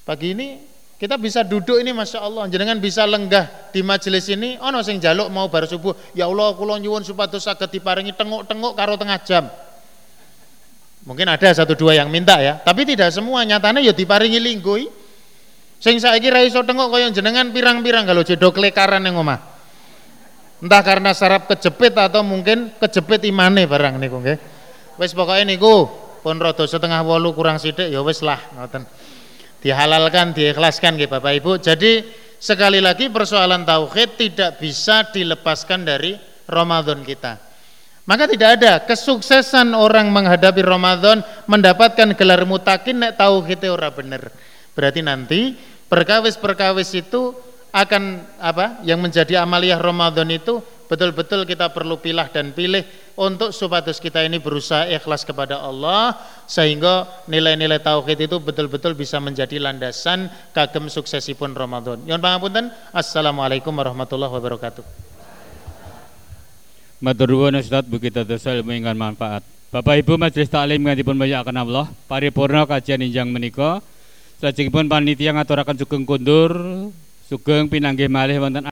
Pagi 0.06 0.38
ini 0.38 0.62
kita 1.02 1.18
bisa 1.18 1.42
duduk 1.42 1.82
ini 1.82 1.90
Masya 1.90 2.22
Allah. 2.22 2.46
Jangan 2.46 2.78
bisa 2.78 3.02
lenggah 3.02 3.74
di 3.74 3.82
majelis 3.82 4.30
ini 4.30 4.54
Ono 4.62 4.86
sing 4.86 5.02
jaluk 5.02 5.26
mau 5.34 5.50
bar 5.50 5.66
subuh. 5.66 5.98
Ya 6.14 6.30
Allah 6.30 6.54
kulon 6.54 6.78
nyuwun 6.78 7.02
supados 7.02 7.42
saged 7.42 7.74
diparingi 7.74 8.14
tenguk-tenguk 8.14 8.78
karo 8.78 8.94
tengah 8.94 9.18
jam. 9.26 9.50
Mungkin 11.02 11.26
ada 11.26 11.50
satu 11.50 11.74
dua 11.74 11.98
yang 11.98 12.06
minta 12.06 12.38
ya 12.38 12.62
Tapi 12.62 12.86
tidak 12.86 13.10
semua. 13.10 13.42
Nyatanya 13.42 13.82
ya 13.82 13.90
diparingi 13.90 14.38
linggui 14.38 14.86
Sing 15.82 15.98
saiki 15.98 16.30
ra 16.30 16.46
iso 16.46 16.62
tenguk 16.62 16.94
kaya 16.94 17.10
jenengan 17.10 17.50
pirang-pirang 17.50 18.06
kalau 18.06 18.22
jedok 18.22 18.62
lekaran 18.62 19.02
yang 19.02 19.18
omah. 19.18 19.42
Entah 20.62 20.82
karena 20.86 21.10
sarap 21.10 21.50
kejepit 21.50 21.98
atau 21.98 22.22
mungkin 22.22 22.70
kejepit 22.78 23.26
imane 23.26 23.66
barang 23.66 23.98
niku 23.98 24.22
nggih 24.22 24.61
Wis 25.00 25.16
pokoknya 25.16 25.56
niku 25.56 25.88
pun 26.22 26.38
rada 26.38 26.64
setengah 26.64 27.02
wolu 27.02 27.34
kurang 27.34 27.58
sidik 27.58 27.90
ya 27.90 28.00
wis 28.04 28.20
lah 28.20 28.38
ngoten. 28.56 28.84
Dihalalkan, 29.62 30.34
diikhlaskan 30.34 30.98
nggih 30.98 31.06
Bapak 31.06 31.38
Ibu. 31.38 31.62
Jadi 31.62 32.02
sekali 32.42 32.82
lagi 32.82 33.06
persoalan 33.06 33.62
tauhid 33.62 34.18
tidak 34.18 34.58
bisa 34.58 35.06
dilepaskan 35.14 35.86
dari 35.86 36.18
Ramadan 36.50 37.06
kita. 37.06 37.38
Maka 38.02 38.26
tidak 38.26 38.58
ada 38.58 38.82
kesuksesan 38.82 39.78
orang 39.78 40.10
menghadapi 40.10 40.66
Ramadan 40.66 41.22
mendapatkan 41.46 42.18
gelar 42.18 42.42
mutakin 42.42 43.06
nek 43.06 43.14
tauhid 43.14 43.62
ora 43.70 43.94
bener. 43.94 44.34
Berarti 44.74 45.00
nanti 45.06 45.54
perkawis-perkawis 45.86 46.90
itu 46.98 47.30
akan 47.70 48.26
apa 48.42 48.82
yang 48.82 48.98
menjadi 48.98 49.46
amaliyah 49.46 49.78
Ramadan 49.78 50.26
itu 50.34 50.58
betul-betul 50.90 51.46
kita 51.46 51.70
perlu 51.70 52.02
pilah 52.02 52.26
dan 52.28 52.50
pilih 52.50 52.82
untuk 53.16 53.52
supados 53.52 54.00
kita 54.00 54.24
ini 54.24 54.40
berusaha 54.40 54.88
ikhlas 54.88 55.24
kepada 55.24 55.60
Allah 55.60 56.16
sehingga 56.44 57.08
nilai-nilai 57.28 57.80
tauhid 57.80 58.28
itu 58.28 58.36
betul-betul 58.42 58.92
bisa 58.92 59.20
menjadi 59.22 59.56
landasan 59.62 60.28
kagem 60.52 60.88
suksesipun 60.92 61.56
Ramadan. 61.56 62.00
Yon 62.04 62.20
pangapunten. 62.20 62.68
Assalamualaikum 62.92 63.72
warahmatullahi 63.72 64.32
wabarakatuh. 64.32 64.84
Matur 67.02 67.34
nuwun 67.34 67.58
Ustaz 67.58 67.82
begitu 67.88 68.22
dosa 68.22 68.54
ilmu 68.54 68.76
ingkang 68.76 68.94
manfaat. 68.94 69.42
Bapak 69.72 70.04
Ibu 70.04 70.20
Majelis 70.20 70.52
Taklim 70.52 70.84
ngantipun 70.84 71.16
akan 71.16 71.56
Allah, 71.56 71.88
paripurna 72.04 72.68
kajian 72.68 73.00
injang 73.00 73.32
menika. 73.32 73.80
Sajengipun 74.36 74.84
panitia 74.84 75.32
ngaturaken 75.32 75.80
sugeng 75.80 76.04
kundur, 76.04 76.52
sugeng 77.24 77.72
pinanggih 77.72 78.12
malih 78.12 78.36
wonten 78.36 78.60